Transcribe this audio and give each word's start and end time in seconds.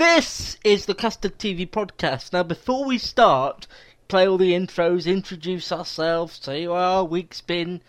This 0.00 0.56
is 0.64 0.86
the 0.86 0.94
Custard 0.94 1.38
TV 1.38 1.68
podcast. 1.68 2.32
Now, 2.32 2.42
before 2.42 2.86
we 2.86 2.96
start, 2.96 3.66
play 4.08 4.26
all 4.26 4.38
the 4.38 4.52
intros, 4.54 5.04
introduce 5.04 5.70
ourselves, 5.70 6.40
say 6.42 6.64
how 6.64 6.72
our 6.72 7.04
week's 7.04 7.42
been, 7.42 7.82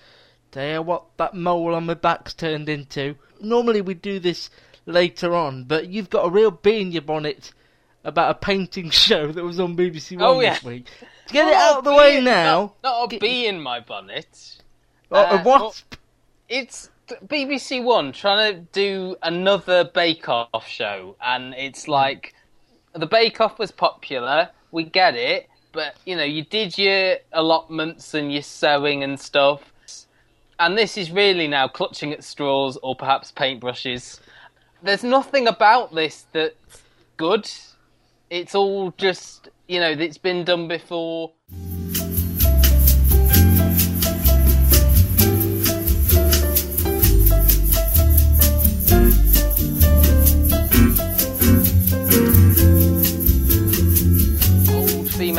tell 0.51 0.69
you 0.73 0.81
what 0.81 1.05
that 1.15 1.35
mole 1.35 1.73
on 1.73 1.85
my 1.85 1.93
back's 1.93 2.33
turned 2.33 2.67
into. 2.67 3.15
Normally 3.39 3.79
we 3.79 3.93
do 3.93 4.19
this 4.19 4.49
later 4.85 5.33
on, 5.33 5.63
but 5.63 5.87
you've 5.87 6.09
got 6.09 6.25
a 6.25 6.29
real 6.29 6.51
bee 6.51 6.81
in 6.81 6.91
your 6.91 7.01
bonnet 7.03 7.53
about 8.03 8.31
a 8.31 8.33
painting 8.35 8.89
show 8.89 9.31
that 9.31 9.41
was 9.41 9.61
on 9.61 9.77
BBC 9.77 10.17
One 10.19 10.23
Oh, 10.25 10.39
yeah. 10.41 10.55
this 10.55 10.63
week. 10.65 10.87
To 11.27 11.33
get 11.33 11.47
it 11.47 11.53
out 11.53 11.77
of 11.77 11.85
the 11.85 11.93
way 11.93 12.19
now, 12.19 12.73
Not, 12.83 12.91
not 12.91 13.03
a 13.05 13.07
Get- 13.07 13.21
bee 13.21 13.47
in 13.47 13.61
my 13.61 13.79
bonnet. 13.79 14.57
uh, 15.13 15.39
a 15.39 15.43
wasp. 15.47 15.95
It's 16.49 16.89
BBC 17.07 17.83
One 17.83 18.11
trying 18.11 18.53
to 18.53 18.61
do 18.71 19.15
another 19.21 19.83
Bake 19.83 20.27
Off 20.29 20.67
show, 20.67 21.15
and 21.21 21.53
it's 21.55 21.85
hmm. 21.85 21.91
like 21.91 22.33
the 22.93 23.05
Bake 23.05 23.41
Off 23.41 23.59
was 23.59 23.71
popular. 23.71 24.49
We 24.71 24.83
get 24.83 25.15
it, 25.15 25.49
but 25.71 25.95
you 26.05 26.15
know, 26.15 26.23
you 26.23 26.43
did 26.43 26.77
your 26.77 27.17
allotments 27.33 28.13
and 28.13 28.31
your 28.31 28.43
sewing 28.43 29.03
and 29.03 29.19
stuff, 29.19 29.73
and 30.59 30.77
this 30.77 30.97
is 30.97 31.11
really 31.11 31.47
now 31.47 31.67
clutching 31.67 32.13
at 32.13 32.23
straws 32.23 32.77
or 32.81 32.95
perhaps 32.95 33.31
paintbrushes. 33.31 34.19
There's 34.83 35.03
nothing 35.03 35.47
about 35.47 35.93
this 35.93 36.25
that's 36.31 36.83
good. 37.17 37.49
It's 38.29 38.55
all 38.55 38.91
just 38.97 39.49
you 39.71 39.79
know, 39.79 39.91
it's 39.91 40.17
been 40.17 40.43
done 40.43 40.67
before. 40.67 41.31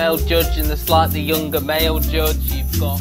Female 0.03 0.27
judge 0.27 0.59
and 0.59 0.69
the 0.69 0.77
slightly 0.77 1.21
younger 1.21 1.61
male 1.61 2.01
judge. 2.01 2.37
You've 2.51 2.81
got 2.81 3.01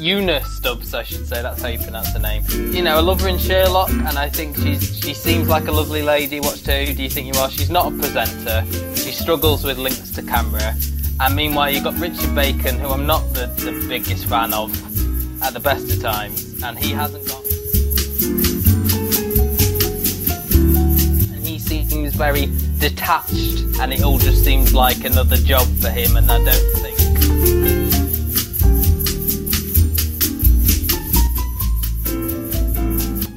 Una 0.00 0.44
Stubbs, 0.44 0.94
I 0.94 1.04
should 1.04 1.28
say. 1.28 1.42
That's 1.42 1.62
how 1.62 1.68
you 1.68 1.78
pronounce 1.78 2.12
her 2.12 2.18
name. 2.18 2.42
You 2.74 2.82
know, 2.82 2.96
I 2.96 3.00
love 3.00 3.20
her 3.20 3.28
in 3.28 3.38
Sherlock, 3.38 3.90
and 3.90 4.18
I 4.18 4.28
think 4.28 4.56
she's 4.56 4.98
she 4.98 5.14
seems 5.14 5.46
like 5.48 5.68
a 5.68 5.70
lovely 5.70 6.02
lady. 6.02 6.40
Watched 6.40 6.66
her. 6.66 6.84
Who 6.84 6.92
do 6.92 7.04
you 7.04 7.08
think 7.08 7.32
you 7.32 7.40
are? 7.40 7.48
She's 7.48 7.70
not 7.70 7.92
a 7.92 7.96
presenter. 7.96 8.64
She 8.96 9.12
struggles 9.12 9.62
with 9.62 9.78
links 9.78 10.10
to 10.10 10.22
camera. 10.22 10.74
And 11.20 11.36
meanwhile, 11.36 11.70
you've 11.70 11.84
got 11.84 11.96
Richard 12.00 12.34
Bacon, 12.34 12.80
who 12.80 12.88
I'm 12.88 13.06
not 13.06 13.32
the, 13.32 13.46
the 13.46 13.86
biggest 13.88 14.26
fan 14.26 14.52
of 14.52 14.72
at 15.40 15.52
the 15.52 15.60
best 15.60 15.88
of 15.92 16.02
times, 16.02 16.60
and 16.64 16.76
he 16.76 16.90
hasn't 16.90 17.28
got. 17.28 17.44
and 21.32 21.46
he 21.46 21.60
seems 21.60 22.16
very 22.16 22.48
detached, 22.78 23.64
and 23.80 23.92
it 23.92 24.02
all 24.02 24.18
just 24.18 24.44
seems 24.44 24.74
like 24.74 25.04
another 25.04 25.36
job 25.36 25.66
for 25.80 25.90
him, 25.90 26.16
and 26.16 26.30
I 26.30 26.38
don't 26.38 26.76
think. 26.82 26.98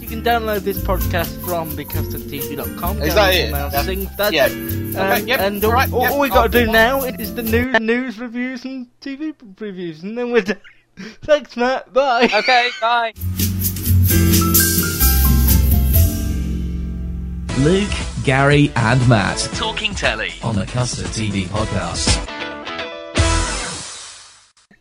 You 0.02 0.08
can 0.08 0.24
download 0.24 0.60
this 0.62 0.78
podcast 0.84 1.34
from 1.46 1.72
thecustardtv.com. 1.72 3.02
Is 3.02 3.14
that 3.16 3.34
it? 3.34 3.52
Now 3.52 3.70
Yeah. 3.72 3.84
sing 3.84 4.10
that. 4.18 4.34
Yeah. 4.34 4.46
Um, 4.46 4.78
Okay, 4.94 5.22
yep, 5.24 5.40
and 5.40 5.64
all, 5.64 5.70
alright, 5.72 5.94
all, 5.94 6.02
yep, 6.04 6.12
all 6.12 6.20
we 6.20 6.28
got 6.30 6.52
to 6.52 6.60
I'll- 6.60 6.66
do 6.66 6.72
now 6.72 7.04
is 7.04 7.34
the 7.34 7.44
news, 7.44 7.80
news 7.80 8.20
reviews 8.20 8.66
and 8.66 8.88
TV 9.00 9.34
reviews, 9.60 10.04
and 10.04 10.18
then 10.18 10.32
we're 10.32 10.42
done. 10.42 10.58
Thanks, 11.24 11.56
Matt. 11.56 11.94
Bye. 11.94 12.26
Okay, 12.34 12.70
bye. 12.82 13.14
Luke, 17.60 17.90
Gary, 18.24 18.72
and 18.76 19.08
Matt 19.10 19.38
talking 19.54 19.96
telly 19.96 20.34
on 20.44 20.56
the 20.56 20.66
Custard 20.66 21.08
TV 21.08 21.46
podcast. 21.46 22.28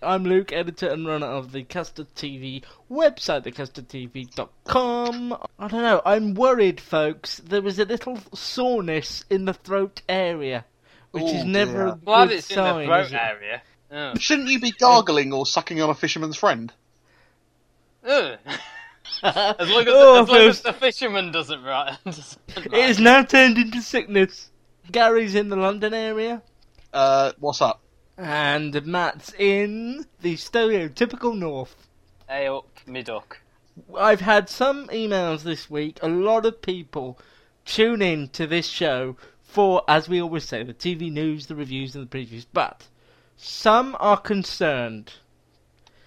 I'm 0.02 0.24
Luke, 0.24 0.52
editor 0.52 0.88
and 0.88 1.06
runner 1.06 1.26
of 1.26 1.52
the 1.52 1.62
Custard 1.64 2.08
TV 2.14 2.62
website, 2.90 3.44
thecustardtv.com. 3.44 5.32
I 5.58 5.68
don't 5.68 5.82
know, 5.82 6.02
I'm 6.04 6.34
worried, 6.34 6.80
folks. 6.80 7.38
There 7.38 7.62
was 7.62 7.78
a 7.78 7.84
little 7.84 8.18
soreness 8.34 9.24
in 9.30 9.44
the 9.46 9.54
throat 9.54 10.02
area, 10.08 10.64
which 11.12 11.24
is 11.24 11.42
Oh, 11.42 11.46
never 11.46 11.72
dear. 11.72 11.86
a 11.88 11.96
Glad 11.96 12.28
good 12.28 12.38
it's 12.38 12.50
in 12.50 12.56
the 12.56 12.84
throat 12.84 13.12
area. 13.12 13.62
Oh. 13.92 14.14
Shouldn't 14.18 14.48
you 14.48 14.60
be 14.60 14.70
gargling 14.72 15.32
or 15.32 15.46
sucking 15.46 15.80
on 15.80 15.88
a 15.90 15.94
fisherman's 15.94 16.36
friend? 16.36 16.72
Ugh. 19.22 19.56
as 19.58 19.68
long 19.70 19.82
as, 19.82 19.86
Oh, 19.90 20.22
as, 20.22 20.28
long 20.28 20.38
as 20.48 20.60
the 20.62 20.72
fisherman 20.72 21.32
doesn't 21.32 21.62
right. 21.62 21.96
doesn't 22.04 22.38
It 22.56 22.72
is 22.74 22.98
now 22.98 23.22
turned 23.22 23.58
into 23.58 23.80
sickness. 23.82 24.50
Gary's 24.90 25.34
in 25.34 25.48
the 25.48 25.56
London 25.56 25.94
area, 25.94 26.42
Uh, 26.92 27.32
what's 27.38 27.60
up? 27.62 27.80
and 28.18 28.84
Matt's 28.84 29.32
in 29.38 30.04
the 30.20 30.34
stereotypical 30.34 31.36
north. 31.38 31.88
Hey 32.28 32.46
up, 32.48 32.66
me 32.86 33.02
duck. 33.02 33.40
I've 33.96 34.20
had 34.20 34.48
some 34.50 34.88
emails 34.88 35.42
this 35.42 35.70
week. 35.70 35.98
A 36.02 36.08
lot 36.08 36.44
of 36.44 36.60
people 36.60 37.18
tune 37.64 38.02
in 38.02 38.28
to 38.30 38.46
this 38.46 38.66
show 38.66 39.16
for, 39.42 39.82
as 39.88 40.08
we 40.08 40.20
always 40.20 40.44
say, 40.44 40.62
the 40.62 40.74
TV 40.74 41.10
news, 41.10 41.46
the 41.46 41.54
reviews, 41.56 41.94
and 41.96 42.08
the 42.08 42.18
previews. 42.18 42.44
But 42.52 42.88
some 43.36 43.96
are 44.00 44.18
concerned. 44.18 45.12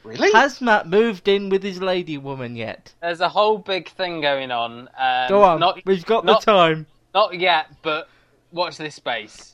Really? 0.04 0.32
Has 0.34 0.60
Matt 0.62 0.88
moved 0.88 1.28
in 1.28 1.50
with 1.50 1.64
his 1.64 1.82
lady 1.82 2.18
woman 2.18 2.56
yet? 2.56 2.94
There's 3.02 3.22
a 3.22 3.30
whole 3.30 3.58
big 3.58 3.90
thing 3.90 4.22
going 4.22 4.52
on. 4.52 4.90
Um, 4.98 5.30
Go 5.30 5.44
on, 5.44 5.60
Not, 5.60 5.80
we've 5.86 6.06
got 6.06 6.26
not- 6.26 6.42
the 6.44 6.52
time. 6.52 6.86
not 7.14 7.40
yet, 7.40 7.68
but 7.82 8.10
watch 8.52 8.78
this 8.78 8.96
space. 8.96 9.53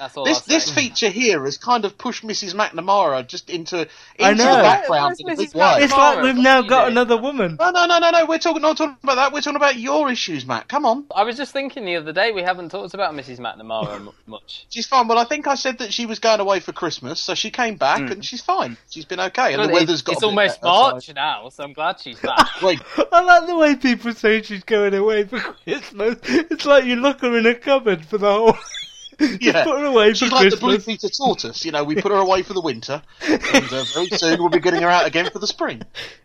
That's 0.00 0.16
all 0.16 0.24
this 0.24 0.38
I'll 0.38 0.42
say. 0.44 0.54
this 0.54 0.70
feature 0.70 1.10
here 1.10 1.44
has 1.44 1.58
kind 1.58 1.84
of 1.84 1.98
pushed 1.98 2.24
Mrs. 2.24 2.54
McNamara 2.54 3.26
just 3.26 3.50
into 3.50 3.80
into 4.16 4.42
the 4.42 4.48
background 4.48 5.16
Where's 5.22 5.38
in 5.38 5.44
a 5.44 5.46
big 5.46 5.54
way. 5.54 5.74
It's 5.80 5.92
like 5.92 6.22
we've 6.22 6.36
now 6.36 6.62
got 6.62 6.88
another 6.88 7.18
woman. 7.18 7.58
No, 7.60 7.70
no, 7.70 7.84
no, 7.84 7.98
no, 7.98 8.10
no. 8.10 8.24
We're 8.24 8.38
talking 8.38 8.62
not 8.62 8.78
talking 8.78 8.96
about 9.02 9.16
that. 9.16 9.32
We're 9.32 9.42
talking 9.42 9.56
about 9.56 9.76
your 9.76 10.10
issues, 10.10 10.46
Matt. 10.46 10.68
Come 10.68 10.86
on. 10.86 11.04
I 11.14 11.24
was 11.24 11.36
just 11.36 11.52
thinking 11.52 11.84
the 11.84 11.96
other 11.96 12.14
day 12.14 12.32
we 12.32 12.40
haven't 12.40 12.70
talked 12.70 12.94
about 12.94 13.12
Mrs. 13.12 13.40
McNamara 13.40 14.10
much. 14.26 14.64
She's 14.70 14.86
fine. 14.86 15.06
Well, 15.06 15.18
I 15.18 15.24
think 15.24 15.46
I 15.46 15.54
said 15.54 15.78
that 15.78 15.92
she 15.92 16.06
was 16.06 16.18
going 16.18 16.40
away 16.40 16.60
for 16.60 16.72
Christmas, 16.72 17.20
so 17.20 17.34
she 17.34 17.50
came 17.50 17.76
back 17.76 18.00
hmm. 18.00 18.12
and 18.12 18.24
she's 18.24 18.40
fine. 18.40 18.78
She's 18.88 19.04
been 19.04 19.20
okay, 19.20 19.52
and 19.52 19.58
Well, 19.58 19.68
the 19.68 19.74
weather's 19.74 20.00
it- 20.00 20.06
got. 20.06 20.12
it's 20.14 20.22
almost 20.22 20.62
better, 20.62 20.72
so- 20.72 20.90
March 20.92 21.14
now, 21.14 21.48
so 21.50 21.62
I'm 21.62 21.74
glad 21.74 22.00
she's 22.00 22.18
back. 22.18 22.48
Wait, 22.62 22.80
I 23.12 23.20
like 23.20 23.46
the 23.46 23.56
way 23.56 23.76
people 23.76 24.14
say 24.14 24.40
she's 24.40 24.64
going 24.64 24.94
away 24.94 25.24
for 25.24 25.38
Christmas. 25.40 26.16
It's 26.24 26.64
like 26.64 26.86
you 26.86 26.96
lock 26.96 27.20
her 27.20 27.36
in 27.36 27.44
a 27.44 27.54
cupboard 27.54 28.06
for 28.06 28.16
the 28.16 28.32
whole. 28.32 28.56
Just 29.28 29.42
Yeah. 29.42 29.64
put 29.64 29.78
her 29.78 29.84
away 29.84 30.14
she's 30.14 30.28
for 30.30 30.34
like 30.36 30.50
the 30.50 30.56
Blue 30.56 30.76
Christmas. 30.76 31.02
Peter 31.02 31.14
tortoise. 31.14 31.64
You 31.64 31.72
know, 31.72 31.84
we 31.84 31.94
put 31.94 32.10
her 32.10 32.18
away 32.18 32.42
for 32.42 32.54
the 32.54 32.60
winter, 32.60 33.02
and 33.28 33.42
uh, 33.72 33.84
very 33.94 34.08
soon 34.08 34.40
we'll 34.40 34.48
be 34.48 34.60
getting 34.60 34.82
her 34.82 34.88
out 34.88 35.06
again 35.06 35.30
for 35.30 35.38
the 35.38 35.46
spring. 35.46 35.82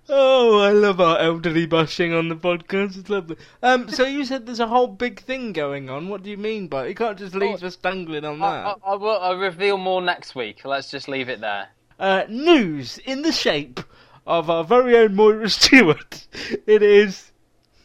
Oh, 0.08 0.60
I 0.60 0.72
love 0.72 1.02
our 1.02 1.20
elderly 1.20 1.66
bashing 1.66 2.14
on 2.14 2.30
the 2.30 2.36
podcast. 2.36 2.98
It's 2.98 3.10
lovely. 3.10 3.36
Um, 3.62 3.90
so 3.90 4.06
you 4.06 4.24
said 4.24 4.46
there's 4.46 4.60
a 4.60 4.68
whole 4.68 4.88
big 4.88 5.20
thing 5.22 5.52
going 5.52 5.90
on. 5.90 6.08
What 6.08 6.24
do 6.24 6.30
you 6.30 6.38
mean 6.38 6.68
by 6.68 6.86
it? 6.86 6.90
You 6.90 6.96
can't 6.96 7.18
just 7.18 7.36
leave 7.36 7.64
us 7.64 7.76
dangling 7.76 8.24
on 8.26 8.42
I, 8.42 8.52
that. 8.52 8.78
I, 8.86 8.92
I 8.92 8.96
will 8.96 9.20
I'll 9.20 9.38
reveal 9.38 9.78
more 9.78 10.02
next 10.02 10.36
week. 10.36 10.64
Let's 10.64 10.90
just 10.90 11.08
leave 11.08 11.28
it 11.30 11.42
there. 11.42 11.68
Uh, 12.00 12.24
news 12.30 12.98
in 13.00 13.22
the 13.24 13.32
shape 13.32 13.80
of 14.28 14.50
our 14.50 14.64
very 14.64 14.98
own 14.98 15.16
Moira 15.16 15.50
Stewart. 15.50 16.28
It 16.68 16.82
is 16.82 17.32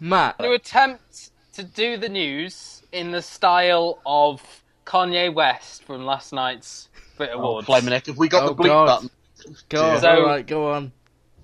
Matt. 0.00 0.38
To 0.38 0.52
attempt 0.52 1.30
to 1.54 1.62
do 1.62 1.96
the 1.96 2.08
news 2.08 2.82
in 2.92 3.10
the 3.12 3.22
style 3.22 3.98
of 4.06 4.42
Kanye 4.86 5.32
West 5.32 5.84
from 5.84 6.04
last 6.04 6.32
night's 6.32 6.88
Brit 7.16 7.30
oh, 7.32 7.38
Awards. 7.40 7.66
Blaming 7.66 7.92
it. 7.92 8.06
Have 8.06 8.18
we 8.18 8.28
got 8.28 8.44
Oh, 8.44 8.48
the 8.48 8.54
bleep 8.54 8.66
God. 8.66 8.86
button? 8.86 9.10
Go 9.68 9.90
on, 9.90 10.00
So- 10.00 10.08
alright, 10.08 10.46
go 10.46 10.72
on. 10.72 10.92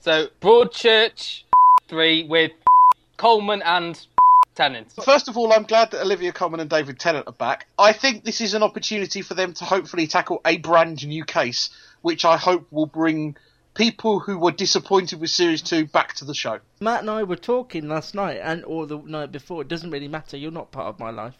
So 0.00 0.28
Broadchurch 0.40 1.42
three 1.88 2.24
with 2.24 2.52
Colman 3.16 3.62
and 3.62 3.98
Tennant. 4.54 4.90
First 5.04 5.28
of 5.28 5.36
all, 5.36 5.52
I'm 5.52 5.64
glad 5.64 5.90
that 5.90 6.00
Olivia 6.02 6.32
Colman 6.32 6.60
and 6.60 6.70
David 6.70 6.98
Tennant 6.98 7.26
are 7.26 7.32
back. 7.32 7.66
I 7.78 7.92
think 7.92 8.24
this 8.24 8.40
is 8.40 8.54
an 8.54 8.62
opportunity 8.62 9.20
for 9.20 9.34
them 9.34 9.52
to 9.54 9.64
hopefully 9.64 10.06
tackle 10.06 10.40
a 10.46 10.56
brand 10.58 11.06
new 11.06 11.24
case, 11.24 11.68
which 12.00 12.24
I 12.24 12.38
hope 12.38 12.66
will 12.70 12.86
bring 12.86 13.36
people 13.74 14.18
who 14.18 14.38
were 14.38 14.52
disappointed 14.52 15.20
with 15.20 15.28
series 15.28 15.60
two 15.60 15.84
back 15.84 16.14
to 16.14 16.24
the 16.24 16.32
show. 16.34 16.60
Matt 16.80 17.00
and 17.00 17.10
I 17.10 17.22
were 17.24 17.36
talking 17.36 17.86
last 17.88 18.14
night, 18.14 18.38
and 18.42 18.64
or 18.64 18.86
the 18.86 18.96
night 18.98 19.30
before. 19.30 19.60
It 19.60 19.68
doesn't 19.68 19.90
really 19.90 20.08
matter. 20.08 20.38
You're 20.38 20.50
not 20.50 20.72
part 20.72 20.86
of 20.86 20.98
my 20.98 21.10
life, 21.10 21.36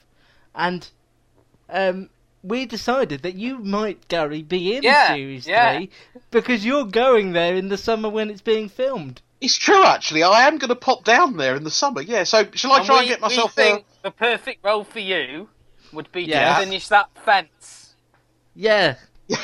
and 0.55 0.87
um, 1.69 2.11
we 2.43 2.67
decided 2.67 3.23
that 3.23 3.35
you 3.35 3.59
might, 3.59 4.09
Gary, 4.09 4.43
be 4.43 4.77
in 4.77 4.83
Yeah, 4.83 5.09
series 5.09 5.47
yeah. 5.47 5.73
three 5.75 5.91
because 6.31 6.65
you're 6.65 6.85
going 6.87 7.33
there 7.33 7.55
in 7.55 7.69
the 7.69 7.79
summer 7.79 8.09
when 8.09 8.31
it's 8.31 8.43
being 8.43 8.69
filmed. 8.69 9.23
It's 9.41 9.57
true, 9.57 9.85
actually. 9.85 10.23
I 10.23 10.47
am 10.47 10.59
going 10.59 10.69
to 10.71 10.77
pop 10.77 11.05
down 11.05 11.37
there 11.37 11.57
in 11.57 11.65
the 11.65 11.71
summer. 11.71 12.01
Yeah. 12.03 12.25
So 12.25 12.47
shall 12.55 12.73
I 12.73 12.79
And 12.79 12.87
try 12.87 12.99
we, 12.99 13.01
and 13.01 13.09
get 13.09 13.21
myself? 13.21 13.57
we 13.57 13.63
think 13.63 13.85
a? 14.03 14.03
the 14.03 14.11
perfect 14.11 14.65
role 14.65 14.85
for 14.85 15.01
you 15.01 15.49
would 15.93 16.11
be 16.13 16.27
Yeah. 16.27 16.59
to 16.61 16.65
finish 16.65 16.89
that 16.89 17.11
fence. 17.25 17.95
Yeah, 18.55 18.97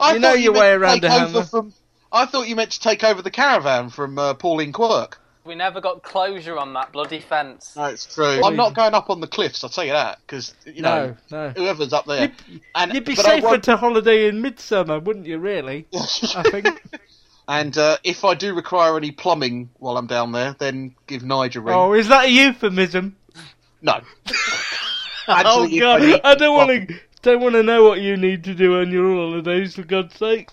I 0.00 0.14
You 0.14 0.18
know 0.18 0.32
thought 0.32 0.40
your 0.40 0.52
meant 0.52 0.56
way 0.60 0.72
around 0.72 1.04
a 1.04 1.10
hammer. 1.10 1.44
From, 1.44 1.72
I 2.12 2.26
thought 2.26 2.48
you 2.48 2.56
meant 2.56 2.72
to 2.72 2.80
take 2.80 3.04
over 3.04 3.22
the 3.22 3.30
caravan 3.30 3.90
from 3.90 4.18
uh, 4.18 4.34
Pauline 4.34 4.72
Quirk. 4.72 5.20
We 5.50 5.56
never 5.56 5.80
got 5.80 6.04
closure 6.04 6.56
on 6.56 6.74
that 6.74 6.92
bloody 6.92 7.18
fence. 7.18 7.74
No, 7.76 7.86
it's 7.86 8.06
true. 8.06 8.40
I'm 8.44 8.54
not 8.54 8.72
going 8.72 8.94
up 8.94 9.10
on 9.10 9.20
the 9.20 9.26
cliffs. 9.26 9.64
I'll 9.64 9.70
tell 9.70 9.82
you 9.82 9.90
that 9.94 10.20
because 10.24 10.54
you 10.64 10.80
know 10.80 11.16
no, 11.28 11.48
no. 11.48 11.50
whoever's 11.56 11.92
up 11.92 12.06
there. 12.06 12.30
and 12.76 12.94
You'd 12.94 13.04
be 13.04 13.16
but 13.16 13.26
I 13.26 13.34
safer 13.34 13.46
won't- 13.48 13.64
to 13.64 13.76
holiday 13.76 14.28
in 14.28 14.42
midsummer, 14.42 15.00
wouldn't 15.00 15.26
you? 15.26 15.38
Really? 15.38 15.88
I 15.94 16.42
think. 16.48 16.68
And 17.48 17.76
uh, 17.76 17.96
if 18.04 18.24
I 18.24 18.34
do 18.34 18.54
require 18.54 18.96
any 18.96 19.10
plumbing 19.10 19.70
while 19.80 19.96
I'm 19.96 20.06
down 20.06 20.30
there, 20.30 20.54
then 20.60 20.94
give 21.08 21.24
Nigel 21.24 21.62
a 21.62 21.66
ring. 21.66 21.74
oh, 21.74 21.94
is 21.94 22.06
that 22.06 22.26
a 22.26 22.30
euphemism? 22.30 23.16
No. 23.82 24.00
Oh 25.26 25.68
God, 25.68 26.20
I 26.24 26.34
don't 26.36 26.56
want 26.56 26.88
to. 26.88 27.00
Don't 27.22 27.40
want 27.40 27.54
to 27.54 27.62
know 27.62 27.84
what 27.84 28.00
you 28.00 28.16
need 28.16 28.44
to 28.44 28.54
do 28.54 28.80
on 28.80 28.90
your 28.90 29.14
holidays, 29.14 29.74
for 29.76 29.82
God's 29.82 30.16
sake. 30.16 30.48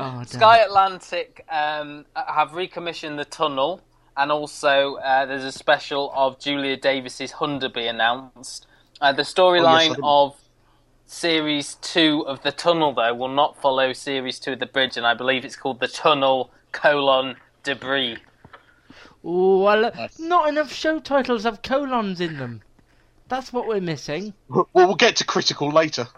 Oh. 0.00 0.22
Sky 0.24 0.58
Atlantic 0.58 1.44
um, 1.50 2.06
have 2.14 2.54
recommissioned 2.54 3.18
the 3.18 3.24
tunnel, 3.24 3.82
and 4.16 4.32
also 4.32 4.94
uh, 4.96 5.26
there's 5.26 5.44
a 5.44 5.52
special 5.52 6.12
of 6.14 6.38
Julia 6.38 6.76
Davis's 6.76 7.32
Hunderby 7.32 7.88
announced. 7.88 8.66
Uh, 9.00 9.12
the 9.12 9.22
storyline 9.22 9.90
didn't- 9.90 10.04
of 10.04 10.36
series 11.06 11.74
two 11.82 12.24
of 12.26 12.42
the 12.42 12.52
tunnel, 12.52 12.92
though, 12.94 13.14
will 13.14 13.28
not 13.28 13.60
follow 13.60 13.92
series 13.92 14.38
two 14.38 14.52
of 14.52 14.58
the 14.60 14.66
bridge, 14.66 14.96
and 14.96 15.06
I 15.06 15.14
believe 15.14 15.44
it's 15.44 15.56
called 15.56 15.80
the 15.80 15.88
Tunnel 15.88 16.50
colon 16.72 17.36
Debris. 17.64 18.16
Ooh, 19.24 19.64
I 19.64 19.74
lo- 19.74 19.92
not 20.18 20.48
enough 20.48 20.72
show 20.72 20.98
titles 20.98 21.42
have 21.44 21.62
colons 21.62 22.20
in 22.20 22.38
them. 22.38 22.62
That's 23.28 23.52
what 23.52 23.66
we're 23.66 23.80
missing. 23.80 24.32
Well, 24.48 24.68
we'll 24.72 24.94
get 24.94 25.16
to 25.16 25.24
critical 25.24 25.70
later. 25.70 26.08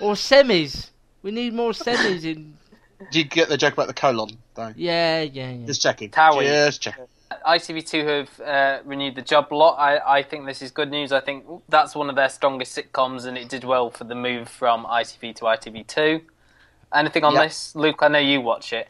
Or 0.00 0.14
semis. 0.14 0.90
We 1.22 1.30
need 1.30 1.52
more 1.54 1.70
semis 1.72 2.24
in. 2.24 2.54
Do 3.10 3.18
you 3.18 3.24
get 3.24 3.48
the 3.48 3.56
joke 3.56 3.72
about 3.74 3.88
the 3.88 3.94
colon? 3.94 4.38
Though? 4.54 4.72
Yeah, 4.76 5.22
yeah, 5.22 5.50
yeah. 5.50 5.66
Just 5.66 5.82
checking. 5.82 6.10
Towie. 6.10 6.44
Just 6.44 6.82
checking. 6.82 7.04
ITV2 7.46 8.06
have 8.06 8.40
uh, 8.40 8.82
renewed 8.84 9.14
the 9.14 9.22
job 9.22 9.50
lot. 9.52 9.76
I, 9.78 10.18
I 10.18 10.22
think 10.22 10.46
this 10.46 10.62
is 10.62 10.70
good 10.70 10.90
news. 10.90 11.12
I 11.12 11.20
think 11.20 11.44
that's 11.68 11.94
one 11.94 12.10
of 12.10 12.16
their 12.16 12.28
strongest 12.28 12.76
sitcoms, 12.76 13.24
and 13.24 13.38
it 13.38 13.48
did 13.48 13.64
well 13.64 13.90
for 13.90 14.04
the 14.04 14.14
move 14.14 14.48
from 14.48 14.84
ITV 14.84 15.34
to 15.36 15.44
ITV2. 15.44 16.22
Anything 16.94 17.24
on 17.24 17.34
Yep. 17.34 17.42
this, 17.44 17.74
Luke? 17.74 18.00
I 18.02 18.08
know 18.08 18.18
you 18.18 18.40
watch 18.42 18.72
it. 18.72 18.88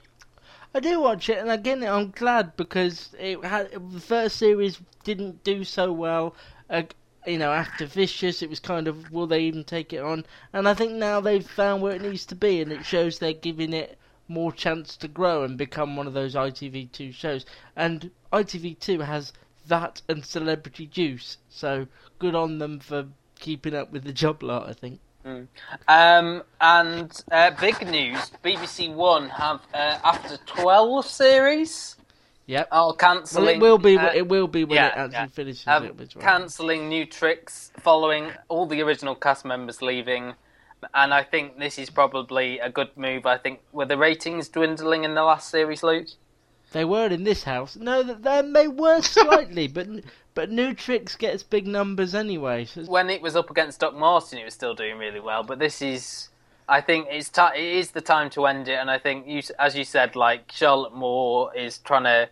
I 0.75 0.81
do 0.81 1.01
watch 1.01 1.29
it, 1.29 1.39
and 1.39 1.51
again, 1.51 1.85
I'm 1.85 2.11
glad 2.11 2.57
because 2.57 3.11
it 3.19 3.45
had 3.45 3.71
the 3.93 4.01
first 4.01 4.37
series 4.37 4.81
didn't 5.05 5.45
do 5.45 5.65
so 5.65 5.93
well. 5.93 6.35
Uh, 6.71 6.83
you 7.27 7.39
know, 7.39 7.53
after 7.53 7.87
Vicious, 7.87 8.43
it 8.43 8.51
was 8.51 8.59
kind 8.59 8.89
of 8.89 9.13
will 9.13 9.27
they 9.27 9.41
even 9.41 9.65
take 9.65 9.93
it 9.93 10.03
on? 10.03 10.25
And 10.53 10.67
I 10.69 10.75
think 10.75 10.93
now 10.93 11.21
they've 11.21 11.47
found 11.47 11.83
where 11.83 11.95
it 11.95 12.03
needs 12.03 12.25
to 12.27 12.35
be, 12.35 12.61
and 12.63 12.73
it 12.73 12.85
shows 12.85 13.19
they're 13.19 13.33
giving 13.35 13.73
it 13.73 13.99
more 14.33 14.53
chance 14.53 14.97
to 14.99 15.09
grow 15.09 15.45
and 15.45 15.57
become 15.57 15.97
one 15.97 16.07
of 16.07 16.15
those 16.15 16.35
ITV2 16.35 17.13
shows. 17.15 17.45
And 17.77 18.11
ITV2 18.33 19.05
has 19.05 19.33
that 19.69 20.03
and 20.09 20.25
Celebrity 20.25 20.87
Juice, 20.87 21.39
so 21.49 21.87
good 22.19 22.35
on 22.35 22.59
them 22.59 22.81
for 22.81 23.07
keeping 23.39 23.75
up 23.75 23.93
with 23.93 24.05
the 24.05 24.13
job 24.13 24.43
lot. 24.43 24.69
I 24.69 24.73
think. 24.73 25.01
Um, 25.87 26.43
and 26.61 27.13
uh, 27.31 27.53
big 27.61 27.87
news: 27.89 28.33
BBC 28.45 28.93
One 28.93 29.29
have 29.29 29.61
uh, 29.73 29.99
after 30.03 30.37
twelve 30.47 31.07
series, 31.07 31.97
Yep. 32.47 32.69
Well, 32.73 32.93
cancelling. 32.95 33.57
it 33.57 33.63
will 33.63 33.79
be. 33.79 33.97
uh, 33.97 34.13
it 34.13 34.29
will 34.29 34.49
be 34.49 34.65
when 34.65 34.77
yeah, 34.77 35.05
it 35.05 35.15
actually 35.15 35.15
yeah. 35.15 35.27
finishes. 35.29 35.67
um, 35.69 36.21
cancelling 36.21 36.89
new 36.89 37.07
tricks 37.07 37.71
following 37.79 38.33
all 38.49 38.67
the 38.67 38.83
original 38.83 39.15
cast 39.15 39.45
members 39.45 39.81
leaving. 39.81 40.35
And 40.95 41.15
I 41.15 41.23
think 41.23 41.59
this 41.59 41.79
is 41.79 41.91
probably 41.91 42.59
a 42.59 42.71
good 42.71 42.97
move. 42.97 43.27
I 43.27 43.39
think 43.39 43.61
were 43.73 43.87
the 43.87 43.97
ratings 43.97 44.49
dwindling 44.49 45.05
in 45.05 45.15
the 45.15 45.23
last 45.23 45.49
series, 45.49 45.83
Luke? 45.83 46.09
They 46.73 46.85
were 46.85 47.07
in 47.07 47.25
this 47.25 47.45
house. 47.45 47.77
No, 47.77 48.03
th- 48.03 48.19
then 48.21 48.53
they 48.53 48.67
were 48.67 49.01
slightly, 49.03 49.69
but 49.69 49.87
but 50.35 50.51
New 50.51 50.75
Tricks 50.75 51.17
gets 51.17 51.43
big 51.43 51.67
numbers 51.67 52.15
anyway. 52.15 52.65
So 52.65 52.85
When 52.85 53.11
it 53.11 53.21
was 53.21 53.37
up 53.37 53.51
against 53.51 53.81
Doc 53.81 53.95
Martin, 53.95 54.39
it 54.39 54.45
was 54.45 54.55
still 54.55 54.75
doing 54.75 54.97
really 54.99 55.21
well. 55.21 55.43
But 55.43 55.59
this 55.59 55.83
is, 55.83 56.31
I 56.69 56.81
think 56.81 57.09
it's 57.11 57.29
ti 57.29 57.43
it 57.55 57.77
is 57.77 57.91
the 57.91 58.01
time 58.01 58.31
to 58.31 58.47
end 58.47 58.69
it. 58.69 58.75
And 58.75 58.91
I 58.91 58.99
think 58.99 59.27
you, 59.27 59.43
as 59.59 59.77
you 59.77 59.85
said, 59.85 60.17
like 60.17 60.51
Charlotte 60.51 60.95
Moore 60.95 61.55
is 61.55 61.79
trying 61.79 62.05
to 62.05 62.31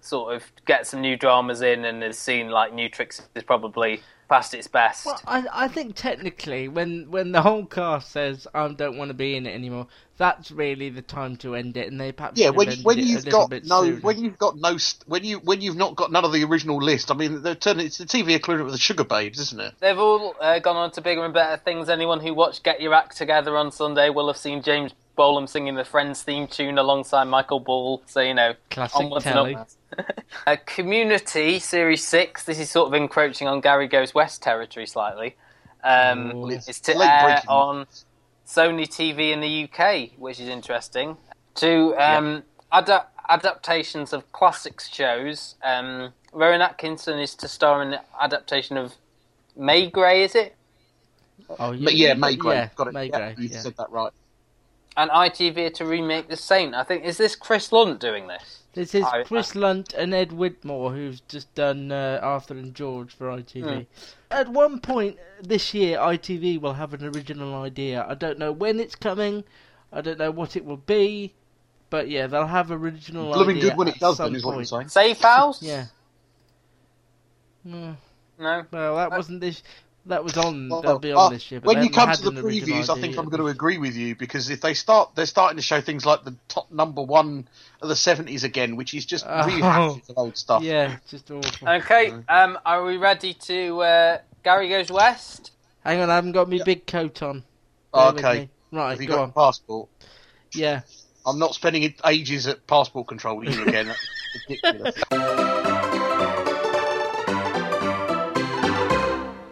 sort 0.00 0.34
of 0.34 0.44
get 0.66 0.86
some 0.86 1.00
new 1.00 1.16
dramas 1.16 1.62
in, 1.62 1.84
and 1.84 2.02
has 2.02 2.18
seen 2.18 2.50
like 2.50 2.74
New 2.74 2.88
Tricks 2.88 3.22
is 3.34 3.44
probably 3.44 4.02
past 4.28 4.54
its 4.54 4.66
best. 4.68 5.06
well, 5.06 5.20
I 5.26 5.44
I 5.52 5.68
think 5.68 5.94
technically, 5.96 6.68
when 6.68 7.10
when 7.10 7.32
the 7.32 7.42
whole 7.42 7.66
cast 7.66 8.10
says 8.12 8.46
I 8.54 8.66
don't 8.68 8.96
want 8.98 9.08
to 9.10 9.14
be 9.14 9.36
in 9.36 9.46
it 9.46 9.54
anymore, 9.54 9.86
that's 10.18 10.50
really 10.50 10.88
the 10.90 11.02
time 11.02 11.36
to 11.38 11.54
end 11.54 11.76
it. 11.76 11.90
And 11.90 12.00
they 12.00 12.12
perhaps 12.12 12.38
Yeah, 12.38 12.46
should 12.48 12.56
when 12.56 12.68
have 12.68 12.84
when 12.84 12.98
ended 12.98 13.06
it 13.06 13.10
a 13.10 13.12
you've 13.12 13.24
got 13.30 13.50
no 13.64 13.82
sooner. 13.84 14.00
when 14.00 14.18
you've 14.18 14.38
got 14.38 14.56
no 14.56 14.76
when 15.06 15.24
you 15.24 15.38
when 15.38 15.60
you've 15.60 15.76
not 15.76 15.94
got 15.96 16.10
none 16.12 16.24
of 16.24 16.32
the 16.32 16.44
original 16.44 16.78
list. 16.82 17.10
I 17.10 17.14
mean, 17.14 17.42
they're 17.42 17.54
turning 17.54 17.86
it's 17.86 17.98
the 17.98 18.04
TV 18.04 18.34
equivalent 18.34 18.66
of 18.68 18.72
the 18.72 18.78
Sugababes, 18.78 19.38
isn't 19.38 19.60
it? 19.60 19.74
They've 19.80 19.98
all 19.98 20.34
uh, 20.40 20.58
gone 20.58 20.76
on 20.76 20.90
to 20.92 21.00
bigger 21.00 21.24
and 21.24 21.32
better 21.34 21.56
things. 21.62 21.88
Anyone 21.88 22.20
who 22.20 22.34
watched 22.34 22.62
Get 22.64 22.80
Your 22.80 22.94
Act 22.94 23.16
Together 23.16 23.56
on 23.56 23.70
Sunday 23.70 24.10
will 24.10 24.26
have 24.26 24.36
seen 24.36 24.62
James 24.62 24.92
Bolam 25.16 25.48
singing 25.48 25.76
the 25.76 25.84
Friends 25.84 26.22
theme 26.22 26.46
tune 26.46 26.76
alongside 26.78 27.24
Michael 27.24 27.60
Ball. 27.60 28.02
So, 28.06 28.20
you 28.20 28.34
know, 28.34 28.54
Classic 28.70 29.00
onwards 29.00 29.24
telly. 29.24 29.52
and 29.52 29.60
upwards. 29.60 29.75
uh, 30.46 30.56
Community 30.66 31.58
Series 31.58 32.04
6. 32.04 32.44
This 32.44 32.58
is 32.58 32.70
sort 32.70 32.88
of 32.88 32.94
encroaching 32.94 33.48
on 33.48 33.60
Gary 33.60 33.88
Goes 33.88 34.14
West 34.14 34.42
territory 34.42 34.86
slightly. 34.86 35.36
Um, 35.84 36.32
Oh. 36.34 36.48
it's 36.50 36.80
to 36.80 36.96
air 36.96 37.22
breaking 37.24 37.48
on 37.48 37.86
Sony 38.46 38.86
TV 38.86 39.32
in 39.32 39.40
the 39.40 39.64
UK, 39.64 40.10
which 40.18 40.40
is 40.40 40.48
interesting. 40.48 41.16
To 41.56 41.94
um, 41.96 42.42
ada- 42.72 43.06
adaptations 43.28 44.12
of 44.12 44.30
classics 44.32 44.88
shows. 44.92 45.54
Um, 45.62 46.12
Rowan 46.32 46.60
Atkinson 46.60 47.18
is 47.18 47.34
to 47.36 47.48
star 47.48 47.82
in 47.82 47.90
the 47.90 48.00
adaptation 48.20 48.76
of 48.76 48.94
Maigret, 49.58 50.24
is 50.24 50.34
it? 50.34 50.54
oh, 51.58 51.76
But 51.82 51.94
yeah, 51.94 52.14
Maigret, 52.14 52.54
yeah, 52.54 52.68
got 52.76 52.88
it. 52.88 52.94
May 52.94 53.06
yeah, 53.06 53.32
Gray, 53.32 53.34
you 53.38 53.48
yeah. 53.48 53.60
said 53.60 53.74
that 53.78 53.90
right. 53.90 54.12
And 54.98 55.10
ITV 55.10 55.58
are 55.66 55.70
to 55.70 55.84
remake 55.86 56.28
The 56.28 56.36
Saint. 56.36 56.74
I 56.74 56.82
think 56.82 57.04
is 57.04 57.16
this 57.18 57.36
Chris 57.36 57.70
Lunt 57.72 58.00
doing 58.00 58.26
this? 58.28 58.62
This 58.76 58.94
is 58.94 59.04
I- 59.04 59.22
Chris 59.24 59.54
Lunt 59.56 59.94
and 59.94 60.12
Ed 60.12 60.32
Whitmore, 60.32 60.92
who's 60.92 61.20
just 61.22 61.52
done 61.54 61.90
uh, 61.90 62.20
Arthur 62.22 62.54
and 62.54 62.74
George 62.74 63.12
for 63.14 63.28
ITV. 63.28 63.62
Hmm. 63.74 63.80
At 64.30 64.48
one 64.50 64.80
point 64.80 65.16
this 65.42 65.72
year, 65.72 65.96
ITV 65.98 66.60
will 66.60 66.74
have 66.74 66.92
an 66.92 67.02
original 67.04 67.54
idea. 67.62 68.04
I 68.06 68.12
don't 68.14 68.38
know 68.38 68.52
when 68.52 68.78
it's 68.78 68.94
coming. 68.94 69.44
I 69.90 70.02
don't 70.02 70.18
know 70.18 70.30
what 70.30 70.56
it 70.56 70.64
will 70.66 70.76
be. 70.76 71.32
But 71.88 72.10
yeah, 72.10 72.26
they'll 72.26 72.46
have 72.46 72.70
original 72.70 73.32
Blooming 73.32 73.56
idea 73.58 73.70
good 73.70 73.78
when 73.78 73.88
it 73.88 73.94
at 73.94 74.00
does, 74.00 74.16
some 74.18 74.32
then, 74.32 74.36
is 74.36 74.44
what 74.44 74.50
I'm 74.52 74.56
point. 74.66 74.68
saying. 74.68 74.88
Safe 74.88 75.20
House? 75.22 75.62
Yeah. 75.62 75.86
Mm, 77.66 77.96
No. 78.38 78.64
well, 78.70 78.96
that 78.96 79.10
wasn't 79.10 79.40
this. 79.40 79.62
That 80.06 80.22
was 80.22 80.36
on. 80.36 80.68
Well, 80.68 80.82
that'll 80.82 80.98
be 81.00 81.12
uh, 81.12 81.18
on 81.18 81.32
this 81.32 81.50
year. 81.50 81.60
But 81.60 81.74
when 81.74 81.84
you 81.84 81.90
come 81.90 82.12
to 82.12 82.30
the 82.30 82.40
previews, 82.40 82.88
I 82.88 83.00
think. 83.00 83.16
I'm 83.18 83.28
going 83.28 83.40
to 83.40 83.48
agree 83.48 83.78
with 83.78 83.96
you 83.96 84.14
because 84.14 84.50
if 84.50 84.60
they 84.60 84.72
start, 84.74 85.16
they're 85.16 85.26
starting 85.26 85.56
to 85.56 85.62
show 85.62 85.80
things 85.80 86.06
like 86.06 86.22
the 86.24 86.36
top 86.48 86.70
number 86.70 87.02
one 87.02 87.48
of 87.82 87.88
the 87.88 87.94
'70s 87.94 88.44
again, 88.44 88.76
which 88.76 88.94
is 88.94 89.04
just 89.04 89.24
Oh. 89.26 89.42
rehashes 89.42 90.08
of 90.08 90.18
old 90.18 90.36
stuff. 90.36 90.62
Yeah, 90.62 90.96
just 91.08 91.30
awful. 91.30 91.68
Okay. 91.68 92.12
Um, 92.28 92.56
are 92.64 92.84
we 92.84 92.96
ready 92.98 93.34
to 93.34 93.80
uh, 93.82 94.18
Gary 94.44 94.68
Goes 94.68 94.90
West? 94.92 95.50
Hang 95.84 96.00
on, 96.00 96.10
I 96.10 96.14
haven't 96.16 96.32
got 96.32 96.48
my 96.48 96.60
big 96.64 96.86
coat 96.86 97.22
on. 97.22 97.42
Bear 97.92 98.02
Okay. 98.08 98.48
Right, 98.72 98.90
Have 98.90 99.00
you 99.00 99.08
go 99.08 99.14
got 99.14 99.22
on. 99.22 99.28
a 99.30 99.32
passport? 99.32 99.88
Yeah. 100.52 100.82
I'm 101.24 101.38
not 101.40 101.54
spending 101.54 101.94
ages 102.04 102.46
at 102.46 102.66
passport 102.66 103.08
control 103.08 103.38
with 103.38 103.54
you 103.56 103.62
again. 103.64 103.92
ridiculous. 104.48 104.94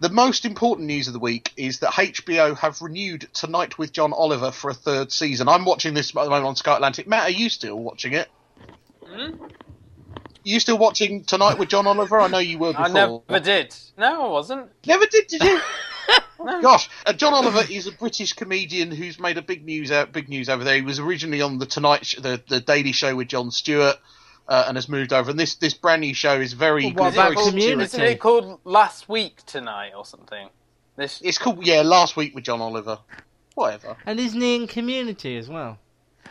The 0.05 0.11
most 0.11 0.45
important 0.45 0.87
news 0.87 1.07
of 1.07 1.15
the 1.15 1.19
week 1.19 1.55
is 1.57 1.79
that 1.79 1.93
HBO 1.93 2.55
have 2.59 2.83
renewed 2.83 3.27
Tonight 3.33 3.79
with 3.79 3.91
John 3.91 4.13
Oliver 4.13 4.51
for 4.51 4.69
a 4.69 4.75
third 4.75 5.11
season. 5.11 5.49
I'm 5.49 5.65
watching 5.65 5.95
this 5.95 6.11
at 6.11 6.25
the 6.25 6.29
moment 6.29 6.45
on 6.45 6.57
Sky 6.57 6.75
Atlantic. 6.75 7.09
Matt, 7.09 7.29
are 7.29 7.33
you 7.33 7.49
still 7.49 7.79
watching 7.79 8.13
it? 8.13 8.29
Hmm? 9.03 9.47
you 10.45 10.61
still 10.61 10.77
watching 10.77 11.25
Tonight 11.25 11.59
with 11.59 11.71
John 11.71 11.87
Oliver? 11.87 12.21
I 12.21 12.29
know 12.29 12.37
you 12.37 12.59
were 12.59 12.73
before. 12.73 12.85
I 12.85 12.91
never 12.91 13.41
did. 13.43 13.75
No, 13.97 14.27
I 14.27 14.29
wasn't. 14.29 14.69
Never 14.87 15.07
did, 15.07 15.27
did 15.27 15.43
you? 15.43 15.59
no. 16.39 16.61
Gosh, 16.61 16.91
uh, 17.07 17.15
John 17.15 17.33
Oliver 17.33 17.63
is 17.73 17.87
a 17.87 17.93
British 17.93 18.35
comedian 18.35 18.91
who's 18.91 19.19
made 19.19 19.39
a 19.39 19.43
big 19.43 19.65
news 19.65 19.91
out, 19.91 20.13
big 20.13 20.29
news 20.29 20.51
over 20.51 20.65
there. 20.65 20.75
He 20.75 20.83
was 20.83 20.99
originally 20.99 21.41
on 21.41 21.59
the 21.59 21.65
Tonight, 21.65 22.05
sh- 22.05 22.17
the 22.17 22.43
the 22.47 22.61
Daily 22.61 22.93
Show 22.93 23.17
with 23.17 23.29
Jon 23.29 23.51
Stewart, 23.51 23.97
uh, 24.49 24.65
and 24.69 24.77
has 24.77 24.89
moved 24.89 25.13
over. 25.13 25.31
And 25.31 25.39
this 25.39 25.55
this 25.57 25.75
brand 25.75 26.01
new 26.01 26.15
show 26.15 26.41
is 26.41 26.53
very 26.53 26.93
Well, 26.93 27.11
good, 27.11 27.15
very 27.15 27.37
Community? 27.37 27.83
Isn't 27.83 28.03
it 28.03 28.21
called 28.21 28.61
Last 28.65 29.09
Week 29.09 29.45
Tonight 29.47 29.93
or 29.97 30.05
something? 30.05 30.49
This 30.97 31.21
It's 31.23 31.39
called 31.39 31.67
yeah. 31.67 31.83
Last 31.83 32.17
week 32.17 32.35
with 32.35 32.45
John 32.45 32.61
Oliver. 32.61 32.99
Whatever. 33.55 33.97
And 34.05 34.19
isn't 34.19 34.41
he 34.41 34.57
in 34.57 34.67
Community 34.67 35.37
as 35.37 35.49
well? 35.49 35.79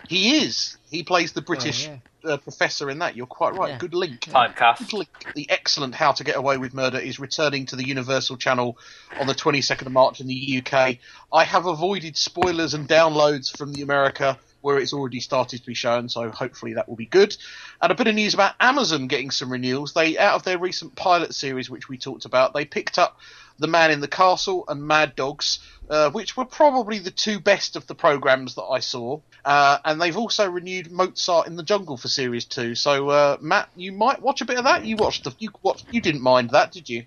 He 0.08 0.38
is. 0.38 0.77
He 0.89 1.03
plays 1.03 1.32
the 1.34 1.41
British 1.41 1.88
yeah. 1.88 1.98
uh, 2.25 2.38
professor 2.38 2.89
in 2.89 3.00
that. 3.00 3.15
You're 3.15 3.25
quite 3.25 3.55
right. 3.55 3.70
Yeah. 3.70 3.77
Good 3.77 3.93
link. 3.93 4.22
typecast. 4.22 4.79
Good 4.79 4.93
link. 4.93 5.10
The 5.34 5.50
excellent 5.50 5.96
How 5.96 6.12
to 6.12 6.24
Get 6.24 6.36
Away 6.36 6.58
with 6.58 6.74
Murder 6.74 6.98
is 6.98 7.20
returning 7.20 7.65
to 7.67 7.75
the 7.75 7.88
Universal 7.88 8.38
Channel 8.38 8.77
on 9.20 9.27
the 9.27 9.36
22nd 9.36 9.86
of 9.86 9.91
March 9.91 10.20
in 10.20 10.27
the 10.27 10.62
UK. 10.65 10.98
I 11.32 11.43
have 11.46 11.65
avoided 11.65 12.17
spoilers 12.17 12.74
and 12.74 12.88
downloads 12.88 13.55
from 13.55 13.74
the 13.74 13.82
America 13.82 14.38
where 14.63 14.79
it's 14.79 14.93
already 14.93 15.20
started 15.20 15.60
to 15.60 15.65
be 15.65 15.74
shown, 15.74 16.08
so 16.08 16.29
hopefully 16.29 16.74
that 16.74 16.88
will 16.88 16.96
be 16.96 17.05
good. 17.05 17.36
And 17.82 17.91
a 17.91 17.96
bit 17.96 18.08
of 18.08 18.15
news 18.15 18.34
about 18.34 18.55
Amazon 18.62 19.08
getting 19.08 19.29
some 19.29 19.51
renewals. 19.51 19.93
They 19.93 20.17
out 20.17 20.36
of 20.36 20.43
their 20.43 20.58
recent 20.58 20.96
pilot 20.96 21.36
series, 21.36 21.70
which 21.70 21.89
we 21.89 21.98
talked 21.98 22.24
about, 22.24 22.53
they 22.53 22.63
picked 22.63 22.98
up 22.98 23.20
The 23.60 23.67
Man 23.67 23.91
in 23.91 24.00
the 24.00 24.08
Castle 24.08 24.63
and 24.70 24.88
Mad 24.88 25.17
Dogs, 25.17 25.60
uh, 25.89 26.12
which 26.12 26.38
were 26.38 26.46
probably 26.46 27.00
the 27.00 27.12
two 27.12 27.41
best 27.41 27.75
of 27.75 27.88
the 27.88 27.96
programs 27.96 28.55
that 28.55 28.63
I 28.63 28.79
saw. 28.79 29.20
Uh, 29.43 29.79
and 29.84 30.01
they've 30.01 30.15
also 30.15 30.50
renewed 30.50 30.89
Mozart 30.89 31.48
in 31.48 31.58
the 31.58 31.63
Jungle 31.63 31.98
for 31.98 32.08
series 32.08 32.46
two. 32.46 32.74
So 32.74 33.10
uh, 33.10 33.38
Matt, 33.41 33.67
you 33.75 33.91
might 33.91 34.22
watch 34.22 34.39
a 34.39 34.46
bit 34.46 34.58
of 34.58 34.63
that. 34.63 34.86
You 34.86 34.96
watched 34.96 35.25
the 35.25 35.36
you 35.39 35.51
watched, 35.62 35.86
you 35.91 36.00
didn't 36.00 36.22
mind 36.22 36.51
that, 36.51 36.72
did 36.72 36.89
you? 36.89 37.05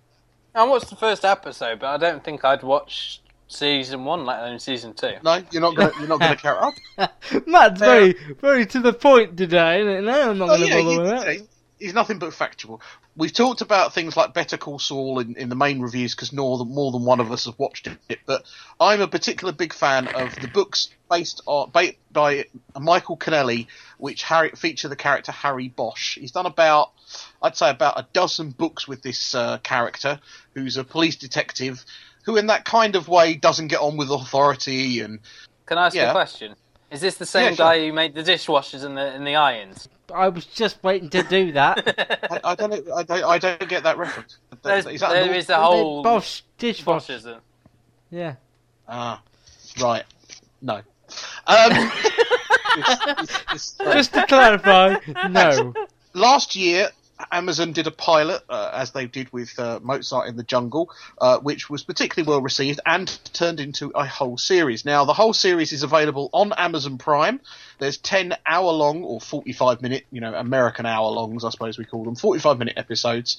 I 0.54 0.64
watched 0.64 0.90
the 0.90 0.96
first 0.96 1.24
episode, 1.24 1.80
but 1.80 1.88
I 1.88 1.96
don't 1.96 2.22
think 2.22 2.44
I'd 2.44 2.62
watch 2.62 3.22
season 3.48 4.04
one, 4.04 4.24
let 4.24 4.40
alone 4.40 4.58
season 4.58 4.94
two. 4.94 5.14
No, 5.22 5.42
you're 5.50 5.62
not 5.62 5.76
gonna 5.76 5.92
you're 5.98 6.08
not 6.08 6.20
gonna 6.20 6.36
carry 6.36 6.58
on. 6.58 6.72
Matt's 7.46 7.78
very, 7.78 8.14
very 8.40 8.66
to 8.66 8.80
the 8.80 8.92
point 8.92 9.36
today, 9.36 9.80
isn't 9.80 9.92
it? 9.92 10.02
No, 10.02 10.30
I'm 10.30 10.38
not 10.38 10.50
Oh, 10.50 10.56
going 10.56 10.60
to 10.62 10.66
yeah, 10.68 10.82
bother 10.82 10.90
you- 10.92 11.00
with 11.00 11.08
that. 11.38 11.46
he's 11.78 11.94
nothing 11.94 12.18
but 12.18 12.32
factual. 12.34 12.80
We've 13.18 13.32
talked 13.32 13.62
about 13.62 13.94
things 13.94 14.14
like 14.14 14.34
Better 14.34 14.58
Call 14.58 14.78
Saul 14.78 15.20
in, 15.20 15.36
in 15.36 15.48
the 15.48 15.54
main 15.54 15.80
reviews 15.80 16.14
because 16.14 16.34
more 16.34 16.58
than, 16.58 16.68
more 16.68 16.92
than 16.92 17.06
one 17.06 17.18
of 17.18 17.32
us 17.32 17.46
have 17.46 17.58
watched 17.58 17.88
it. 18.10 18.18
But 18.26 18.44
I'm 18.78 19.00
a 19.00 19.08
particular 19.08 19.54
big 19.54 19.72
fan 19.72 20.08
of 20.08 20.34
the 20.36 20.48
books 20.48 20.90
based 21.10 21.40
on 21.46 21.70
by, 21.70 21.96
by 22.12 22.44
Michael 22.78 23.16
Connelly, 23.16 23.68
which 23.96 24.22
Harry, 24.24 24.50
feature 24.50 24.88
the 24.88 24.96
character 24.96 25.32
Harry 25.32 25.68
Bosch. 25.68 26.18
He's 26.18 26.32
done 26.32 26.44
about, 26.44 26.90
I'd 27.40 27.56
say, 27.56 27.70
about 27.70 27.98
a 27.98 28.06
dozen 28.12 28.50
books 28.50 28.86
with 28.86 29.00
this 29.00 29.34
uh, 29.34 29.56
character, 29.58 30.20
who's 30.54 30.76
a 30.76 30.84
police 30.84 31.16
detective, 31.16 31.86
who 32.26 32.36
in 32.36 32.48
that 32.48 32.64
kind 32.64 32.94
of 32.96 33.08
way 33.08 33.34
doesn't 33.34 33.68
get 33.68 33.80
on 33.80 33.96
with 33.96 34.10
authority 34.10 35.00
and 35.00 35.20
Can 35.64 35.78
I 35.78 35.86
ask 35.86 35.96
Yeah. 35.96 36.10
a 36.10 36.12
question? 36.12 36.54
Is 36.90 37.00
this 37.00 37.16
the 37.16 37.26
same 37.26 37.44
Yeah, 37.44 37.48
sure. 37.54 37.66
guy 37.66 37.86
who 37.86 37.92
made 37.92 38.14
the 38.14 38.22
dishwashers 38.22 38.84
and 38.84 38.96
the 38.96 39.02
and 39.14 39.26
the 39.26 39.36
irons? 39.36 39.88
I 40.14 40.28
was 40.28 40.44
just 40.46 40.82
waiting 40.84 41.08
to 41.10 41.22
do 41.24 41.50
that. 41.52 42.28
I, 42.44 42.52
I 42.52 42.54
don't 42.54 42.70
know, 42.70 42.94
I 42.94 43.02
don't, 43.02 43.24
I 43.24 43.38
don't 43.38 43.68
get 43.68 43.82
that 43.84 43.98
reference. 43.98 44.38
There's, 44.62 44.86
Is 44.86 45.00
that 45.00 45.10
a 45.10 45.14
there 45.14 45.24
North- 45.26 45.36
is 45.38 45.50
a 45.50 45.56
whole 45.56 46.02
Bosch 46.02 46.42
dishwasher. 46.58 47.14
dishwashers. 47.18 47.26
and- 47.26 47.40
Yeah. 48.10 48.34
Ah, 48.88 49.20
right. 49.80 50.04
No. 50.62 50.74
Um, 50.76 50.82
it's- 52.76 53.00
it's- 53.08 53.76
it's- 53.80 53.94
Just 53.94 54.14
to 54.14 54.26
clarify, 54.26 54.96
no. 55.28 55.74
last 56.14 56.54
year, 56.54 56.90
Amazon 57.32 57.72
did 57.72 57.86
a 57.86 57.90
pilot, 57.90 58.42
uh, 58.48 58.70
as 58.74 58.92
they 58.92 59.06
did 59.06 59.32
with 59.32 59.58
uh, 59.58 59.80
Mozart 59.82 60.28
in 60.28 60.36
the 60.36 60.42
Jungle, 60.42 60.90
uh, 61.18 61.38
which 61.38 61.70
was 61.70 61.82
particularly 61.82 62.28
well 62.28 62.42
received 62.42 62.80
and 62.84 63.08
turned 63.32 63.60
into 63.60 63.90
a 63.94 64.06
whole 64.06 64.36
series. 64.36 64.84
Now, 64.84 65.04
the 65.04 65.14
whole 65.14 65.32
series 65.32 65.72
is 65.72 65.82
available 65.82 66.28
on 66.32 66.52
Amazon 66.56 66.98
Prime. 66.98 67.40
There's 67.78 67.98
10 67.98 68.36
hour 68.46 68.70
long, 68.72 69.02
or 69.02 69.20
45 69.20 69.82
minute, 69.82 70.04
you 70.10 70.20
know, 70.20 70.34
American 70.34 70.86
hour 70.86 71.10
longs, 71.10 71.44
I 71.44 71.50
suppose 71.50 71.78
we 71.78 71.84
call 71.84 72.04
them, 72.04 72.16
45 72.16 72.58
minute 72.58 72.74
episodes, 72.76 73.38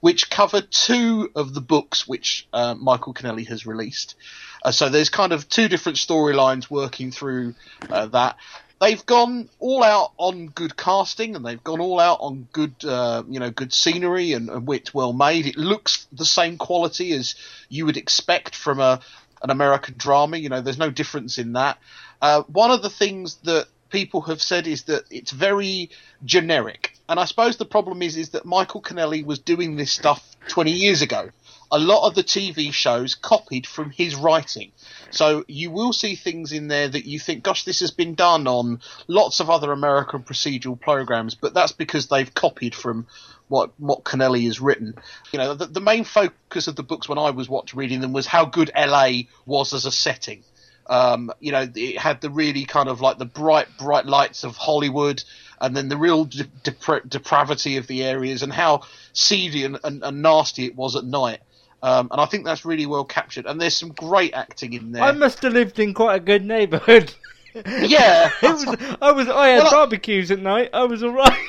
which 0.00 0.30
cover 0.30 0.60
two 0.60 1.30
of 1.34 1.54
the 1.54 1.60
books 1.60 2.06
which 2.06 2.46
uh, 2.52 2.74
Michael 2.74 3.12
Connelly 3.12 3.44
has 3.44 3.66
released. 3.66 4.14
Uh, 4.62 4.72
so 4.72 4.88
there's 4.88 5.10
kind 5.10 5.32
of 5.32 5.48
two 5.48 5.68
different 5.68 5.98
storylines 5.98 6.70
working 6.70 7.10
through 7.10 7.54
uh, 7.90 8.06
that. 8.06 8.36
They've 8.80 9.04
gone 9.04 9.48
all 9.58 9.82
out 9.82 10.12
on 10.18 10.46
good 10.46 10.76
casting, 10.76 11.34
and 11.34 11.44
they've 11.44 11.62
gone 11.62 11.80
all 11.80 11.98
out 11.98 12.18
on 12.20 12.46
good, 12.52 12.74
uh, 12.84 13.24
you 13.28 13.40
know, 13.40 13.50
good 13.50 13.72
scenery 13.72 14.32
and, 14.32 14.48
and 14.48 14.66
wit 14.66 14.94
well 14.94 15.12
made. 15.12 15.46
It 15.46 15.56
looks 15.56 16.06
the 16.12 16.24
same 16.24 16.58
quality 16.58 17.12
as 17.12 17.34
you 17.68 17.86
would 17.86 17.96
expect 17.96 18.54
from 18.54 18.80
a 18.80 19.00
an 19.42 19.50
American 19.50 19.94
drama. 19.96 20.36
You 20.36 20.48
know, 20.48 20.60
there's 20.60 20.78
no 20.78 20.90
difference 20.90 21.38
in 21.38 21.54
that. 21.54 21.78
Uh, 22.20 22.42
one 22.42 22.70
of 22.70 22.82
the 22.82 22.90
things 22.90 23.36
that 23.44 23.68
people 23.90 24.22
have 24.22 24.42
said 24.42 24.66
is 24.66 24.84
that 24.84 25.04
it's 25.10 25.32
very 25.32 25.90
generic, 26.24 26.94
and 27.08 27.18
I 27.18 27.24
suppose 27.24 27.56
the 27.56 27.64
problem 27.64 28.02
is 28.02 28.16
is 28.16 28.30
that 28.30 28.44
Michael 28.44 28.80
Connelly 28.80 29.24
was 29.24 29.38
doing 29.38 29.76
this 29.76 29.92
stuff 29.92 30.22
20 30.48 30.70
years 30.72 31.02
ago. 31.02 31.30
A 31.70 31.78
lot 31.78 32.06
of 32.06 32.14
the 32.14 32.24
TV 32.24 32.72
shows 32.72 33.14
copied 33.14 33.66
from 33.66 33.90
his 33.90 34.14
writing. 34.14 34.72
So 35.10 35.44
you 35.48 35.70
will 35.70 35.92
see 35.92 36.14
things 36.14 36.52
in 36.52 36.68
there 36.68 36.88
that 36.88 37.04
you 37.04 37.18
think, 37.18 37.42
gosh, 37.42 37.64
this 37.64 37.80
has 37.80 37.90
been 37.90 38.14
done 38.14 38.46
on 38.46 38.80
lots 39.06 39.40
of 39.40 39.50
other 39.50 39.72
American 39.72 40.22
procedural 40.22 40.80
programs, 40.80 41.34
but 41.34 41.54
that's 41.54 41.72
because 41.72 42.06
they've 42.06 42.32
copied 42.32 42.74
from 42.74 43.06
what 43.48 43.72
what 43.78 44.04
Connelly 44.04 44.44
has 44.44 44.60
written. 44.60 44.94
You 45.32 45.38
know, 45.38 45.54
the, 45.54 45.66
the 45.66 45.80
main 45.80 46.04
focus 46.04 46.68
of 46.68 46.76
the 46.76 46.82
books 46.82 47.08
when 47.08 47.18
I 47.18 47.30
was 47.30 47.48
watch 47.48 47.74
reading 47.74 48.00
them 48.00 48.12
was 48.12 48.26
how 48.26 48.44
good 48.44 48.70
LA 48.76 49.22
was 49.46 49.72
as 49.72 49.86
a 49.86 49.92
setting. 49.92 50.44
Um, 50.88 51.30
you 51.38 51.52
know, 51.52 51.66
it 51.74 51.98
had 51.98 52.20
the 52.20 52.30
really 52.30 52.64
kind 52.64 52.88
of 52.88 53.00
like 53.00 53.18
the 53.18 53.26
bright, 53.26 53.68
bright 53.78 54.06
lights 54.06 54.44
of 54.44 54.56
Hollywood, 54.56 55.22
and 55.60 55.76
then 55.76 55.88
the 55.88 55.98
real 55.98 56.24
de- 56.24 56.44
depra- 56.64 57.06
depravity 57.08 57.76
of 57.76 57.86
the 57.86 58.02
areas, 58.04 58.42
and 58.42 58.52
how 58.52 58.82
seedy 59.12 59.64
and, 59.64 59.78
and, 59.84 60.02
and 60.02 60.22
nasty 60.22 60.64
it 60.64 60.74
was 60.74 60.96
at 60.96 61.04
night. 61.04 61.40
Um, 61.82 62.08
and 62.10 62.20
I 62.20 62.26
think 62.26 62.44
that's 62.44 62.64
really 62.64 62.86
well 62.86 63.04
captured. 63.04 63.46
And 63.46 63.60
there's 63.60 63.76
some 63.76 63.90
great 63.90 64.34
acting 64.34 64.72
in 64.72 64.92
there. 64.92 65.02
I 65.02 65.12
must 65.12 65.42
have 65.42 65.52
lived 65.52 65.78
in 65.78 65.94
quite 65.94 66.16
a 66.16 66.20
good 66.20 66.44
neighbourhood. 66.44 67.12
Yeah. 67.54 68.30
it 68.42 68.48
was. 68.52 68.96
I 69.00 69.10
was. 69.10 69.26
I 69.28 69.48
had 69.48 69.58
Well, 69.58 69.66
I- 69.66 69.70
barbecues 69.70 70.30
at 70.30 70.38
night. 70.38 70.70
I 70.74 70.84
was 70.84 71.02
alright. 71.02 71.32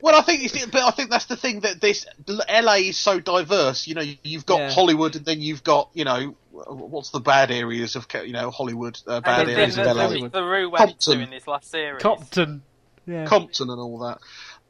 Well, 0.00 0.14
I 0.14 0.22
think, 0.22 0.44
it's, 0.44 0.66
but 0.66 0.82
I 0.82 0.90
think 0.90 1.10
that's 1.10 1.24
the 1.24 1.36
thing 1.36 1.60
that 1.60 1.80
this 1.80 2.06
LA 2.28 2.74
is 2.74 2.98
so 2.98 3.18
diverse. 3.18 3.86
You 3.86 3.94
know, 3.94 4.04
you've 4.22 4.44
got 4.44 4.58
Yeah. 4.60 4.70
Hollywood, 4.70 5.16
and 5.16 5.24
then 5.24 5.40
you've 5.40 5.64
got 5.64 5.88
you 5.94 6.04
know 6.04 6.36
what's 6.52 7.10
the 7.10 7.20
bad 7.20 7.50
areas 7.50 7.96
of 7.96 8.06
you 8.24 8.32
know 8.32 8.50
Hollywood, 8.50 9.00
uh, 9.06 9.20
bad 9.20 9.48
areas 9.48 9.76
the, 9.76 9.90
of 9.90 9.96
LA, 9.96 10.08
the, 10.08 10.28
the 10.28 10.42
Rue 10.42 10.68
went 10.70 10.78
Compton. 10.78 11.18
to 11.18 11.24
in 11.24 11.30
this 11.30 11.46
last 11.46 11.70
series. 11.70 12.02
Compton. 12.02 12.62
Yeah. 13.06 13.24
Compton, 13.24 13.70
and 13.70 13.80
all 13.80 13.98
that. 14.00 14.18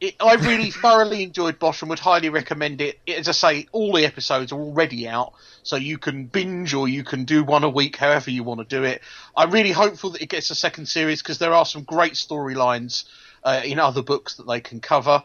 It, 0.03 0.15
I 0.19 0.33
really 0.33 0.69
thoroughly 0.69 1.23
enjoyed 1.23 1.59
Bosch 1.59 1.81
and 1.81 1.89
would 1.89 1.97
highly 1.97 2.27
recommend 2.27 2.81
it. 2.81 2.99
As 3.07 3.29
I 3.29 3.31
say, 3.31 3.67
all 3.71 3.93
the 3.93 4.05
episodes 4.05 4.51
are 4.51 4.59
already 4.59 5.07
out, 5.07 5.31
so 5.63 5.77
you 5.77 5.97
can 5.97 6.25
binge 6.25 6.73
or 6.73 6.89
you 6.89 7.05
can 7.05 7.23
do 7.23 7.41
one 7.41 7.63
a 7.63 7.69
week, 7.69 7.95
however 7.95 8.29
you 8.29 8.43
want 8.43 8.59
to 8.59 8.65
do 8.65 8.83
it. 8.83 9.01
I'm 9.33 9.49
really 9.49 9.71
hopeful 9.71 10.09
that 10.09 10.21
it 10.21 10.27
gets 10.27 10.49
a 10.49 10.55
second 10.55 10.87
series 10.87 11.21
because 11.21 11.37
there 11.37 11.53
are 11.53 11.65
some 11.65 11.83
great 11.83 12.15
storylines 12.15 13.05
uh, 13.45 13.61
in 13.63 13.79
other 13.79 14.01
books 14.01 14.35
that 14.35 14.45
they 14.45 14.59
can 14.59 14.81
cover. 14.81 15.23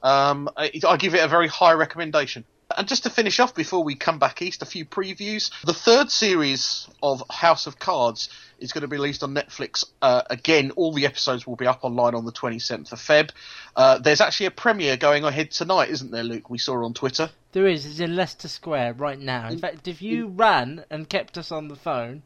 Um, 0.00 0.48
I, 0.56 0.70
I 0.86 0.96
give 0.96 1.16
it 1.16 1.24
a 1.24 1.28
very 1.28 1.48
high 1.48 1.72
recommendation. 1.72 2.44
And 2.76 2.86
just 2.86 3.02
to 3.02 3.10
finish 3.10 3.40
off 3.40 3.54
before 3.54 3.82
we 3.82 3.94
come 3.96 4.18
back 4.18 4.42
east, 4.42 4.62
a 4.62 4.66
few 4.66 4.84
previews. 4.84 5.50
The 5.64 5.74
third 5.74 6.10
series 6.10 6.88
of 7.02 7.22
House 7.30 7.66
of 7.66 7.78
Cards 7.78 8.28
is 8.58 8.72
going 8.72 8.82
to 8.82 8.88
be 8.88 8.96
released 8.96 9.22
on 9.22 9.34
Netflix. 9.34 9.84
Uh, 10.00 10.22
again, 10.30 10.70
all 10.72 10.92
the 10.92 11.06
episodes 11.06 11.46
will 11.46 11.56
be 11.56 11.66
up 11.66 11.80
online 11.82 12.14
on 12.14 12.24
the 12.24 12.32
27th 12.32 12.92
of 12.92 12.98
Feb. 13.00 13.30
Uh, 13.74 13.98
there's 13.98 14.20
actually 14.20 14.46
a 14.46 14.50
premiere 14.50 14.96
going 14.96 15.24
ahead 15.24 15.50
tonight, 15.50 15.90
isn't 15.90 16.10
there, 16.10 16.22
Luke? 16.22 16.48
We 16.50 16.58
saw 16.58 16.84
on 16.84 16.94
Twitter. 16.94 17.30
There 17.52 17.66
is. 17.66 17.86
It's 17.86 17.98
in 18.00 18.14
Leicester 18.14 18.48
Square 18.48 18.94
right 18.94 19.18
now. 19.18 19.48
In 19.48 19.58
fact, 19.58 19.88
if 19.88 20.00
you 20.02 20.28
ran 20.28 20.84
and 20.90 21.08
kept 21.08 21.38
us 21.38 21.50
on 21.50 21.68
the 21.68 21.76
phone, 21.76 22.22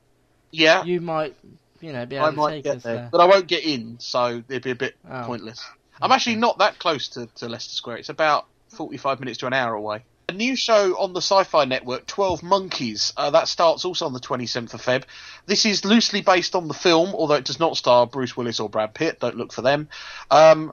Yeah, 0.51 0.85
you 0.85 1.01
might, 1.01 1.35
you 1.81 1.93
know, 1.93 2.05
be 2.05 2.17
able 2.17 2.27
I 2.27 2.31
to 2.31 2.37
might 2.37 2.51
take 2.51 2.65
get 2.65 2.77
us 2.77 2.83
there, 2.83 2.95
there. 2.97 3.09
but 3.11 3.21
I 3.21 3.25
won't 3.25 3.47
get 3.47 3.65
in, 3.65 3.97
so 3.99 4.43
it'd 4.49 4.63
be 4.63 4.71
a 4.73 4.75
bit 4.77 4.95
Oh. 5.11 5.23
pointless. 5.25 5.65
I'm 6.03 6.13
actually 6.13 6.37
not 6.37 6.59
that 6.59 6.79
close 6.79 7.09
to, 7.11 7.27
to 7.37 7.49
Leicester 7.49 7.75
Square. 7.75 7.99
It's 7.99 8.09
about 8.09 8.47
45 8.71 9.21
minutes 9.21 9.39
to 9.39 9.47
an 9.47 9.53
hour 9.53 9.73
away. 9.75 10.05
A 10.29 10.33
new 10.33 10.57
show 10.57 10.99
on 10.99 11.13
the 11.13 11.21
Sci-Fi 11.21 11.67
Network, 11.67 12.07
12 12.07 12.43
Monkeys. 12.43 13.13
Uh, 13.17 13.31
that 13.31 13.47
starts 13.47 13.85
also 13.85 14.07
on 14.07 14.15
the 14.15 14.21
27th 14.21 14.73
of 14.73 14.83
Feb. 14.83 15.05
This 15.47 15.67
is 15.67 15.85
loosely 15.85 16.23
based 16.23 16.55
on 16.55 16.67
the 16.67 16.75
film, 16.75 17.15
although 17.15 17.35
it 17.35 17.45
does 17.45 17.61
not 17.61 17.77
star 17.77 18.07
Bruce 18.07 18.37
Willis 18.37 18.59
or 18.59 18.71
Brad 18.71 18.95
Pitt. 18.95 19.21
Don't 19.21 19.37
look 19.37 19.53
for 19.53 19.61
them. 19.61 19.89
Um, 20.31 20.73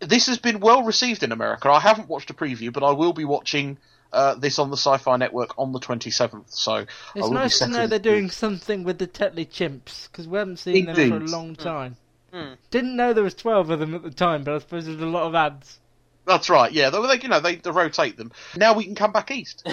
this 0.00 0.26
has 0.26 0.38
been 0.38 0.60
well 0.60 0.82
received 0.82 1.22
in 1.22 1.30
America. 1.30 1.70
I 1.70 1.80
haven't 1.80 2.08
watched 2.08 2.30
a 2.30 2.34
preview, 2.34 2.72
but 2.72 2.82
I 2.82 2.90
will 2.90 3.12
be 3.12 3.24
watching 3.24 3.78
uh, 4.12 4.34
this 4.34 4.58
on 4.58 4.70
the 4.70 4.76
Sci-Fi 4.76 5.16
Network 5.16 5.58
on 5.58 5.72
the 5.72 5.80
27th. 5.80 6.50
So 6.52 6.72
I 6.72 6.80
It's 6.80 6.88
will 7.14 7.30
be 7.30 7.34
nice 7.34 7.58
to 7.60 7.68
know 7.68 7.86
they're 7.86 7.98
doing 7.98 8.30
something 8.30 8.84
with 8.84 8.98
the 8.98 9.06
Tetley 9.06 9.46
chimps 9.46 10.10
because 10.10 10.26
we 10.26 10.38
haven't 10.38 10.58
seen 10.58 10.86
them 10.86 10.94
for 10.94 11.16
a 11.16 11.28
long 11.28 11.54
time. 11.54 11.96
Hmm. 12.32 12.54
Didn't 12.72 12.96
know 12.96 13.12
there 13.12 13.22
was 13.22 13.34
twelve 13.34 13.70
of 13.70 13.78
them 13.78 13.94
at 13.94 14.02
the 14.02 14.10
time, 14.10 14.42
but 14.42 14.54
I 14.54 14.58
suppose 14.58 14.86
there's 14.86 15.00
a 15.00 15.06
lot 15.06 15.22
of 15.22 15.36
ads. 15.36 15.78
That's 16.26 16.48
right. 16.48 16.72
Yeah, 16.72 16.90
they, 16.90 17.00
they- 17.06 17.22
you 17.22 17.28
know 17.28 17.40
they, 17.40 17.56
they 17.56 17.70
rotate 17.70 18.16
them. 18.16 18.32
Now 18.56 18.72
we 18.74 18.84
can 18.84 18.94
come 18.94 19.12
back 19.12 19.30
east. 19.30 19.66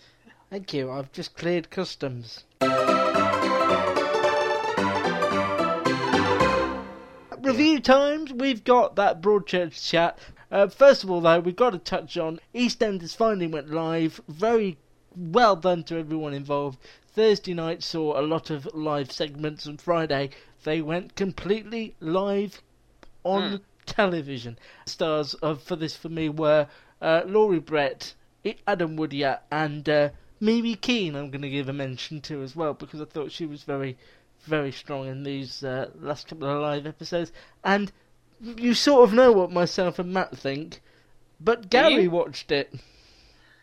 Thank 0.50 0.72
you. 0.74 0.90
I've 0.90 1.10
just 1.12 1.36
cleared 1.36 1.70
customs. 1.70 2.44
Review 7.40 7.80
times. 7.80 8.32
We've 8.32 8.64
got 8.64 8.96
that 8.96 9.20
Broadchurch 9.22 9.88
chat. 9.88 10.18
Uh, 10.50 10.66
first 10.68 11.04
of 11.04 11.10
all, 11.10 11.20
though, 11.20 11.38
we've 11.40 11.54
got 11.54 11.70
to 11.70 11.78
touch 11.78 12.16
on 12.16 12.40
EastEnders 12.54 13.14
finally 13.14 13.46
went 13.46 13.70
live. 13.70 14.20
Very 14.28 14.78
well 15.16 15.54
done 15.56 15.84
to 15.84 15.96
everyone 15.98 16.34
involved. 16.34 16.78
Thursday 17.14 17.54
night 17.54 17.82
saw 17.82 18.18
a 18.18 18.22
lot 18.22 18.50
of 18.50 18.68
live 18.74 19.12
segments, 19.12 19.64
and 19.66 19.80
Friday 19.80 20.30
they 20.64 20.82
went 20.82 21.14
completely 21.14 21.94
live 22.00 22.60
on 23.24 23.60
television. 23.86 24.58
Stars 24.84 25.34
of 25.34 25.62
for 25.62 25.76
this 25.76 25.96
for 25.96 26.08
me 26.08 26.28
were 26.28 26.66
uh, 27.00 27.22
Laurie 27.26 27.60
Brett, 27.60 28.14
Adam 28.66 28.96
Woodyard, 28.96 29.40
and 29.50 29.88
uh, 29.88 30.10
Mimi 30.40 30.74
Keane. 30.74 31.14
I'm 31.14 31.30
going 31.30 31.42
to 31.42 31.50
give 31.50 31.68
a 31.68 31.72
mention 31.72 32.20
to 32.22 32.42
as 32.42 32.54
well 32.54 32.74
because 32.74 33.00
I 33.00 33.04
thought 33.04 33.32
she 33.32 33.46
was 33.46 33.62
very, 33.62 33.96
very 34.44 34.72
strong 34.72 35.06
in 35.06 35.22
these 35.22 35.64
uh, 35.64 35.90
last 35.98 36.28
couple 36.28 36.48
of 36.48 36.60
live 36.60 36.86
episodes. 36.86 37.32
And 37.64 37.90
you 38.40 38.74
sort 38.74 39.04
of 39.04 39.14
know 39.14 39.32
what 39.32 39.50
myself 39.50 39.98
and 39.98 40.12
Matt 40.12 40.36
think, 40.36 40.80
but 41.40 41.70
Gary 41.70 42.02
you? 42.02 42.10
watched 42.10 42.50
it. 42.52 42.74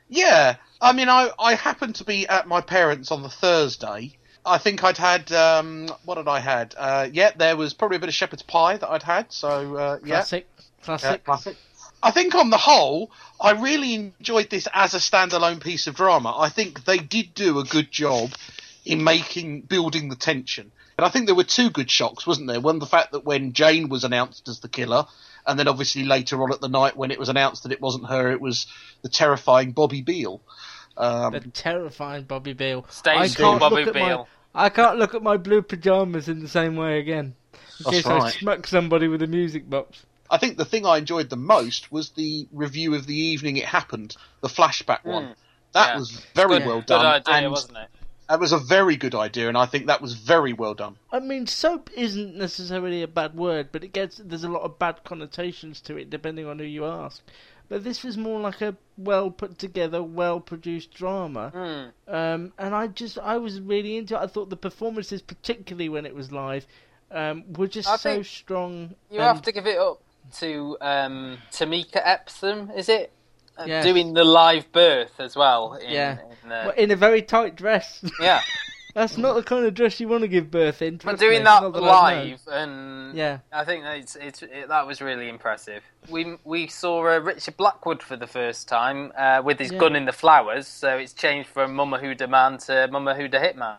Yeah, 0.09 0.57
I 0.81 0.93
mean, 0.93 1.09
I 1.09 1.31
I 1.39 1.55
happened 1.55 1.95
to 1.95 2.03
be 2.03 2.27
at 2.27 2.47
my 2.47 2.61
parents' 2.61 3.11
on 3.11 3.23
the 3.23 3.29
Thursday. 3.29 4.17
I 4.45 4.57
think 4.57 4.83
I'd 4.83 4.97
had 4.97 5.31
um, 5.31 5.87
what 6.05 6.17
had 6.17 6.27
I 6.27 6.39
had? 6.39 6.75
Uh, 6.77 7.07
yeah, 7.11 7.31
there 7.35 7.55
was 7.55 7.73
probably 7.73 7.97
a 7.97 7.99
bit 7.99 8.09
of 8.09 8.15
shepherd's 8.15 8.43
pie 8.43 8.77
that 8.77 8.89
I'd 8.89 9.03
had. 9.03 9.31
So 9.31 9.75
uh, 9.75 9.99
yeah, 10.03 10.15
Classic, 10.15 10.47
classic. 10.83 11.09
Yeah, 11.09 11.17
classic. 11.17 11.57
I 12.01 12.11
think 12.11 12.35
on 12.35 12.49
the 12.49 12.57
whole, 12.57 13.11
I 13.39 13.51
really 13.51 13.93
enjoyed 13.93 14.49
this 14.49 14.67
as 14.73 14.93
a 14.93 14.97
standalone 14.97 15.63
piece 15.63 15.87
of 15.87 15.95
drama. 15.95 16.35
I 16.37 16.49
think 16.49 16.83
they 16.83 16.97
did 16.97 17.33
do 17.33 17.59
a 17.59 17.63
good 17.63 17.89
job 17.91 18.31
in 18.85 19.03
making 19.05 19.61
building 19.61 20.09
the 20.09 20.17
tension. 20.17 20.71
And 20.97 21.05
I 21.05 21.09
think 21.09 21.25
there 21.25 21.35
were 21.35 21.45
two 21.45 21.69
good 21.69 21.89
shocks, 21.89 22.27
wasn't 22.27 22.47
there? 22.47 22.59
One, 22.59 22.79
the 22.79 22.85
fact 22.85 23.13
that 23.13 23.23
when 23.23 23.53
Jane 23.53 23.87
was 23.87 24.03
announced 24.03 24.49
as 24.49 24.59
the 24.59 24.67
killer, 24.67 25.05
and 25.47 25.57
then 25.57 25.67
obviously 25.67 26.03
later 26.03 26.41
on 26.43 26.51
at 26.51 26.61
the 26.61 26.67
night 26.67 26.97
when 26.97 27.11
it 27.11 27.19
was 27.19 27.29
announced 27.29 27.63
that 27.63 27.71
it 27.71 27.81
wasn't 27.81 28.07
her, 28.07 28.31
it 28.31 28.41
was 28.41 28.67
the 29.01 29.09
terrifying 29.09 29.71
Bobby 29.71 30.01
Beale. 30.01 30.41
Um, 30.97 31.33
The 31.33 31.39
terrifying 31.41 32.23
Bobby 32.25 32.53
Beale. 32.53 32.85
Stay 32.89 33.11
I 33.11 33.27
can't 33.27 33.59
Bobby 33.59 33.85
look 33.85 33.95
at 33.95 34.01
my- 34.01 34.25
I 34.55 34.69
can't 34.69 34.99
look 34.99 35.15
at 35.15 35.23
my 35.23 35.37
blue 35.37 35.63
pajamas 35.63 36.29
in 36.29 36.39
the 36.39 36.47
same 36.47 36.75
way 36.75 36.99
again. 36.99 37.33
In 37.53 37.59
That's 37.85 37.89
case 37.89 38.05
I 38.05 38.29
smack 38.29 38.67
somebody 38.67 39.07
with 39.07 39.21
a 39.23 39.27
music 39.27 39.67
box. 39.69 40.05
I 40.29 40.37
think 40.37 40.57
the 40.57 40.65
thing 40.65 40.85
I 40.85 40.97
enjoyed 40.97 41.29
the 41.29 41.35
most 41.37 41.91
was 41.91 42.11
the 42.11 42.47
review 42.51 42.93
of 42.93 43.07
the 43.07 43.15
evening 43.15 43.57
it 43.57 43.65
happened, 43.65 44.15
the 44.41 44.47
flashback 44.47 45.03
one. 45.05 45.35
That 45.73 45.85
Hmm. 45.85 45.89
Yeah. 45.93 45.97
was 45.97 46.11
very 46.35 46.57
Good, 46.59 46.67
well 46.67 46.77
good 46.81 46.85
done. 46.87 47.05
idea, 47.05 47.33
and 47.35 47.51
wasn't 47.51 47.77
it? 47.79 47.87
That 48.29 48.39
was 48.39 48.51
a 48.51 48.57
very 48.57 48.95
good 48.95 49.15
idea, 49.15 49.47
and 49.49 49.57
I 49.57 49.65
think 49.65 49.87
that 49.87 50.01
was 50.01 50.13
very 50.13 50.53
well 50.53 50.73
done. 50.75 50.95
I 51.11 51.19
mean, 51.19 51.45
soap 51.45 51.89
isn't 51.95 52.35
necessarily 52.35 53.01
a 53.03 53.07
bad 53.07 53.35
word, 53.35 53.69
but 53.71 53.83
it 53.83 53.91
gets 53.91 54.21
there's 54.23 54.43
a 54.43 54.49
lot 54.49 54.61
of 54.61 54.79
bad 54.79 55.03
connotations 55.03 55.81
to 55.81 55.97
it 55.97 56.09
depending 56.09 56.45
on 56.47 56.57
who 56.59 56.65
you 56.65 56.85
ask. 56.85 57.21
But 57.73 57.83
this 57.83 58.03
was 58.03 58.17
more 58.19 58.39
like 58.39 58.61
a 58.61 58.75
well 58.97 59.31
put 59.31 59.57
together, 59.57 60.03
well 60.03 60.39
produced 60.39 60.93
drama, 60.93 61.49
Hmm. 61.49 62.13
um, 62.13 62.53
and 62.59 62.75
I 62.75 62.85
just 62.85 63.17
I 63.17 63.37
was 63.37 63.59
really 63.59 63.97
into 63.97 64.13
it. 64.13 64.19
I 64.19 64.27
thought 64.27 64.51
the 64.51 64.55
performances, 64.55 65.23
particularly 65.23 65.89
when 65.89 66.05
it 66.05 66.13
was 66.13 66.31
live, 66.31 66.67
um, 67.09 67.43
were 67.57 67.65
just 67.65 67.89
I 67.89 67.95
so 67.95 68.21
strong. 68.21 68.93
You 69.09 69.17
and- 69.17 69.23
have 69.25 69.41
to 69.41 69.51
give 69.51 69.65
it 69.65 69.79
up 69.79 70.03
to 70.33 70.77
um, 70.81 71.39
Tameka 71.51 71.99
Empson, 72.05 72.69
is 72.77 72.89
it? 72.89 73.11
Uh, 73.57 73.63
Yes. 73.65 73.83
Doing 73.83 74.13
the 74.13 74.23
live 74.23 74.71
birth 74.71 75.19
as 75.19 75.35
well. 75.35 75.73
In, 75.73 75.89
Yeah. 75.89 76.19
In, 76.43 76.51
uh, 76.51 76.63
well, 76.67 76.75
in 76.77 76.91
a 76.91 76.95
very 76.95 77.23
tight 77.23 77.55
dress. 77.55 78.05
yeah. 78.19 78.41
That's 78.93 79.17
not 79.17 79.33
the 79.33 79.41
kind 79.41 79.65
of 79.65 79.73
dress 79.73 79.99
you 79.99 80.07
want 80.07 80.21
to 80.21 80.27
give 80.27 80.51
birth 80.51 80.81
in. 80.83 80.97
But 80.97 81.01
trust 81.03 81.21
me, 81.21 81.27
doing 81.27 81.43
that 81.45 81.63
live, 81.63 82.41
and 82.51 83.15
Yeah. 83.17 83.39
I 83.51 83.65
think 83.65 83.83
that 83.85 83.97
it's, 83.97 84.15
it's 84.15 84.43
it, 84.43 84.67
that 84.67 84.85
was 84.85 85.01
really 85.01 85.29
impressive. 85.29 85.81
We 86.09 86.35
we 86.43 86.67
saw 86.67 86.99
uh, 87.07 87.17
Richard 87.19 87.57
Blackwood 87.57 88.03
for 88.03 88.15
the 88.15 88.27
first 88.27 88.67
time 88.67 89.11
uh, 89.17 89.41
with 89.43 89.57
his 89.59 89.71
Yeah. 89.71 89.79
gun 89.79 89.95
in 89.95 90.05
the 90.05 90.11
flowers, 90.11 90.67
so 90.67 90.97
it's 90.97 91.13
changed 91.13 91.49
from 91.49 91.73
Mama 91.73 91.97
Who 91.97 92.13
Da 92.13 92.27
Man 92.27 92.59
to 92.59 92.87
Mama 92.91 93.15
Who 93.15 93.27
Da 93.27 93.39
Hitman. 93.39 93.77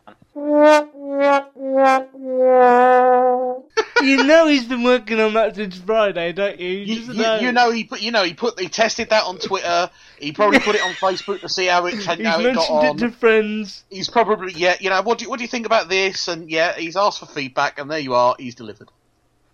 you 4.05 4.25
know 4.25 4.47
he's 4.47 4.65
been 4.65 4.83
working 4.83 5.21
on 5.21 5.35
that 5.35 5.55
since 5.57 5.77
Friday, 5.79 6.33
don't 6.33 6.59
you? 6.59 6.69
You, 6.69 6.97
just 6.97 7.19
you, 7.19 7.47
you 7.47 7.53
know 7.53 7.71
he 7.71 7.85
put 7.85 8.01
you 8.01 8.11
know 8.11 8.23
he 8.25 8.35
put 8.35 8.59
he 8.59 8.69
tested 8.69 9.11
that 9.11 9.25
on 9.25 9.39
Twitter. 9.39 9.91
He 10.19 10.33
probably 10.33 10.61
put 10.61 10.75
it 10.75 10.83
on 10.83 10.91
Facebook 10.95 11.41
to 11.41 11.49
see 11.49 11.67
how 11.67 11.87
it 11.87 11.95
He's 11.95 12.07
how 12.07 12.13
it 12.15 12.23
got 12.23 12.43
mentioned 12.43 12.79
on. 12.79 12.85
it 12.87 12.99
to 12.99 13.11
friends. 13.11 13.85
He's 13.91 14.09
probably 14.09 14.53
yeah 14.55 14.77
you 14.81 14.91
know 14.91 15.03
what 15.03 15.19
do 15.19 15.25
you, 15.25 15.31
what 15.31 15.39
do 15.39 15.45
you 15.45 15.49
think 15.49 15.67
about 15.67 15.89
this? 15.89 16.29
And 16.29 16.51
yeah, 16.51 16.75
he's 16.77 16.97
asked 16.97 17.21
for 17.21 17.27
feedback, 17.27 17.79
and 17.79 17.91
there 17.91 17.99
you 17.99 18.15
are. 18.15 18.37
He's 18.39 18.55
delivered. 18.55 18.91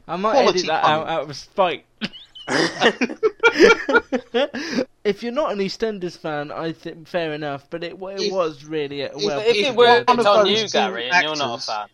I 0.06 0.16
might 0.16 0.32
Quality 0.32 0.58
edit 0.60 0.68
that 0.68 0.84
out 0.84 1.08
out 1.08 1.30
of 1.30 1.36
spite. 1.36 1.86
if 5.04 5.22
you're 5.22 5.32
not 5.32 5.52
an 5.52 5.58
EastEnders 5.58 6.18
fan, 6.18 6.50
I 6.50 6.72
think 6.72 7.06
fair 7.06 7.32
enough. 7.32 7.68
But 7.70 7.84
it, 7.84 7.92
it 7.92 8.20
If- 8.20 8.32
was 8.32 8.64
really 8.64 9.02
a 9.02 9.10
well. 9.14 9.40
If 9.40 9.56
if 9.56 9.66
it 9.68 9.76
were, 9.76 10.04
it's 10.06 10.12
of 10.12 10.26
on 10.26 10.46
you, 10.46 10.56
two 10.56 10.68
Gary, 10.68 11.08
and 11.10 11.22
you're 11.22 11.36
not 11.36 11.60
a 11.60 11.62
fan. 11.62 11.86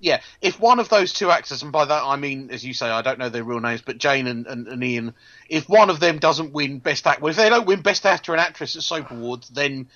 Yeah, 0.00 0.20
if 0.40 0.60
one 0.60 0.78
of 0.78 0.88
those 0.88 1.12
two 1.12 1.30
actors, 1.30 1.62
and 1.62 1.72
by 1.72 1.84
that 1.84 2.02
I 2.04 2.16
mean, 2.16 2.50
as 2.50 2.64
you 2.64 2.72
say, 2.72 2.88
I 2.88 3.02
don't 3.02 3.18
know 3.18 3.28
their 3.28 3.42
real 3.42 3.60
names, 3.60 3.82
but 3.82 3.98
Jane 3.98 4.26
and, 4.26 4.46
and, 4.46 4.68
and 4.68 4.84
Ian, 4.84 5.14
if 5.48 5.68
one 5.68 5.90
of 5.90 5.98
them 5.98 6.18
doesn't 6.18 6.52
win 6.52 6.78
Best 6.78 7.06
Actor, 7.06 7.28
if 7.28 7.36
they 7.36 7.48
don't 7.48 7.66
win 7.66 7.82
Best 7.82 8.06
Actor 8.06 8.32
and 8.32 8.40
Actress 8.40 8.76
at 8.76 8.82
Soap 8.82 9.10
Awards, 9.10 9.48
then 9.48 9.88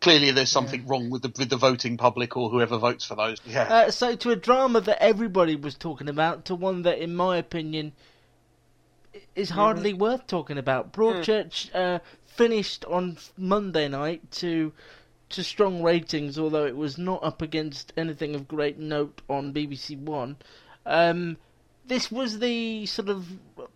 clearly 0.00 0.30
there's 0.30 0.50
something 0.50 0.86
wrong 0.86 1.10
with 1.10 1.22
the 1.22 1.32
with 1.38 1.50
the 1.50 1.56
voting 1.56 1.96
public 1.96 2.36
or 2.36 2.48
whoever 2.48 2.78
votes 2.78 3.04
for 3.04 3.14
those. 3.16 3.38
Yeah, 3.44 3.62
Uh, 3.64 3.90
so 3.90 4.16
to 4.16 4.30
a 4.30 4.36
drama 4.36 4.80
that 4.80 5.02
everybody 5.02 5.56
was 5.56 5.74
talking 5.74 6.08
about, 6.08 6.46
to 6.46 6.54
one 6.54 6.82
that, 6.82 6.98
in 6.98 7.14
my 7.14 7.36
opinion, 7.36 7.92
is 9.34 9.50
hardly 9.50 9.92
worth 9.92 10.26
talking 10.26 10.58
about. 10.58 10.92
Broadchurch 10.92 11.74
uh, 11.74 11.98
finished 12.26 12.84
on 12.86 13.18
Monday 13.36 13.88
night 13.88 14.30
to 14.32 14.72
to 15.30 15.44
strong 15.44 15.82
ratings, 15.82 16.38
although 16.38 16.66
it 16.66 16.76
was 16.76 16.98
not 16.98 17.22
up 17.22 17.42
against 17.42 17.92
anything 17.96 18.34
of 18.34 18.48
great 18.48 18.78
note 18.78 19.22
on 19.28 19.52
BBC 19.52 19.98
One. 19.98 20.36
Um, 20.84 21.36
this 21.86 22.10
was 22.10 22.38
the 22.38 22.86
sort 22.86 23.08
of 23.08 23.26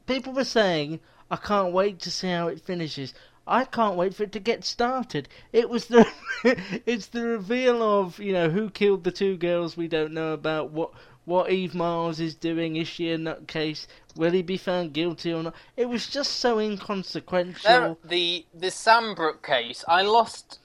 people 0.07 0.33
were 0.33 0.45
saying, 0.45 1.01
"I 1.31 1.37
can't 1.37 1.73
wait 1.73 1.99
to 2.01 2.11
see 2.11 2.29
how 2.29 2.49
it 2.49 2.61
finishes." 2.61 3.15
I 3.47 3.65
can't 3.67 3.97
wait 3.97 4.15
for 4.15 4.23
it 4.23 4.33
to 4.33 4.39
get 4.39 4.65
started. 4.65 5.29
It 5.53 5.69
was 5.69 5.87
the 5.87 6.07
it's 6.87 7.07
the 7.07 7.25
reveal 7.25 7.83
of 7.83 8.19
you 8.19 8.33
know 8.33 8.49
who 8.49 8.71
killed 8.71 9.05
the 9.05 9.13
two 9.13 9.37
girls 9.37 9.77
we 9.77 9.89
don't 9.89 10.15
know 10.15 10.33
about 10.33 10.71
what 10.71 10.93
what 11.25 11.51
Eve 11.51 11.75
Miles 11.75 12.21
is 12.21 12.35
doing. 12.35 12.77
Is 12.77 12.89
she 12.89 13.11
a 13.11 13.19
nutcase? 13.19 13.87
Will 14.17 14.33
he 14.33 14.43
be 14.43 14.57
found 14.57 14.93
guilty 14.93 15.33
or 15.33 15.43
not? 15.43 15.55
It 15.77 15.89
was 15.89 16.07
just 16.07 16.33
so 16.33 16.59
inconsequential. 16.59 17.63
There, 17.65 17.97
the 18.05 18.47
the 18.55 18.71
Sandbrook 18.71 19.43
case, 19.43 19.85
I 19.89 20.03
lost 20.03 20.59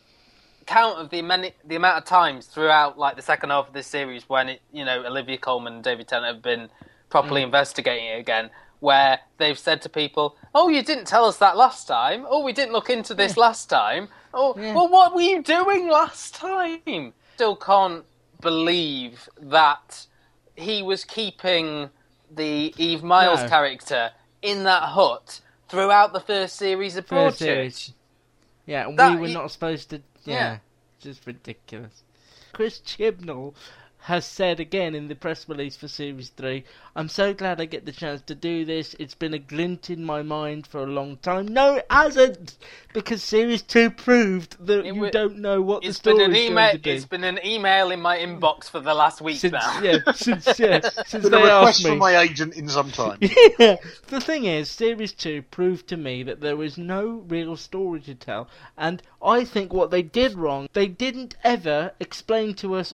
count 0.69 0.99
of 0.99 1.09
the 1.09 1.23
many 1.23 1.51
the 1.65 1.75
amount 1.75 1.97
of 1.97 2.05
times 2.05 2.45
throughout 2.45 2.97
like 2.97 3.15
the 3.15 3.23
second 3.23 3.49
half 3.49 3.67
of 3.67 3.73
this 3.73 3.87
series 3.87 4.29
when 4.29 4.49
it 4.49 4.61
you 4.71 4.85
know 4.85 5.03
Olivia 5.03 5.37
Colman 5.37 5.73
and 5.73 5.83
David 5.83 6.07
Tennant 6.07 6.35
have 6.35 6.43
been 6.43 6.69
properly 7.09 7.41
mm. 7.41 7.45
investigating 7.45 8.05
it 8.05 8.19
again, 8.19 8.51
where 8.79 9.19
they've 9.39 9.57
said 9.57 9.81
to 9.81 9.89
people, 9.89 10.37
"Oh, 10.53 10.69
you 10.69 10.83
didn't 10.83 11.05
tell 11.05 11.25
us 11.25 11.37
that 11.37 11.57
last 11.57 11.87
time. 11.87 12.23
Oh, 12.29 12.43
we 12.43 12.53
didn't 12.53 12.71
look 12.71 12.91
into 12.91 13.15
this 13.15 13.35
last 13.35 13.67
time. 13.67 14.09
Oh, 14.31 14.53
Yeah. 14.55 14.75
well, 14.75 14.87
what 14.87 15.15
were 15.15 15.21
you 15.21 15.41
doing 15.41 15.89
last 15.89 16.35
time?" 16.35 17.13
Still 17.33 17.55
can't 17.55 18.05
believe 18.39 19.27
that 19.41 20.05
he 20.55 20.83
was 20.83 21.03
keeping 21.03 21.89
the 22.29 22.75
Eve 22.77 23.01
Miles 23.01 23.41
No. 23.41 23.49
character 23.49 24.11
in 24.43 24.65
that 24.65 24.83
hut 24.83 25.41
throughout 25.67 26.13
the 26.13 26.19
first 26.19 26.57
series 26.57 26.95
of 26.95 27.07
Broadchurch. 27.07 27.93
Yeah, 28.67 28.87
and 28.87 28.99
That- 28.99 29.13
we 29.13 29.21
were 29.21 29.33
not 29.33 29.49
supposed 29.49 29.89
to. 29.89 30.03
Yeah, 30.25 30.33
Yeah. 30.35 30.57
just 30.99 31.25
ridiculous. 31.25 32.03
Chris 32.53 32.79
Chibnall 32.79 33.53
has 34.03 34.25
said 34.25 34.59
again 34.59 34.95
in 34.95 35.07
the 35.09 35.15
press 35.15 35.47
release 35.49 35.75
for 35.75 35.87
Series 35.87 36.29
3, 36.29 36.63
I'm 36.95 37.09
so 37.09 37.33
glad 37.33 37.59
I 37.61 37.65
get 37.65 37.85
the 37.85 37.91
chance 37.91 38.21
to 38.23 38.35
do 38.35 38.63
this. 38.65 38.95
It's 38.97 39.13
been 39.13 39.33
a 39.33 39.39
glint 39.39 39.89
in 39.89 40.03
my 40.05 40.21
mind 40.21 40.65
for 40.67 40.79
a 40.83 40.87
long 40.87 41.17
time. 41.17 41.47
No, 41.49 41.75
it 41.75 41.85
hasn't! 41.89 42.57
Because 42.93 43.21
Series 43.23 43.61
2 43.61 43.91
proved 43.91 44.65
that 44.65 44.79
It 44.85 44.95
you 44.95 45.01
wa- 45.01 45.09
don't 45.09 45.37
know 45.39 45.61
what 45.61 45.83
the 45.83 45.93
story 45.93 46.17
been 46.17 46.31
an 46.31 46.35
is 46.35 46.45
email. 46.45 46.55
going 46.67 46.71
to 46.77 46.79
be. 46.81 46.89
It's 46.91 47.05
been 47.05 47.23
an 47.23 47.39
email 47.45 47.91
in 47.91 48.01
my 48.01 48.17
inbox 48.17 48.69
for 48.69 48.79
the 48.79 48.93
last 48.93 49.21
week 49.21 49.37
Since, 49.39 49.53
now. 49.53 49.81
yeah, 49.81 49.97
since, 50.13 50.45
yeah, 50.59 50.79
since 51.05 51.11
Been 51.11 51.25
a 51.25 51.29
they 51.37 51.43
request 51.43 51.67
asked 51.67 51.83
me. 51.83 51.89
from 51.91 51.99
my 51.99 52.17
agent 52.17 52.55
in 52.55 52.67
some 52.69 52.91
time. 52.91 53.17
yeah. 53.59 53.75
The 54.07 54.21
thing 54.21 54.45
is, 54.45 54.69
Series 54.71 55.11
2 55.13 55.43
proved 55.51 55.87
to 55.89 55.97
me 55.97 56.23
that 56.23 56.41
there 56.41 56.55
was 56.57 56.77
no 56.77 57.23
real 57.27 57.55
story 57.57 57.99
to 58.01 58.15
tell, 58.15 58.47
and 58.77 59.03
I 59.21 59.43
think 59.45 59.71
what 59.73 59.91
they 59.91 60.01
did 60.01 60.33
wrong, 60.33 60.67
they 60.73 60.87
didn't 60.87 61.35
ever 61.43 61.91
explain 61.99 62.53
to 62.55 62.75
us 62.75 62.93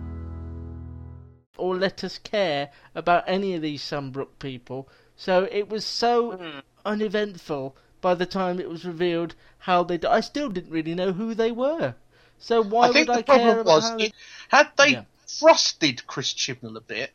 Let 1.81 2.03
us 2.03 2.19
care 2.19 2.69
about 2.93 3.23
any 3.27 3.55
of 3.55 3.63
these 3.63 3.81
Sandbrook 3.81 4.37
people. 4.39 4.87
So 5.15 5.47
it 5.51 5.67
was 5.67 5.83
so 5.83 6.37
Hmm. 6.37 6.59
uneventful 6.85 7.75
by 8.01 8.13
the 8.13 8.25
time 8.27 8.59
it 8.59 8.69
was 8.69 8.85
revealed 8.85 9.33
how 9.57 9.83
they. 9.83 9.99
I 10.07 10.19
still 10.21 10.49
didn't 10.49 10.71
really 10.71 10.93
know 10.93 11.11
who 11.13 11.33
they 11.33 11.51
were. 11.51 11.95
So 12.37 12.61
why 12.61 12.85
I 12.85 12.89
think 12.89 13.07
would 13.07 13.09
the 13.11 13.19
I 13.19 13.23
care 13.23 13.59
problem 13.59 13.59
about 13.59 13.67
was 13.67 13.95
it, 13.99 14.13
had 14.49 14.71
they 14.77 14.91
Yeah. 14.91 15.05
thrusted 15.27 16.05
Chris 16.05 16.33
Chibnall 16.33 16.77
a 16.77 16.81
bit 16.81 17.13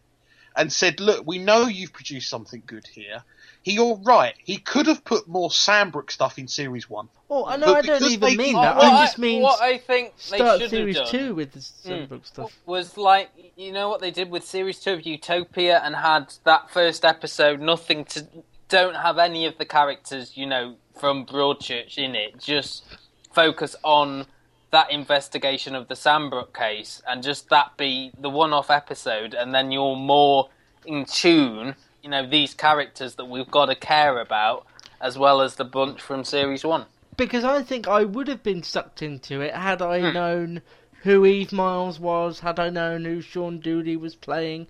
and 0.57 0.73
said, 0.73 1.01
"Look, 1.01 1.27
we 1.27 1.39
know 1.39 1.67
you've 1.67 1.93
produced 1.93 2.29
something 2.29 2.63
good 2.67 2.87
here." 2.89 3.23
He, 3.67 3.73
you're 3.73 3.97
right. 3.97 4.37
He 4.45 4.59
could 4.59 4.87
have 4.87 5.05
put 5.05 5.27
more 5.27 5.51
Sandbrook 5.51 6.13
stuff 6.13 6.39
in 6.39 6.47
series 6.47 6.89
one. 6.89 7.09
Oh, 7.29 7.47
I 7.47 7.57
know. 7.57 7.75
I 7.75 7.83
don't 7.83 8.01
even 8.01 8.37
mean 8.37 8.55
that. 8.55 8.77
what 8.77 8.85
I 8.85 8.91
I, 8.91 9.05
just 9.07 9.19
mean 9.19 9.43
what 9.43 9.61
I 9.61 9.79
think 9.79 10.17
they 10.31 10.37
start 10.37 10.61
should 10.61 10.71
series 10.71 10.97
have 10.97 11.07
done 11.07 11.21
two 11.21 11.35
with 11.35 11.51
the 11.51 11.59
hmm. 11.59 11.91
Sandbrook 11.91 12.27
stuff. 12.27 12.57
was 12.65 12.97
like 12.97 13.31
you 13.57 13.73
know 13.73 13.89
what 13.89 14.01
they 14.01 14.13
did 14.13 14.31
with 14.31 14.45
series 14.45 14.79
two 14.79 14.93
of 14.93 15.05
Utopia 15.05 15.81
and 15.83 15.97
had 15.97 16.33
that 16.45 16.71
first 16.71 17.05
episode 17.05 17.61
nothing 17.61 18.05
to 18.05 18.29
don't 18.69 18.95
have 18.95 19.19
any 19.19 19.47
of 19.47 19.59
the 19.59 19.65
characters 19.65 20.37
you 20.37 20.47
know 20.47 20.77
from 20.97 21.27
Broadchurch 21.27 21.99
in 21.99 22.15
it. 22.15 22.39
Just 22.39 22.85
focus 23.33 23.75
on 23.83 24.27
that 24.71 24.93
investigation 24.93 25.75
of 25.75 25.89
the 25.89 25.95
Sandbrook 25.95 26.55
case 26.55 27.03
and 27.09 27.21
just 27.21 27.49
that 27.51 27.77
be 27.77 28.13
the 28.17 28.31
one-off 28.31 28.71
episode, 28.71 29.35
and 29.35 29.53
then 29.53 29.73
you're 29.73 29.97
more 29.97 30.51
in 30.85 31.05
tune. 31.05 31.75
You 32.07 32.13
know 32.13 32.25
these 32.25 32.55
characters 32.55 33.17
that 33.17 33.25
we've 33.25 33.51
got 33.51 33.67
to 33.67 33.75
care 33.75 34.21
about, 34.21 34.65
as 35.01 35.19
well 35.19 35.41
as 35.41 35.57
the 35.57 35.65
bunch 35.65 36.01
from 36.01 36.23
series 36.23 36.65
one. 36.65 36.87
because 37.17 37.43
I 37.43 37.65
think 37.65 37.89
I 37.89 38.05
would 38.05 38.29
have 38.29 38.45
been 38.45 38.63
sucked 38.63 39.03
into 39.03 39.41
it 39.41 39.53
had 39.53 39.83
I 39.83 39.99
hmm. 39.99 40.15
known 40.15 40.63
who 41.03 41.27
Eve 41.27 41.51
Miles 41.51 41.99
was, 41.99 42.39
had 42.39 42.61
I 42.61 42.71
known 42.71 43.05
who 43.07 43.21
Sean 43.21 43.59
Dooley 43.59 43.97
was 43.97 44.15
playing, 44.15 44.69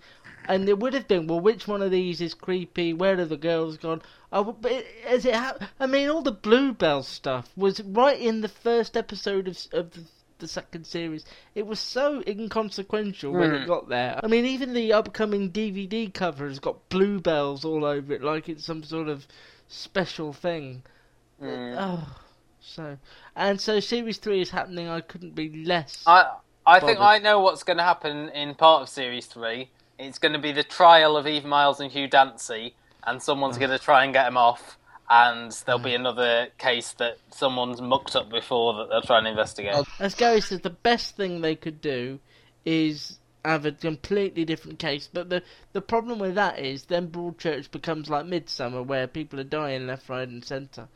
and 0.49 0.67
it 0.67 0.79
would 0.79 0.95
have 0.95 1.09
been 1.09 1.27
well, 1.27 1.39
which 1.39 1.69
one 1.69 1.83
of 1.83 1.91
these 1.91 2.23
is 2.23 2.33
creepy? 2.33 2.95
Where 2.95 3.21
are 3.21 3.27
the 3.27 3.37
girls 3.37 3.77
gone? 3.77 4.01
Oh, 4.33 4.57
but 4.59 4.73
it, 4.73 4.87
as 5.07 5.27
it 5.27 5.35
ha- 5.35 5.59
I 5.79 5.85
mean, 5.85 6.09
all 6.09 6.23
the 6.23 6.33
Bluebell 6.33 7.03
stuff 7.03 7.53
was 7.55 7.83
right 7.83 8.19
in 8.19 8.41
the 8.41 8.49
first 8.49 8.97
episode 8.97 9.47
of 9.47 9.59
of 9.75 9.91
the, 9.91 10.05
the 10.39 10.49
second 10.49 10.87
series. 10.87 11.25
It 11.55 11.67
was 11.67 11.81
so 11.81 12.23
inconsequential 12.27 13.33
when 13.33 13.55
it 13.55 13.61
hmm. 13.63 13.67
got 13.67 13.89
there. 13.89 14.21
I 14.23 14.27
mean, 14.27 14.45
even 14.47 14.73
the 14.73 14.93
upcoming 14.93 15.51
DVD 15.51 16.13
cover 16.13 16.49
has 16.49 16.59
got 16.59 16.89
bluebells 16.89 17.65
all 17.65 17.85
over 17.85 18.15
it, 18.15 18.23
like 18.23 18.49
it's 18.49 18.65
some 18.65 18.83
sort 18.83 19.09
of 19.09 19.27
special 19.69 20.33
thing. 20.33 20.83
Oh, 21.43 22.17
so 22.61 22.97
and 23.35 23.61
so 23.61 23.81
series 23.81 24.19
three 24.19 24.41
is 24.41 24.51
happening. 24.51 24.89
I 24.89 25.01
couldn't 25.01 25.35
be 25.35 25.65
less. 25.65 26.03
I 26.07 26.33
I 26.67 26.81
think. 26.81 26.99
I 26.99 27.19
know 27.19 27.41
what's 27.41 27.63
going 27.63 27.77
to 27.77 27.85
happen 27.85 28.29
in 28.31 28.55
part 28.55 28.83
of 28.83 28.89
series 28.89 29.27
three. 29.27 29.71
It's 29.99 30.19
going 30.19 30.33
to 30.33 30.39
be 30.39 30.53
the 30.53 30.65
trial 30.65 31.17
of 31.17 31.27
Eve 31.27 31.45
Miles 31.45 31.81
and 31.81 31.91
Hugh 31.91 32.09
Dancy, 32.09 32.75
and 33.05 33.23
someone's 33.23 33.57
going 33.59 33.71
to 33.71 33.79
try 33.79 34.05
and 34.05 34.13
get 34.13 34.27
him 34.27 34.37
off. 34.37 34.79
And 35.09 35.53
there'll 35.65 35.81
be 35.81 35.95
another 35.95 36.49
case 36.59 36.93
that 36.95 37.19
someone's 37.31 37.81
mucked 37.81 38.17
up 38.17 38.29
before 38.29 38.75
that 38.75 38.89
they'll 38.91 39.03
try 39.03 39.19
and 39.19 39.29
investigate. 39.29 39.75
As 40.01 40.15
Gary 40.15 40.41
says, 40.41 40.61
the 40.61 40.71
best 40.71 41.17
thing 41.17 41.41
they 41.41 41.55
could 41.55 41.81
do 41.81 42.19
is 42.65 43.19
have 43.45 43.65
a 43.65 43.73
completely 43.73 44.45
different 44.45 44.79
case. 44.81 45.09
But 45.13 45.29
the 45.29 45.43
the 45.73 45.81
problem 45.81 46.19
with 46.19 46.35
that 46.35 46.59
is 46.59 46.85
then 46.85 47.09
Broadchurch 47.09 47.71
becomes 47.71 48.11
like 48.11 48.27
Midsummer, 48.27 48.83
where 48.83 49.07
people 49.07 49.39
are 49.39 49.45
dying 49.45 49.87
left, 49.87 50.09
right, 50.09 50.27
and 50.27 50.45
centre. 50.45 50.89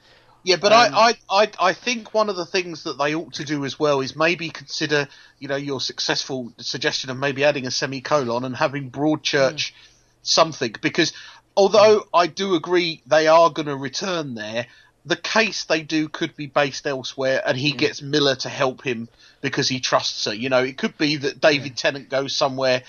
Yeah, 0.43 0.57
but 0.57 0.73
Um, 0.73 0.95
I, 0.95 1.15
I, 1.31 1.43
I, 1.43 1.51
I 1.61 1.73
think 1.75 2.15
one 2.15 2.31
of 2.31 2.37
the 2.37 2.47
things 2.47 2.85
that 2.85 2.99
they 2.99 3.15
ought 3.15 3.35
to 3.35 3.45
do 3.45 3.65
as 3.65 3.79
well 3.79 4.01
is 4.01 4.17
maybe 4.17 4.49
consider, 4.49 5.07
you 5.39 5.49
know, 5.49 5.57
your 5.57 5.81
successful 5.81 6.53
suggestion 6.59 7.11
of 7.11 7.19
maybe 7.19 7.45
adding 7.45 7.67
a 7.67 7.71
semicolon 7.71 8.45
and 8.45 8.57
having 8.57 8.91
Broadchurch 8.91 9.73
something 10.23 10.75
because 10.81 11.13
although 11.57 12.05
I 12.13 12.27
do 12.27 12.55
agree 12.55 13.03
they 13.07 13.27
are 13.27 13.51
going 13.51 13.67
to 13.67 13.77
return 13.77 14.35
there, 14.35 14.67
the 15.07 15.17
case 15.17 15.65
they 15.65 15.83
do 15.83 16.09
could 16.09 16.37
be 16.37 16.47
based 16.47 16.87
elsewhere, 16.87 17.43
and 17.45 17.57
he 17.57 17.73
mm. 17.73 17.79
gets 17.79 18.03
Miller 18.03 18.37
to 18.37 18.49
help 18.49 18.83
him 18.83 19.09
because 19.41 19.69
he 19.69 19.81
trusts 19.81 20.27
her. 20.27 20.35
You 20.35 20.49
know, 20.49 20.63
it 20.63 20.79
could 20.79 20.97
be 20.99 21.17
that 21.17 21.41
David 21.41 21.77
Tennant 21.77 22.09
goes 22.09 22.35
somewhere. 22.35 22.83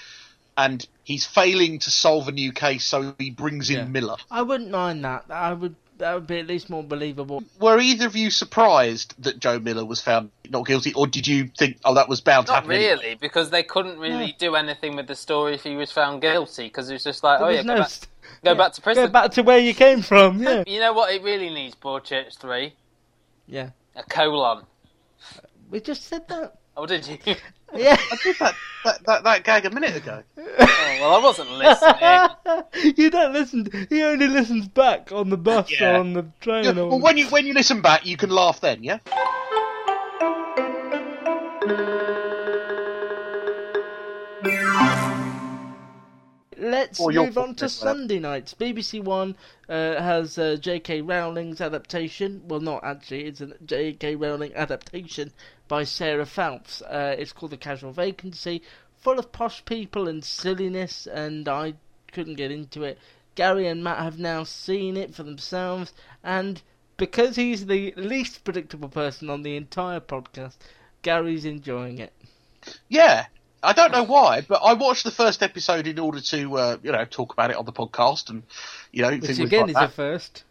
And 0.57 0.85
he's 1.05 1.25
failing 1.25 1.79
to 1.79 1.89
solve 1.89 2.27
a 2.27 2.31
new 2.33 2.51
case, 2.51 2.85
so 2.85 3.15
he 3.17 3.31
brings 3.31 3.69
in 3.69 3.77
Yeah. 3.77 3.85
Miller. 3.85 4.17
I 4.29 4.41
wouldn't 4.41 4.69
mind 4.69 5.05
that. 5.05 5.25
I 5.29 5.53
would. 5.53 5.75
That 5.97 6.13
would 6.15 6.27
be 6.27 6.39
at 6.39 6.47
least 6.47 6.69
more 6.69 6.83
believable. 6.83 7.43
were 7.59 7.79
either 7.79 8.07
of 8.07 8.15
you 8.15 8.31
surprised 8.31 9.13
that 9.23 9.39
Joe 9.39 9.59
Miller 9.59 9.85
was 9.85 10.01
found 10.01 10.31
not 10.49 10.65
guilty, 10.65 10.93
or 10.93 11.07
did 11.07 11.25
you 11.27 11.49
think, 11.57 11.77
oh, 11.85 11.93
that 11.93 12.09
was 12.09 12.21
bound 12.21 12.47
to 12.47 12.53
Not 12.53 12.63
happen? 12.63 12.71
anyway? 12.75 12.89
really, 12.89 13.15
because 13.15 13.49
they 13.49 13.63
couldn't 13.63 13.97
really 13.99 14.35
do 14.37 14.55
anything 14.55 14.95
with 14.95 15.07
the 15.07 15.15
story 15.15 15.53
if 15.53 15.63
he 15.63 15.75
was 15.75 15.91
found 15.91 16.21
guilty. 16.21 16.63
Because 16.63 16.89
it 16.89 16.93
was 16.93 17.03
just 17.03 17.23
like, 17.23 17.39
There 17.39 17.47
oh 17.47 17.51
yeah, 17.51 17.61
no 17.61 17.85
go, 18.43 18.51
back, 18.51 18.57
back 18.57 18.73
to 18.73 18.81
prison. 18.81 19.05
Go 19.05 19.11
back 19.11 19.31
to 19.31 19.43
where 19.43 19.59
you 19.59 19.73
came 19.73 20.01
from. 20.01 20.41
Yeah. 20.41 20.63
You 20.67 20.79
know 20.79 20.93
what? 20.93 21.13
It 21.13 21.23
really 21.23 21.49
needs 21.49 21.75
Broadchurch 21.75 22.37
three 22.37 22.73
yeah. 23.47 23.69
a 23.95 24.03
colon. 24.03 24.65
We 25.69 25.79
just 25.79 26.05
said 26.05 26.27
that. 26.29 26.55
Oh, 26.75 26.85
did 26.85 27.07
you? 27.07 27.17
Yeah. 27.73 27.95
I 27.97 28.17
did 28.21 28.35
that, 28.39 28.53
that, 28.83 29.05
that, 29.05 29.23
that 29.23 29.43
gag 29.45 29.65
a 29.65 29.69
minute 29.69 29.95
ago. 29.95 30.21
oh, 30.37 30.97
well, 30.99 31.15
I 31.15 31.23
wasn't 31.23 31.51
listening. 31.51 32.93
you 32.97 33.09
don't 33.09 33.31
listen. 33.31 33.87
He 33.89 34.03
only 34.03 34.27
listens 34.27 34.67
back 34.67 35.13
on 35.13 35.29
the 35.29 35.37
bus 35.37 35.71
Yeah. 35.71 35.91
or 35.95 35.99
on 36.01 36.11
the 36.11 36.25
train. 36.41 36.65
Yeah, 36.65 36.71
or 36.71 36.89
well, 36.89 36.99
when 36.99 37.17
you 37.17 37.27
when 37.27 37.47
you 37.47 37.53
listen 37.53 37.81
back, 37.81 38.05
you 38.05 38.17
can 38.17 38.29
laugh 38.29 38.59
then, 38.59 38.83
yeah. 38.83 38.97
Let's 46.61 46.99
Or 46.99 47.11
move 47.11 47.39
on 47.39 47.55
to 47.55 47.67
Sunday 47.67 48.19
nights. 48.19 48.53
BBC 48.53 49.03
One 49.03 49.35
uh, 49.67 49.99
has 49.99 50.37
uh, 50.37 50.57
J.K. 50.57 51.01
Rowling's 51.01 51.59
adaptation. 51.59 52.43
Well, 52.47 52.59
not 52.59 52.83
actually. 52.83 53.25
It's 53.25 53.41
a 53.41 53.55
J.K. 53.65 54.15
Rowling 54.15 54.53
adaptation 54.53 55.33
by 55.67 55.85
Sarah 55.85 56.27
Phelps. 56.27 56.83
Uh, 56.83 57.15
it's 57.17 57.33
called 57.33 57.51
The 57.51 57.57
Casual 57.57 57.93
Vacancy, 57.93 58.61
full 58.95 59.17
of 59.17 59.31
posh 59.31 59.65
people 59.65 60.07
and 60.07 60.23
silliness, 60.23 61.07
and 61.07 61.47
I 61.49 61.73
couldn't 62.11 62.35
get 62.35 62.51
into 62.51 62.83
it. 62.83 62.99
Gary 63.33 63.65
and 63.65 63.83
Matt 63.83 63.97
have 63.97 64.19
now 64.19 64.43
seen 64.43 64.97
it 64.97 65.15
for 65.15 65.23
themselves, 65.23 65.93
and 66.23 66.61
because 66.95 67.37
he's 67.37 67.65
the 67.65 67.91
least 67.97 68.43
predictable 68.43 68.89
person 68.89 69.31
on 69.31 69.41
the 69.41 69.55
entire 69.55 69.99
podcast, 69.99 70.57
Gary's 71.01 71.43
enjoying 71.43 71.97
it. 71.97 72.13
Yeah, 72.87 73.25
I 73.63 73.73
don't 73.73 73.91
know 73.91 74.03
why, 74.03 74.41
but 74.41 74.61
I 74.63 74.73
watched 74.73 75.03
the 75.03 75.11
first 75.11 75.43
episode 75.43 75.87
in 75.87 75.99
order 75.99 76.19
to 76.19 76.57
uh, 76.57 76.77
you 76.81 76.91
know 76.91 77.05
talk 77.05 77.33
about 77.33 77.51
it 77.51 77.57
on 77.57 77.65
the 77.65 77.71
podcast 77.73 78.29
and 78.29 78.43
you 78.91 79.03
know 79.03 79.11
Which 79.11 79.39
again 79.39 79.61
like 79.61 79.69
is 79.69 79.75
that. 79.75 79.89
a 79.89 79.91
first. 79.91 80.43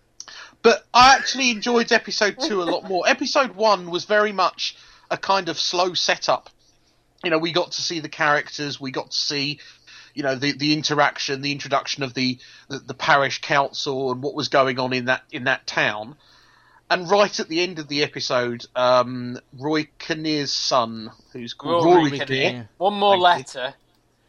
But 0.62 0.86
I 0.92 1.14
actually 1.16 1.50
enjoyed 1.50 1.90
episode 1.90 2.36
two 2.40 2.62
a 2.62 2.64
lot 2.64 2.84
more. 2.84 3.08
episode 3.08 3.56
one 3.56 3.90
was 3.90 4.04
very 4.04 4.32
much 4.32 4.76
a 5.10 5.16
kind 5.16 5.48
of 5.48 5.58
slow 5.58 5.94
setup. 5.94 6.50
You 7.24 7.30
know, 7.30 7.38
we 7.38 7.52
got 7.52 7.72
to 7.72 7.82
see 7.82 8.00
the 8.00 8.08
characters, 8.08 8.80
we 8.80 8.90
got 8.90 9.10
to 9.10 9.16
see, 9.16 9.58
you 10.14 10.22
know, 10.22 10.34
the 10.36 10.52
the 10.52 10.72
interaction, 10.72 11.42
the 11.42 11.52
introduction 11.52 12.02
of 12.02 12.14
the 12.14 12.38
the, 12.68 12.78
the 12.78 12.94
parish 12.94 13.40
council 13.40 14.12
and 14.12 14.22
what 14.22 14.34
was 14.34 14.48
going 14.48 14.78
on 14.78 14.92
in 14.92 15.06
that 15.06 15.22
in 15.32 15.44
that 15.44 15.66
town. 15.66 16.16
And 16.90 17.08
right 17.08 17.38
at 17.38 17.48
the 17.48 17.60
end 17.60 17.78
of 17.78 17.86
the 17.86 18.02
episode, 18.02 18.66
um, 18.74 19.38
Roy 19.56 19.88
Kinnear's 20.00 20.52
son, 20.52 21.12
who's 21.32 21.54
called 21.54 21.84
Rory 21.84 22.10
Rory, 22.10 22.18
Kinnear. 22.18 22.68
One 22.78 22.94
more 22.94 23.12
Thank 23.14 23.54
letter. 23.54 23.74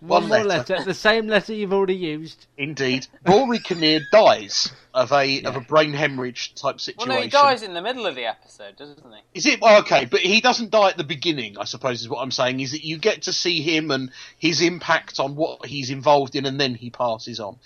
One, 0.01 0.21
One 0.23 0.29
more 0.29 0.43
letter. 0.43 0.73
letter. 0.73 0.83
The 0.85 0.95
same 0.95 1.27
letter 1.27 1.53
you've 1.53 1.73
already 1.73 1.95
used. 1.95 2.47
Indeed, 2.57 3.05
Rory 3.23 3.59
Kinnear 3.59 4.01
dies 4.11 4.71
of 4.95 5.11
a 5.11 5.43
of 5.43 5.55
a 5.55 5.61
brain 5.61 5.93
hemorrhage 5.93 6.55
type 6.55 6.73
Well, 6.73 6.79
situation. 6.79 7.09
no, 7.09 7.21
he 7.21 7.27
dies 7.27 7.61
in 7.61 7.75
the 7.75 7.83
middle 7.83 8.07
of 8.07 8.15
the 8.15 8.25
episode, 8.25 8.77
doesn't 8.77 8.97
he? 8.97 9.19
Is 9.35 9.45
it 9.45 9.61
well, 9.61 9.79
okay? 9.81 10.05
But 10.05 10.21
he 10.21 10.41
doesn't 10.41 10.71
die 10.71 10.89
at 10.89 10.97
the 10.97 11.03
beginning. 11.03 11.55
I 11.59 11.65
suppose 11.65 12.01
is 12.01 12.09
what 12.09 12.19
I'm 12.23 12.31
saying. 12.31 12.61
Is 12.61 12.71
that 12.71 12.83
you 12.83 12.97
get 12.97 13.21
to 13.23 13.33
see 13.33 13.61
him 13.61 13.91
and 13.91 14.09
his 14.39 14.59
impact 14.61 15.19
on 15.19 15.35
what 15.35 15.67
he's 15.67 15.91
involved 15.91 16.35
in, 16.35 16.47
and 16.47 16.59
then 16.59 16.73
he 16.73 16.89
passes 16.89 17.39
on. 17.39 17.59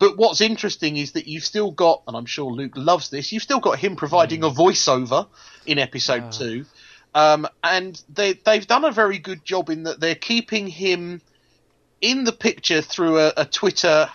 But 0.00 0.16
what's 0.16 0.40
interesting 0.40 0.96
is 0.96 1.12
that 1.12 1.28
you've 1.28 1.44
still 1.44 1.70
got, 1.70 2.02
and 2.08 2.16
I'm 2.16 2.26
sure 2.26 2.50
Luke 2.50 2.72
loves 2.74 3.10
this. 3.10 3.30
You've 3.30 3.44
still 3.44 3.60
got 3.60 3.78
him 3.78 3.94
providing 3.94 4.42
a 4.42 4.50
voiceover 4.50 5.28
in 5.66 5.78
episode 5.78 6.32
two, 6.32 6.66
um, 7.14 7.46
and 7.62 8.02
they 8.12 8.32
they've 8.32 8.66
done 8.66 8.84
a 8.84 8.90
very 8.90 9.18
good 9.20 9.44
job 9.44 9.70
in 9.70 9.84
that 9.84 10.00
they're 10.00 10.16
keeping 10.16 10.66
him 10.66 11.22
in 12.10 12.22
the 12.22 12.32
picture 12.32 12.82
through 12.82 13.18
a, 13.18 13.32
a 13.36 13.44
Twitter 13.44 14.08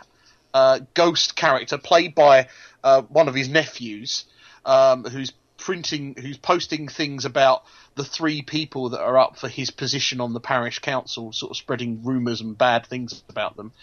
uh, 0.54 0.80
ghost 0.93 1.36
character 1.36 1.77
played 1.77 2.15
by 2.15 2.47
uh, 2.84 3.01
one 3.04 3.27
of 3.27 3.36
his 3.36 3.49
nephews, 3.49 4.25
um, 4.65 5.04
who's 5.04 5.34
printing, 5.58 6.15
who's 6.15 6.38
posting 6.38 6.88
things 6.88 7.25
about 7.25 7.63
the 7.95 8.06
three 8.06 8.41
people 8.41 8.89
that 8.89 9.01
are 9.01 9.17
up 9.17 9.38
for 9.38 9.49
his 9.49 9.71
position 9.71 10.21
on 10.21 10.34
the 10.34 10.39
parish 10.39 10.80
council, 10.80 11.34
sort 11.34 11.51
of 11.51 11.58
spreading 11.58 12.01
rumours 12.04 12.39
and 12.39 12.58
bad 12.58 12.86
things 12.86 13.23
about 13.27 13.58
them. 13.58 13.73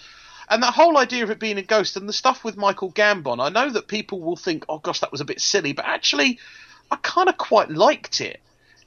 And 0.48 0.62
that 0.62 0.72
whole 0.72 0.96
idea 0.96 1.24
of 1.24 1.30
it 1.30 1.38
being 1.38 1.58
a 1.58 1.62
ghost 1.62 1.98
and 1.98 2.08
the 2.08 2.12
stuff 2.14 2.42
with 2.42 2.56
Michael 2.56 2.90
Gambon, 2.90 3.40
I 3.40 3.50
know 3.50 3.70
that 3.70 3.88
people 3.88 4.22
will 4.22 4.36
think, 4.36 4.64
oh 4.70 4.78
gosh, 4.78 5.00
that 5.00 5.12
was 5.12 5.20
a 5.20 5.26
bit 5.26 5.40
silly, 5.42 5.72
but 5.74 5.84
actually, 5.84 6.38
I 6.90 6.96
kind 6.96 7.28
of 7.28 7.36
quite 7.36 7.70
liked 7.70 8.22
it. 8.22 8.40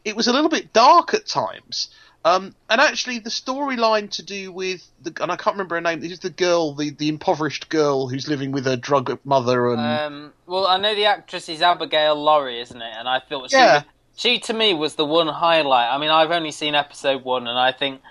It 0.03 0.15
was 0.15 0.27
a 0.27 0.33
little 0.33 0.49
bit 0.49 0.73
dark 0.73 1.13
at 1.13 1.27
times. 1.27 1.89
Um, 2.23 2.55
and 2.69 2.79
actually, 2.79 3.19
the 3.19 3.31
storyline 3.31 4.11
to 4.11 4.23
do 4.23 4.51
with 4.51 4.87
the 5.01 5.11
and 5.21 5.31
I 5.31 5.35
can't 5.35 5.55
remember 5.55 5.75
her 5.75 5.81
name. 5.81 6.01
This 6.01 6.11
is 6.11 6.19
the 6.19 6.29
girl, 6.29 6.75
the, 6.75 6.91
the 6.91 7.09
impoverished 7.09 7.69
girl 7.69 8.07
who's 8.07 8.27
living 8.27 8.51
with 8.51 8.65
her 8.65 8.75
drug 8.77 9.17
mother, 9.25 9.71
and 9.71 9.79
Um, 9.79 10.33
well, 10.45 10.67
I 10.67 10.77
know 10.77 10.93
the 10.93 11.05
actress 11.05 11.49
is 11.49 11.61
Abigail 11.63 12.15
Lawrie, 12.15 12.61
isn't 12.61 12.81
it? 12.81 12.93
And 12.95 13.09
I 13.09 13.19
thought 13.19 13.49
she, 13.49 13.57
Yeah. 13.57 13.73
was, 13.73 13.83
she 14.15 14.39
to 14.39 14.53
me 14.53 14.73
was 14.75 14.95
the 14.95 15.05
one 15.05 15.27
highlight. 15.27 15.91
I 15.91 15.97
mean, 15.97 16.11
I've 16.11 16.31
only 16.31 16.51
seen 16.51 16.75
episode 16.75 17.23
one, 17.23 17.47
and 17.47 17.57
I 17.57 17.71
think 17.71 18.01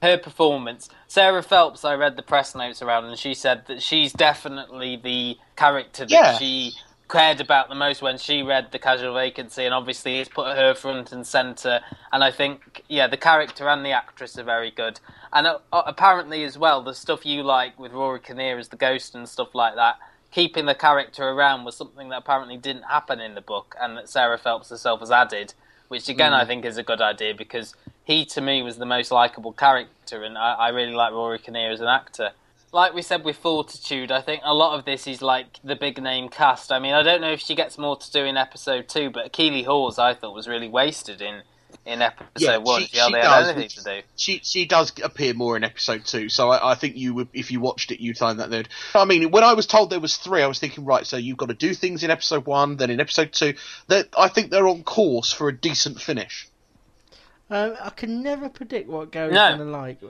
her 0.00 0.16
performance. 0.16 0.88
Sarah 1.06 1.42
Phelps, 1.42 1.84
I 1.84 1.94
read 1.94 2.16
the 2.16 2.22
press 2.22 2.54
notes 2.54 2.80
around, 2.80 3.04
and 3.04 3.18
she 3.18 3.34
said 3.34 3.64
that 3.66 3.82
she's 3.82 4.14
definitely 4.14 4.96
the 4.96 5.36
character 5.56 6.06
that 6.06 6.10
Yeah. 6.10 6.38
she 6.38 6.72
cared 7.12 7.42
about 7.42 7.68
the 7.68 7.74
most 7.74 8.00
when 8.00 8.16
she 8.16 8.42
read 8.42 8.72
the 8.72 8.78
casual 8.78 9.12
vacancy, 9.12 9.66
and 9.66 9.74
obviously 9.74 10.18
it's 10.18 10.30
put 10.30 10.56
her 10.56 10.72
front 10.72 11.12
and 11.12 11.26
centre. 11.26 11.80
And 12.10 12.24
I 12.24 12.30
think, 12.30 12.84
yeah, 12.88 13.06
the 13.06 13.18
character 13.18 13.68
and 13.68 13.84
the 13.84 13.92
actress 13.92 14.38
are 14.38 14.42
very 14.42 14.70
good. 14.70 14.98
And 15.30 15.46
uh, 15.46 15.58
uh, 15.70 15.82
apparently, 15.84 16.42
as 16.42 16.56
well, 16.56 16.82
the 16.82 16.94
stuff 16.94 17.26
you 17.26 17.42
like 17.42 17.78
with 17.78 17.92
Rory 17.92 18.18
Kinnear 18.18 18.56
as 18.58 18.68
the 18.68 18.76
ghost 18.76 19.14
and 19.14 19.28
stuff 19.28 19.54
like 19.54 19.74
that, 19.74 19.96
keeping 20.30 20.64
the 20.64 20.74
character 20.74 21.28
around 21.28 21.64
was 21.64 21.76
something 21.76 22.08
that 22.08 22.16
apparently 22.16 22.56
didn't 22.56 22.84
happen 22.84 23.20
in 23.20 23.34
the 23.34 23.42
book, 23.42 23.76
and 23.78 23.98
that 23.98 24.08
Sarah 24.08 24.38
Phelps 24.38 24.70
herself 24.70 25.00
has 25.00 25.10
added, 25.10 25.52
which 25.88 26.08
again 26.08 26.32
I 26.32 26.46
think 26.46 26.64
is 26.64 26.78
a 26.78 26.82
good 26.82 27.02
idea 27.02 27.34
because 27.34 27.74
he 28.04 28.24
to 28.24 28.40
me 28.40 28.62
was 28.62 28.78
the 28.78 28.86
most 28.86 29.12
likable 29.12 29.52
character, 29.52 30.24
and 30.24 30.38
I, 30.38 30.54
I 30.54 30.68
really 30.70 30.94
like 30.94 31.12
Rory 31.12 31.38
Kinnear 31.38 31.72
as 31.72 31.82
an 31.82 31.88
actor. 31.88 32.30
Like 32.72 32.94
we 32.94 33.02
said 33.02 33.22
with 33.24 33.36
Fortitude, 33.36 34.10
I 34.10 34.22
think 34.22 34.42
a 34.44 34.54
lot 34.54 34.78
of 34.78 34.86
this 34.86 35.06
is 35.06 35.20
like 35.20 35.58
the 35.62 35.76
big 35.76 36.02
name 36.02 36.30
cast. 36.30 36.72
I 36.72 36.78
mean, 36.78 36.94
I 36.94 37.02
don't 37.02 37.20
know 37.20 37.32
if 37.32 37.40
she 37.40 37.54
gets 37.54 37.76
more 37.76 37.96
to 37.96 38.10
do 38.10 38.24
in 38.24 38.36
episode 38.38 38.88
two, 38.88 39.10
but 39.10 39.30
Keeley 39.32 39.62
Hawes 39.64 39.98
I 39.98 40.14
thought 40.14 40.34
was 40.34 40.48
really 40.48 40.68
wasted 40.68 41.20
in 41.20 41.42
in 41.84 42.00
episode 42.00 42.28
Yeah, 42.38 42.56
one. 42.58 42.82
she- 42.82 42.86
She, 42.88 42.96
she 42.98 43.12
does, 43.12 43.48
anything 43.48 43.68
to 43.70 43.82
do. 43.82 44.00
she 44.16 44.40
she 44.42 44.66
does 44.66 44.92
appear 45.02 45.34
more 45.34 45.56
in 45.56 45.64
episode 45.64 46.04
two. 46.04 46.28
So 46.28 46.50
I, 46.50 46.72
I 46.72 46.74
think 46.74 46.96
you 46.96 47.12
would, 47.14 47.28
if 47.34 47.50
you 47.50 47.60
watched 47.60 47.90
it, 47.92 48.00
you'd 48.00 48.16
find 48.18 48.40
that 48.40 48.50
they'd. 48.50 48.68
I 48.94 49.04
mean, 49.04 49.30
when 49.32 49.42
I 49.44 49.52
was 49.54 49.66
told 49.66 49.90
there 49.90 49.98
was 50.00 50.16
three, 50.16 50.42
I 50.42 50.46
was 50.46 50.58
thinking, 50.58 50.84
right, 50.84 51.06
so 51.06 51.16
you've 51.16 51.36
got 51.38 51.48
to 51.48 51.54
do 51.54 51.74
things 51.74 52.04
in 52.04 52.10
episode 52.10 52.46
one, 52.46 52.76
then 52.76 52.90
in 52.90 53.00
episode 53.00 53.32
two. 53.32 53.54
That 53.88 54.08
I 54.16 54.28
think 54.28 54.50
they're 54.50 54.68
on 54.68 54.82
course 54.82 55.32
for 55.32 55.48
a 55.48 55.52
decent 55.56 56.00
finish. 56.00 56.48
Um, 57.52 57.76
I 57.82 57.90
can 57.90 58.22
never 58.22 58.48
predict 58.48 58.88
what 58.88 59.10
Gary's 59.12 59.34
No. 59.34 59.48
going 59.48 59.58
to 59.58 59.64
like. 59.66 60.00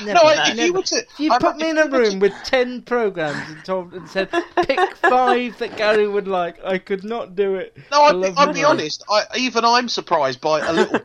Never, 0.00 0.12
No, 0.12 0.20
I- 0.20 0.32
if 0.50 0.56
never. 0.56 0.66
you 0.66 0.72
were 0.74 0.82
to- 0.82 0.96
If 0.98 1.18
you 1.18 1.32
I- 1.32 1.38
put 1.38 1.56
me 1.56 1.70
in 1.70 1.78
a 1.78 1.86
if 1.86 1.92
you 1.92 1.98
room 1.98 2.18
with 2.20 2.34
ten 2.44 2.82
programs 2.82 3.48
and 3.48 3.64
told 3.64 3.94
and 3.94 4.06
said 4.06 4.28
pick 4.66 4.78
five 4.96 5.56
that 5.58 5.78
Gary 5.78 6.06
would 6.06 6.28
like, 6.28 6.62
I 6.62 6.76
could 6.76 7.02
not 7.02 7.34
do 7.34 7.54
it. 7.54 7.74
No, 7.90 8.02
I'll, 8.02 8.16
love 8.16 8.34
I'll 8.36 8.52
be 8.52 8.64
honest. 8.64 9.02
I, 9.10 9.22
even 9.38 9.64
I'm 9.64 9.88
surprised 9.88 10.42
by 10.42 10.60
a 10.60 10.72
little. 10.74 11.00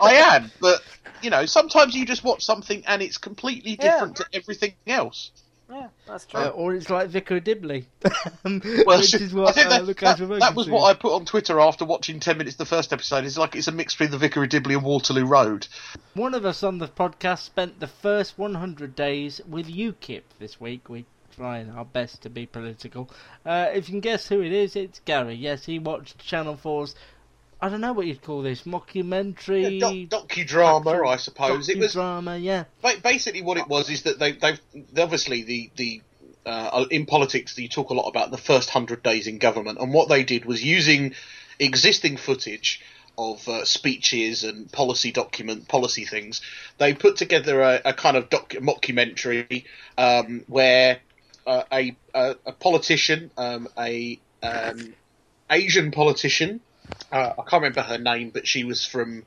I 0.00 0.14
am, 0.14 0.52
but 0.60 0.80
you 1.22 1.30
know, 1.30 1.44
sometimes 1.46 1.96
you 1.96 2.06
just 2.06 2.22
watch 2.22 2.44
something 2.44 2.84
and 2.86 3.02
it's 3.02 3.18
completely 3.18 3.72
Yeah. 3.80 3.94
different 3.94 4.16
to 4.18 4.26
everything 4.32 4.74
else. 4.86 5.32
Yeah, 5.72 5.88
that's 6.06 6.26
true. 6.26 6.40
Uh, 6.40 6.48
or 6.48 6.74
it's 6.74 6.90
like 6.90 7.08
Vicar 7.08 7.36
of 7.36 7.44
Dibley, 7.44 7.86
Well, 8.44 8.98
which 8.98 9.14
is 9.14 9.32
what 9.34 9.48
I 9.48 9.52
think 9.52 9.66
uh, 9.66 9.70
that, 9.70 9.86
the 9.86 9.94
that, 9.94 10.18
that 10.18 10.28
was 10.28 10.66
vacancy 10.66 10.70
what 10.70 10.90
is. 10.90 10.96
I 10.96 11.00
put 11.00 11.14
on 11.14 11.24
Twitter 11.24 11.60
after 11.60 11.86
watching 11.86 12.20
ten 12.20 12.36
minutes 12.36 12.54
of 12.54 12.58
the 12.58 12.66
first 12.66 12.92
episode. 12.92 13.24
It's 13.24 13.38
like 13.38 13.56
it's 13.56 13.68
a 13.68 13.72
mix 13.72 13.94
between 13.94 14.10
the 14.10 14.18
Vicar 14.18 14.42
of 14.42 14.50
Dibley 14.50 14.74
and 14.74 14.84
Waterloo 14.84 15.24
Road. 15.24 15.66
One 16.14 16.34
of 16.34 16.44
us 16.44 16.62
on 16.62 16.76
the 16.76 16.88
podcast 16.88 17.38
spent 17.38 17.80
the 17.80 17.86
first 17.86 18.38
100 18.38 18.94
days 18.94 19.40
with 19.48 19.66
UKIP 19.66 20.22
this 20.38 20.60
week. 20.60 20.90
We 20.90 21.06
trying 21.34 21.70
our 21.70 21.86
best 21.86 22.22
to 22.22 22.28
be 22.28 22.44
political. 22.44 23.08
Uh, 23.46 23.70
if 23.72 23.88
you 23.88 23.94
can 23.94 24.00
guess 24.00 24.28
who 24.28 24.42
it 24.42 24.52
is, 24.52 24.76
it's 24.76 25.00
Gary. 25.06 25.34
Yes, 25.34 25.64
he 25.64 25.78
watched 25.78 26.18
Channel 26.18 26.58
4's. 26.62 26.94
I 27.62 27.68
don't 27.68 27.80
know 27.80 27.92
what 27.92 28.06
you'd 28.08 28.22
call 28.22 28.42
this 28.42 28.62
mockumentary. 28.62 30.08
Doc- 30.08 30.26
docudrama, 30.28 31.06
I 31.06 31.16
suppose. 31.16 31.68
It 31.68 31.78
was 31.78 31.92
drama. 31.92 32.36
Yeah. 32.36 32.64
ba- 32.82 33.00
basically 33.00 33.40
what 33.40 33.56
it 33.56 33.68
was 33.68 33.88
is 33.88 34.02
that 34.02 34.18
they 34.18 34.32
they've 34.32 34.60
obviously 34.98 35.42
the 35.42 35.70
the 35.76 36.02
uh, 36.44 36.84
in 36.90 37.06
politics 37.06 37.56
you 37.56 37.68
talk 37.68 37.90
a 37.90 37.94
lot 37.94 38.08
about 38.08 38.32
the 38.32 38.36
first 38.36 38.68
hundred 38.68 39.04
days 39.04 39.28
in 39.28 39.38
government, 39.38 39.78
and 39.78 39.94
what 39.94 40.08
they 40.08 40.24
did 40.24 40.44
was 40.44 40.64
using 40.64 41.14
existing 41.60 42.16
footage 42.16 42.80
of 43.16 43.46
uh, 43.46 43.64
speeches 43.64 44.42
and 44.42 44.70
policy 44.72 45.12
document 45.12 45.68
policy 45.68 46.04
things. 46.04 46.40
They 46.78 46.94
put 46.94 47.16
together 47.16 47.60
a, 47.60 47.80
a 47.84 47.92
kind 47.94 48.16
of 48.16 48.28
doc- 48.28 48.54
mockumentary 48.54 49.66
um, 49.96 50.42
where 50.48 50.98
uh, 51.46 51.62
a, 51.72 51.96
a 52.12 52.34
a 52.44 52.52
politician, 52.52 53.30
um, 53.36 53.68
a 53.78 54.18
um, 54.42 54.94
Asian 55.48 55.92
politician, 55.92 56.60
uh, 57.10 57.32
I 57.38 57.42
can't 57.48 57.62
remember 57.62 57.82
her 57.82 57.98
name, 57.98 58.30
but 58.30 58.46
she 58.46 58.64
was 58.64 58.84
from 58.86 59.24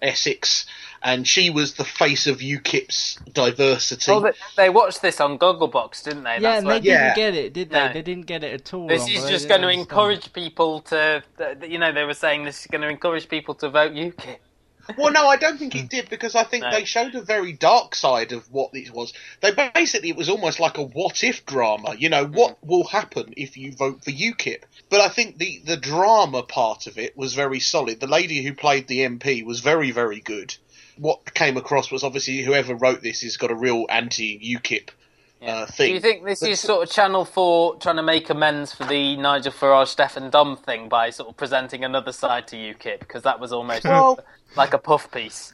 Essex, 0.00 0.64
and 1.02 1.26
she 1.26 1.50
was 1.50 1.74
the 1.74 1.84
face 1.84 2.26
of 2.28 2.38
UKIP's 2.38 3.18
diversity. 3.32 4.10
Well, 4.12 4.20
they, 4.20 4.32
they 4.56 4.70
watched 4.70 5.02
this 5.02 5.20
on 5.20 5.38
Gogglebox, 5.38 6.04
didn't 6.04 6.22
they? 6.24 6.34
Yeah, 6.34 6.40
That's 6.40 6.58
and 6.58 6.66
they 6.66 6.70
where- 6.70 6.80
didn't 6.80 6.94
Yeah. 6.94 7.14
get 7.14 7.34
it, 7.34 7.52
did 7.52 7.70
they? 7.70 7.86
No. 7.86 7.92
They 7.92 8.02
didn't 8.02 8.26
get 8.26 8.44
it 8.44 8.52
at 8.60 8.74
all. 8.74 8.86
This 8.86 9.00
wrong, 9.02 9.10
is 9.10 9.28
just 9.28 9.48
going 9.48 9.62
to 9.62 9.68
encourage 9.70 10.32
people 10.32 10.80
to, 10.82 11.22
th- 11.36 11.60
th- 11.60 11.72
you 11.72 11.78
know, 11.78 11.92
they 11.92 12.04
were 12.04 12.14
saying 12.14 12.44
this 12.44 12.60
is 12.60 12.66
going 12.68 12.82
to 12.82 12.88
encourage 12.88 13.28
people 13.28 13.54
to 13.56 13.68
vote 13.68 13.92
UKIP. 13.92 14.36
Well, 14.96 15.12
no, 15.12 15.26
I 15.26 15.36
don't 15.36 15.58
think 15.58 15.74
it 15.74 15.88
did 15.88 16.08
because 16.08 16.34
I 16.34 16.44
think 16.44 16.64
No. 16.64 16.70
they 16.70 16.84
showed 16.84 17.14
a 17.14 17.20
very 17.20 17.52
dark 17.52 17.94
side 17.94 18.32
of 18.32 18.50
what 18.50 18.72
this 18.72 18.90
was. 18.90 19.12
They 19.40 19.52
basically 19.74 20.08
it 20.08 20.16
was 20.16 20.28
almost 20.28 20.60
like 20.60 20.78
a 20.78 20.82
what 20.82 21.22
if 21.22 21.44
drama. 21.44 21.94
You 21.96 22.08
know, 22.08 22.24
what 22.26 22.56
will 22.64 22.84
happen 22.84 23.34
if 23.36 23.56
you 23.56 23.72
vote 23.72 24.02
for 24.04 24.10
UKIP? 24.10 24.62
But 24.88 25.00
I 25.00 25.08
think 25.08 25.38
the 25.38 25.60
the 25.64 25.76
drama 25.76 26.42
part 26.42 26.86
of 26.86 26.96
it 26.98 27.16
was 27.16 27.34
very 27.34 27.60
solid. 27.60 28.00
The 28.00 28.06
lady 28.06 28.42
who 28.42 28.54
played 28.54 28.86
the 28.88 29.00
MP 29.00 29.44
was 29.44 29.60
very 29.60 29.90
very 29.90 30.20
good. 30.20 30.56
What 30.96 31.34
came 31.34 31.56
across 31.56 31.90
was 31.90 32.02
obviously 32.02 32.42
whoever 32.42 32.74
wrote 32.74 33.02
this 33.02 33.20
has 33.22 33.36
got 33.36 33.50
a 33.50 33.54
real 33.54 33.86
anti 33.88 34.38
UKIP 34.56 34.88
uh, 35.46 35.66
Do 35.76 35.86
you 35.86 36.00
think 36.00 36.24
this 36.24 36.40
But- 36.40 36.48
is 36.50 36.58
sort 36.60 36.88
of 36.88 36.92
Channel 36.92 37.24
4 37.24 37.76
trying 37.76 37.94
to 37.96 38.02
make 38.02 38.28
amends 38.30 38.74
for 38.74 38.82
the 38.84 39.16
Nigel 39.16 39.52
Farage, 39.52 39.86
Stefan 39.88 40.30
Dom 40.30 40.56
thing 40.56 40.88
by 40.88 41.10
sort 41.10 41.28
of 41.28 41.36
presenting 41.36 41.84
another 41.84 42.10
side 42.10 42.48
to 42.48 42.56
UKIP? 42.56 42.98
Because 42.98 43.22
that 43.22 43.38
was 43.38 43.52
almost 43.52 43.84
Well- 43.84 44.18
like 44.56 44.74
a 44.74 44.78
puff 44.78 45.10
piece. 45.10 45.52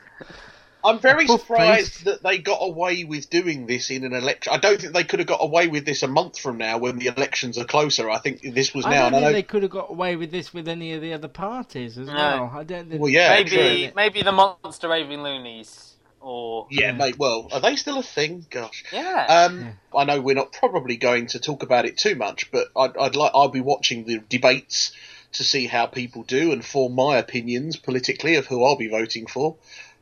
I'm 0.85 0.99
very 0.99 1.27
surprised 1.27 1.95
face. 1.95 2.05
that 2.05 2.23
they 2.23 2.37
got 2.39 2.59
away 2.61 3.05
with 3.05 3.31
doing 3.31 3.67
this 3.67 3.91
in 3.91 4.05
an 4.05 4.13
election. 4.13 4.53
I 4.53 4.59
don't 4.59 4.79
think 4.79 4.93
they 4.93 5.05
could 5.05 5.19
have 5.19 5.27
got 5.29 5.43
away 5.43 5.67
with 5.67 5.87
this 5.87 6.03
a 6.03 6.09
month 6.09 6.39
from 6.39 6.59
now 6.59 6.77
when 6.77 6.99
the 6.99 7.07
elections 7.07 7.57
are 7.57 7.65
closer. 7.65 8.11
I 8.11 8.19
think 8.19 8.43
this 8.43 8.75
was 8.75 8.85
I 8.85 8.91
now. 8.91 8.97
don't 9.05 9.15
and 9.15 9.17
I 9.17 9.19
think 9.21 9.25
know- 9.31 9.33
they 9.33 9.43
could 9.45 9.63
have 9.63 9.71
got 9.73 9.91
away 9.91 10.17
with 10.17 10.31
this 10.31 10.53
with 10.53 10.69
any 10.69 10.93
of 10.93 11.01
the 11.01 11.15
other 11.15 11.29
parties 11.29 11.97
as 11.97 12.07
No. 12.09 12.13
well. 12.13 12.53
I 12.55 12.65
don't 12.65 12.91
think. 12.91 13.01
Well, 13.01 13.11
yeah, 13.11 13.31
maybe 13.31 13.51
true. 13.51 13.93
maybe 13.97 14.23
the 14.23 14.33
Monster 14.33 14.89
Raving 14.89 15.23
Loonies. 15.23 15.93
Or. 16.21 16.67
Yeah, 16.71 16.93
mate. 16.93 17.19
Well, 17.19 17.49
are 17.53 17.61
they 17.61 17.77
still 17.77 17.99
a 17.99 18.03
thing? 18.03 18.47
Gosh. 18.51 18.85
Yeah. 18.93 19.27
Um, 19.29 19.79
I 19.95 20.05
know 20.05 20.21
we're 20.23 20.35
not 20.35 20.53
probably 20.53 20.97
going 20.97 21.27
to 21.29 21.39
talk 21.39 21.63
about 21.63 21.85
it 21.85 21.99
too 21.99 22.15
much, 22.15 22.51
but 22.51 22.69
I'd, 22.77 22.97
I'd 22.97 23.15
like 23.17 23.33
I'll 23.35 23.49
be 23.49 23.61
watching 23.61 24.05
the 24.07 24.19
debates 24.29 24.93
to 25.35 25.45
see 25.45 25.67
how 25.67 25.87
people 25.87 26.23
do 26.23 26.53
and 26.53 26.65
form 26.65 26.95
my 26.95 27.17
opinions 27.19 27.77
politically 27.77 28.37
of 28.37 28.47
who 28.47 28.65
I'll 28.65 28.77
be 28.77 28.89
voting 28.89 29.27
for. 29.27 29.57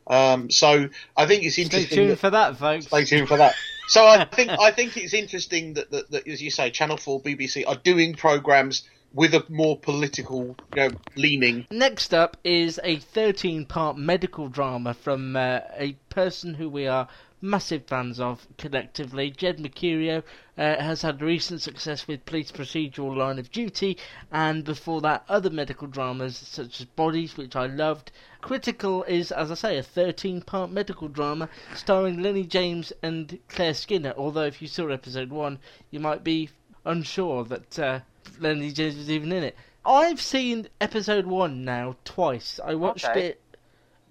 Um, 0.07 0.49
so 0.49 0.89
I 1.15 1.25
think 1.25 1.43
it's 1.43 1.57
interesting. 1.57 1.87
Stay 1.87 1.95
tuned 1.95 2.11
that- 2.11 2.19
for 2.19 2.29
that, 2.31 2.57
folks. 2.57 2.87
Stay 2.87 3.05
tuned 3.05 3.27
for 3.27 3.37
that. 3.37 3.55
So 3.87 4.05
I 4.05 4.25
think 4.25 4.49
I 4.49 4.71
think 4.71 4.95
it's 4.97 5.13
interesting 5.13 5.73
that, 5.73 5.91
that, 5.91 6.11
that 6.11 6.27
as 6.27 6.41
you 6.41 6.51
say, 6.51 6.71
Channel 6.71 6.97
Four, 6.97 7.21
BBC 7.21 7.67
are 7.67 7.75
doing 7.75 8.15
programs 8.15 8.83
with 9.13 9.33
a 9.33 9.45
more 9.49 9.77
political, 9.77 10.55
you 10.75 10.89
know, 10.89 10.89
leaning. 11.15 11.67
Next 11.69 12.13
up 12.13 12.37
is 12.43 12.79
a 12.83 12.97
13 12.97 13.65
part 13.65 13.97
medical 13.97 14.47
drama 14.47 14.93
from 14.93 15.35
uh, 15.35 15.59
a 15.75 15.93
person 16.09 16.55
who 16.55 16.69
we 16.69 16.87
are 16.87 17.07
massive 17.43 17.85
fans 17.85 18.19
of 18.21 18.47
collectively. 18.57 19.29
Jed 19.29 19.57
Mercurio 19.59 20.23
uh, 20.57 20.81
has 20.81 21.01
had 21.01 21.21
recent 21.21 21.61
success 21.61 22.07
with 22.07 22.25
police 22.25 22.51
procedural 22.53 23.15
Line 23.15 23.37
of 23.37 23.51
Duty, 23.51 23.97
and 24.31 24.63
before 24.63 25.01
that, 25.01 25.25
other 25.27 25.49
medical 25.49 25.85
dramas 25.87 26.37
such 26.37 26.79
as 26.79 26.85
Bodies, 26.85 27.35
which 27.35 27.55
I 27.55 27.65
loved. 27.65 28.11
Critical 28.41 29.03
is, 29.03 29.31
as 29.31 29.51
I 29.51 29.55
say, 29.55 29.77
a 29.77 29.83
13 29.83 30.41
part 30.41 30.71
medical 30.71 31.09
drama 31.09 31.49
starring 31.75 32.23
Lenny 32.23 32.45
James 32.45 32.93
and 33.03 33.37
Claire 33.49 33.73
Skinner, 33.73 34.13
although 34.17 34.45
if 34.45 34.61
you 34.61 34.67
saw 34.69 34.87
episode 34.87 35.29
1, 35.29 35.59
you 35.91 35.99
might 35.99 36.23
be 36.23 36.49
unsure 36.85 37.43
that 37.43 37.77
uh, 37.77 37.99
Lenny 38.39 38.71
James 38.71 38.95
was 38.95 39.09
even 39.09 39.31
in 39.33 39.43
it. 39.43 39.55
I've 39.85 40.21
seen 40.21 40.69
episode 40.79 41.25
1 41.25 41.65
now 41.65 41.97
twice. 42.05 42.57
I 42.63 42.75
watched 42.75 43.05
Okay. 43.05 43.27
it 43.27 43.41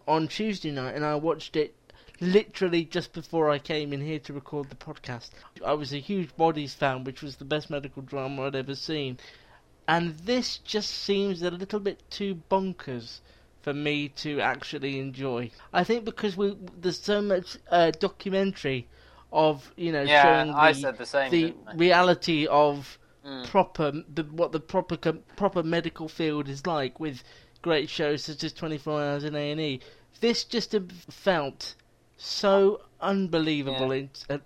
on 0.06 0.28
Tuesday 0.28 0.70
night 0.70 0.94
and 0.94 1.04
I 1.04 1.14
watched 1.14 1.56
it 1.56 1.74
literally 2.22 2.84
just 2.84 3.12
before 3.12 3.50
I 3.50 3.58
came 3.58 3.92
in 3.92 4.00
here 4.00 4.20
to 4.20 4.32
record 4.32 4.70
the 4.70 4.76
podcast. 4.76 5.30
I 5.66 5.72
was 5.74 5.92
a 5.92 5.98
huge 5.98 6.34
Bodies 6.36 6.72
fan, 6.72 7.04
which 7.04 7.20
was 7.20 7.36
the 7.36 7.44
best 7.44 7.68
medical 7.68 8.00
drama 8.00 8.44
I'd 8.46 8.54
ever 8.54 8.76
seen. 8.76 9.18
And 9.88 10.16
this 10.18 10.58
just 10.58 10.90
seems 10.90 11.42
a 11.42 11.50
little 11.50 11.80
bit 11.80 12.08
too 12.10 12.42
bonkers 12.48 13.20
for 13.60 13.74
me 13.74 14.08
to 14.08 14.40
actually 14.40 15.00
enjoy. 15.00 15.50
I 15.72 15.82
think 15.84 16.04
because 16.04 16.36
we 16.36 16.56
there's 16.80 17.00
so 17.00 17.20
much 17.20 17.58
uh, 17.70 17.90
documentary 17.90 18.86
of 19.32 19.72
you 19.76 19.90
know 19.92 20.04
Yeah, 20.04 20.22
showing 20.22 20.46
the, 20.52 20.58
I 20.58 20.72
said 20.72 20.96
the 20.98 21.06
same, 21.06 21.30
the 21.30 21.54
reality 21.74 22.46
of 22.46 22.98
Mm. 23.24 23.44
proper 23.44 23.92
the 24.12 24.24
what 24.24 24.50
the 24.50 24.58
proper 24.58 24.96
proper 25.36 25.62
medical 25.62 26.08
field 26.08 26.48
is 26.48 26.66
like 26.66 26.98
with 26.98 27.22
great 27.62 27.88
shows 27.88 28.24
such 28.24 28.42
as 28.42 28.52
24 28.52 29.00
Hours 29.00 29.22
in 29.22 29.36
A&E. 29.36 29.78
This 30.20 30.42
just 30.42 30.74
felt 31.08 31.76
so 32.22 32.80
unbelievable 33.00 33.90
in, 33.92 34.10
uh, 34.30 34.38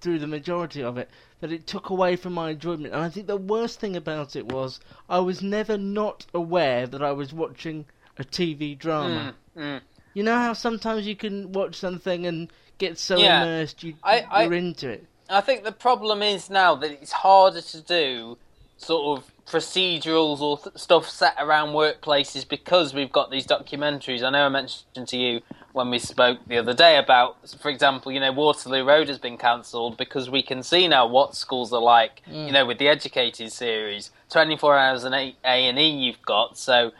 through 0.00 0.18
the 0.18 0.26
majority 0.26 0.82
of 0.82 0.98
it 0.98 1.08
that 1.40 1.52
it 1.52 1.66
took 1.66 1.90
away 1.90 2.16
from 2.16 2.32
my 2.32 2.50
enjoyment. 2.50 2.92
And 2.94 3.02
I 3.02 3.08
think 3.08 3.26
the 3.26 3.36
worst 3.36 3.80
thing 3.80 3.96
about 3.96 4.36
it 4.36 4.46
was 4.52 4.80
I 5.08 5.18
was 5.20 5.42
never 5.42 5.78
not 5.78 6.26
aware 6.34 6.86
that 6.86 7.02
I 7.02 7.12
was 7.12 7.32
watching 7.32 7.86
a 8.18 8.24
TV 8.24 8.76
drama. 8.78 9.34
Mm, 9.56 9.62
mm. 9.62 9.80
You 10.14 10.22
know 10.24 10.36
how 10.36 10.52
sometimes 10.52 11.06
you 11.06 11.16
can 11.16 11.52
watch 11.52 11.76
something 11.76 12.26
and 12.26 12.52
get 12.78 12.98
so 12.98 13.16
Yeah. 13.16 13.42
immersed 13.42 13.82
you, 13.82 13.94
I- 14.02 14.26
I- 14.30 14.42
you're 14.44 14.54
into 14.54 14.88
it. 14.90 15.06
I 15.28 15.40
think 15.40 15.64
the 15.64 15.72
problem 15.72 16.22
is 16.22 16.50
now 16.50 16.74
that 16.74 16.90
it's 16.90 17.12
harder 17.12 17.62
to 17.62 17.80
do 17.80 18.36
sort 18.76 19.18
of 19.18 19.32
procedurals 19.46 20.40
or 20.40 20.58
th- 20.58 20.76
stuff 20.76 21.08
set 21.08 21.34
around 21.38 21.68
workplaces 21.68 22.46
because 22.46 22.92
we've 22.92 23.12
got 23.12 23.30
these 23.30 23.46
documentaries. 23.46 24.22
I 24.22 24.30
know 24.30 24.44
I 24.44 24.48
mentioned 24.48 25.08
to 25.08 25.16
you 25.16 25.40
when 25.72 25.90
we 25.90 25.98
spoke 25.98 26.38
the 26.46 26.58
other 26.58 26.74
day 26.74 26.96
about, 26.98 27.36
for 27.60 27.70
example, 27.70 28.12
you 28.12 28.20
know, 28.20 28.32
Waterloo 28.32 28.84
Road 28.84 29.08
has 29.08 29.18
been 29.18 29.38
cancelled 29.38 29.96
because 29.96 30.28
we 30.28 30.42
can 30.42 30.62
see 30.62 30.86
now 30.86 31.06
what 31.06 31.34
schools 31.34 31.72
are 31.72 31.80
like, 31.80 32.22
you 32.26 32.52
know, 32.52 32.66
with 32.66 32.78
the 32.78 32.88
Educated 32.88 33.50
series. 33.52 34.10
24 34.30 34.76
hours 34.76 35.04
and 35.04 35.14
A 35.14 35.34
and 35.44 35.78
E 35.78 35.88
you've 35.88 36.22
got, 36.22 36.58
so 36.58 36.92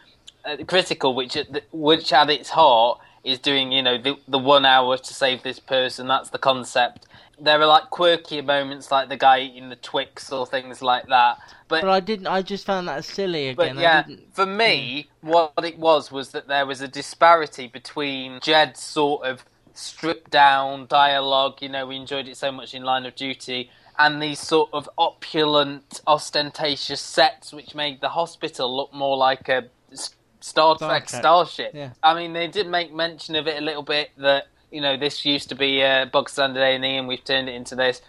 uh, 0.45 0.57
critical, 0.67 1.15
which 1.15 1.37
at 1.37 1.53
the, 1.53 1.63
which 1.73 2.13
at 2.13 2.31
its 2.31 2.51
heart 2.51 2.99
is 3.25 3.39
doing, 3.39 3.73
you 3.73 3.83
know, 3.83 3.99
the, 3.99 4.17
the 4.27 4.39
one 4.39 4.65
hour 4.65 4.97
to 4.97 5.15
save 5.15 5.43
this 5.43 5.59
person. 5.59 6.09
That's 6.09 6.31
the 6.31 6.39
concept. 6.39 7.07
There 7.40 7.61
are 7.61 7.66
like 7.66 7.90
quirky 7.90 8.40
moments, 8.40 8.90
like 8.90 9.09
the 9.09 9.16
guy 9.16 9.40
eating 9.40 9.68
the 9.68 9.77
Twix 9.77 10.31
or 10.31 10.47
things 10.47 10.83
like 10.83 11.07
that. 11.09 11.38
But 11.68 11.83
But 11.83 11.90
I 11.90 12.01
didn't. 12.01 12.27
I 12.27 12.42
just 12.42 12.66
found 12.66 12.88
that 12.88 13.05
silly 13.05 13.55
but 13.55 13.73
again. 13.73 13.79
I 13.79 13.83
yeah, 13.83 14.05
for 14.33 14.47
me, 14.47 15.09
what 15.23 15.53
it 15.64 15.79
was 15.79 16.12
was 16.12 16.31
that 16.31 16.47
there 16.49 16.66
was 16.66 16.81
a 16.81 16.88
disparity 16.88 17.66
between 17.66 18.38
Jed's 18.40 18.81
sort 18.81 19.25
of 19.27 19.45
stripped 19.75 20.31
down 20.31 20.87
dialogue. 20.87 21.62
You 21.62 21.68
know, 21.71 21.87
we 21.87 21.97
enjoyed 21.97 22.29
it 22.29 22.37
so 22.37 22.53
much 22.53 22.75
in 22.75 22.83
Line 22.85 23.07
of 23.07 23.14
Duty, 23.14 23.71
and 23.99 24.23
these 24.23 24.38
sort 24.38 24.71
of 24.73 24.88
opulent, 24.99 26.01
ostentatious 26.07 27.01
sets, 27.01 27.53
which 27.53 27.75
made 27.75 28.01
the 28.01 28.11
hospital 28.11 28.75
look 28.75 28.92
more 28.92 29.16
like 29.16 29.49
a 29.49 29.68
Star 29.95 30.77
Star 30.77 30.77
Trek 30.77 31.07
Trek, 31.07 31.21
starship. 31.21 31.73
yeah. 31.75 31.90
I 32.03 32.14
mean, 32.14 32.33
they 32.33 32.49
did 32.49 32.68
make 32.68 32.92
mention 32.92 33.37
of 33.37 33.47
it 33.47 33.59
a 33.59 33.64
little 33.64 33.83
bit 33.83 34.11
that 34.18 34.49
you 34.73 34.81
know 34.81 34.97
this 34.97 35.25
used 35.25 35.49
to 35.51 35.55
be 35.55 35.81
a 35.81 36.09
bog 36.11 36.29
standard 36.29 36.61
A 36.63 36.75
and 36.75 36.85
E, 36.85 36.97
and 36.97 37.07
we've 37.09 37.25
turned 37.25 37.49
it 37.49 37.55
into 37.55 37.75
this. 37.77 38.01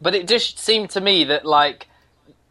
But 0.00 0.14
it 0.14 0.28
just 0.28 0.58
seemed 0.58 0.90
to 0.90 1.00
me 1.00 1.24
that 1.24 1.44
like 1.44 1.88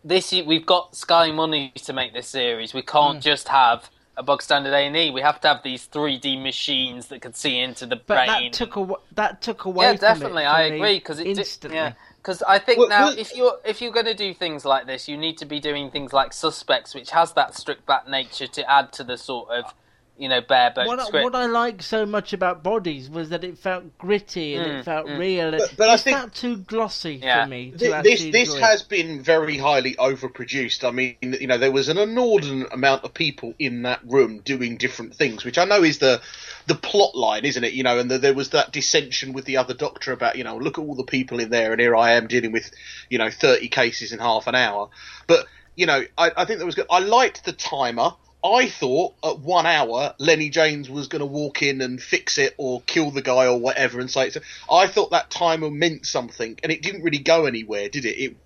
this 0.04 0.32
we've 0.32 0.66
got 0.66 0.96
Sky 0.96 1.32
money 1.32 1.72
to 1.86 1.94
make 1.94 2.14
this 2.14 2.28
series. 2.28 2.74
We 2.74 2.82
can't 2.82 3.18
Hmm. 3.18 3.22
just 3.22 3.48
have 3.50 3.90
a 4.18 4.24
bug 4.24 4.42
standard 4.42 4.74
A 4.74 4.78
and 4.80 4.96
E. 4.98 5.12
We 5.12 5.22
have 5.22 5.40
to 5.42 5.48
have 5.48 5.64
these 5.64 5.88
3D 5.88 6.42
machines 6.42 7.08
that 7.08 7.22
could 7.22 7.36
see 7.36 7.58
into 7.60 7.86
the 7.86 7.96
but 7.96 8.08
brain. 8.28 8.28
that 8.52 8.54
took 8.54 8.76
away. 8.76 8.96
That 9.14 9.42
took 9.42 9.66
away. 9.66 9.86
yeah, 9.86 9.92
from 9.94 10.00
definitely, 10.02 10.44
It 10.44 10.48
I 10.48 10.62
agree 10.64 11.00
because 11.00 11.20
it 11.20 11.24
did, 11.26 11.38
instantly. 11.40 11.78
yeah. 11.78 11.94
Because 12.18 12.44
I 12.44 12.60
think 12.60 12.80
Well, 12.80 12.90
now, 12.90 13.06
well- 13.08 13.18
if 13.18 13.34
you're 13.36 13.60
if 13.64 13.82
you're 13.82 13.94
going 13.94 14.06
to 14.06 14.14
do 14.14 14.34
things 14.34 14.66
like 14.66 14.88
this, 14.88 15.08
you 15.08 15.16
need 15.18 15.38
to 15.38 15.46
be 15.46 15.60
doing 15.62 15.90
things 15.90 16.12
like 16.12 16.34
Suspects, 16.34 16.94
which 16.94 17.12
has 17.12 17.32
that 17.34 17.56
stripped 17.56 17.86
back 17.86 18.08
nature 18.10 18.48
to 18.48 18.70
add 18.70 18.92
to 18.94 19.04
the 19.06 19.18
sort 19.18 19.50
of 19.52 19.74
you 20.20 20.28
know 20.30 20.42
bare 20.42 20.72
bones 20.76 20.88
What, 20.88 21.00
I- 21.00 21.06
script. 21.06 21.24
what 21.24 21.36
I 21.36 21.46
liked 21.46 21.84
so 21.84 22.06
much 22.06 22.34
about 22.34 22.62
Bodies 22.62 23.10
was 23.10 23.30
that 23.30 23.44
it 23.44 23.58
felt 23.58 23.98
gritty 23.98 24.56
and 24.56 24.66
Mm, 24.68 24.80
it 24.80 24.84
felt 24.86 25.08
mm. 25.08 25.18
real. 25.18 25.52
But- 25.52 25.74
but 25.78 25.90
I 25.90 25.94
it 25.96 26.00
think- 26.02 26.18
felt 26.18 26.36
too 26.36 26.58
glossy 26.58 27.20
Yeah. 27.24 27.44
for 27.46 27.50
me 27.50 27.72
to 27.72 27.78
Th- 27.78 28.04
this 28.04 28.24
this 28.26 28.54
enjoy. 28.54 28.60
has 28.68 28.84
been 28.84 29.22
very 29.24 29.58
highly 29.58 29.96
overproduced. 29.96 30.84
I 30.84 30.92
mean, 30.92 31.16
you 31.22 31.48
know, 31.48 31.58
there 31.58 31.72
was 31.72 31.90
an 31.90 31.98
inordinate 31.98 32.72
amount 32.74 33.04
of 33.06 33.14
people 33.14 33.54
in 33.60 33.84
that 33.84 34.02
room 34.06 34.40
doing 34.44 34.78
different 34.78 35.16
things, 35.16 35.46
which 35.46 35.58
I 35.58 35.66
know 35.66 35.84
is 35.84 36.00
the 36.00 36.22
the 36.68 36.76
plot 36.76 37.16
line, 37.16 37.46
isn't 37.46 37.64
it? 37.64 37.74
You 37.74 37.82
know, 37.84 37.98
and 37.98 38.12
the, 38.12 38.20
there 38.20 38.34
was 38.36 38.50
that 38.50 38.72
dissension 38.72 39.34
with 39.34 39.46
the 39.46 39.58
other 39.58 39.74
doctor 39.74 40.12
about, 40.12 40.36
you 40.36 40.44
know, 40.44 40.58
look 40.58 40.78
at 40.78 40.82
all 40.82 40.94
the 40.96 41.04
people 41.04 41.40
in 41.40 41.50
there, 41.50 41.72
and 41.72 41.82
here 41.82 41.96
I 41.96 42.12
am 42.12 42.28
dealing 42.28 42.52
with, 42.52 42.70
you 43.10 43.18
know, 43.18 43.32
thirty 43.32 43.70
cases 43.70 44.12
in 44.12 44.20
half 44.20 44.46
an 44.48 44.54
hour. 44.56 44.90
But 45.28 45.48
you 45.76 45.86
know, 45.86 46.04
I, 46.18 46.32
I 46.36 46.46
think 46.46 46.60
that 46.60 46.66
was 46.66 46.76
good. 46.76 46.88
I 46.92 47.00
liked 47.00 47.46
the 47.46 47.54
timer. 47.54 48.12
I 48.44 48.70
thought 48.70 49.16
at 49.24 49.40
one 49.40 49.66
hour 49.66 50.16
Lennie 50.18 50.50
James 50.50 50.90
was 50.90 51.08
going 51.08 51.20
to 51.20 51.26
walk 51.26 51.62
in 51.62 51.82
and 51.82 52.02
fix 52.02 52.38
it 52.38 52.56
or 52.58 52.82
kill 52.82 53.12
the 53.12 53.22
guy 53.22 53.48
or 53.48 53.60
whatever 53.60 54.00
and 54.00 54.10
say 54.10 54.28
it. 54.28 54.38
I 54.72 54.88
thought 54.88 55.12
that 55.12 55.30
timer 55.30 55.70
meant 55.70 56.06
something, 56.06 56.58
and 56.64 56.72
it 56.72 56.82
didn't 56.82 57.04
really 57.04 57.20
go 57.20 57.46
anywhere, 57.46 57.90
did 57.90 58.06
it? 58.06 58.18
It 58.18 58.38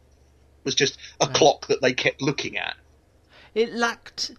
was 0.63 0.73
just 0.73 0.97
a 1.19 1.27
clock 1.27 1.67
that 1.67 1.81
they 1.81 1.93
kept 1.93 2.21
looking 2.21 2.57
at. 2.57 2.75
it 3.53 3.71
lacked 3.73 4.31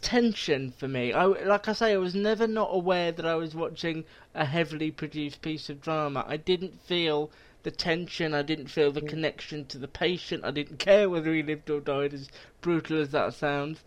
tension 0.00 0.72
for 0.72 0.88
me. 0.88 1.12
I, 1.12 1.26
like 1.26 1.68
I 1.68 1.72
say, 1.72 1.92
I 1.92 1.98
was 1.98 2.14
never 2.14 2.46
not 2.46 2.70
aware 2.72 3.12
that 3.12 3.26
I 3.26 3.34
was 3.34 3.54
watching 3.54 4.04
a 4.34 4.44
heavily 4.44 4.90
produced 4.90 5.42
piece 5.42 5.68
of 5.68 5.80
drama. 5.80 6.24
I 6.26 6.36
didn't 6.36 6.80
feel 6.80 7.30
the 7.62 7.70
tension. 7.70 8.34
I 8.34 8.42
didn't 8.42 8.68
feel 8.68 8.90
the 8.90 9.02
mm. 9.02 9.08
connection 9.08 9.66
to 9.66 9.78
the 9.78 9.88
patient. 9.88 10.44
I 10.44 10.50
didn't 10.50 10.78
care 10.78 11.08
whether 11.08 11.32
he 11.32 11.42
lived 11.42 11.70
or 11.70 11.80
died, 11.80 12.14
as 12.14 12.28
brutal 12.60 13.00
as 13.00 13.10
that 13.10 13.34
sounds. 13.34 13.80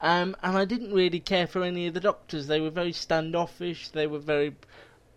Um, 0.00 0.36
and 0.42 0.56
I 0.58 0.64
didn't 0.64 0.92
really 0.92 1.20
care 1.20 1.46
for 1.46 1.62
any 1.62 1.86
of 1.86 1.94
the 1.94 2.00
doctors. 2.00 2.46
They 2.46 2.60
were 2.60 2.70
very 2.70 2.92
standoffish. 2.92 3.88
They 3.88 4.06
were 4.06 4.18
very 4.18 4.54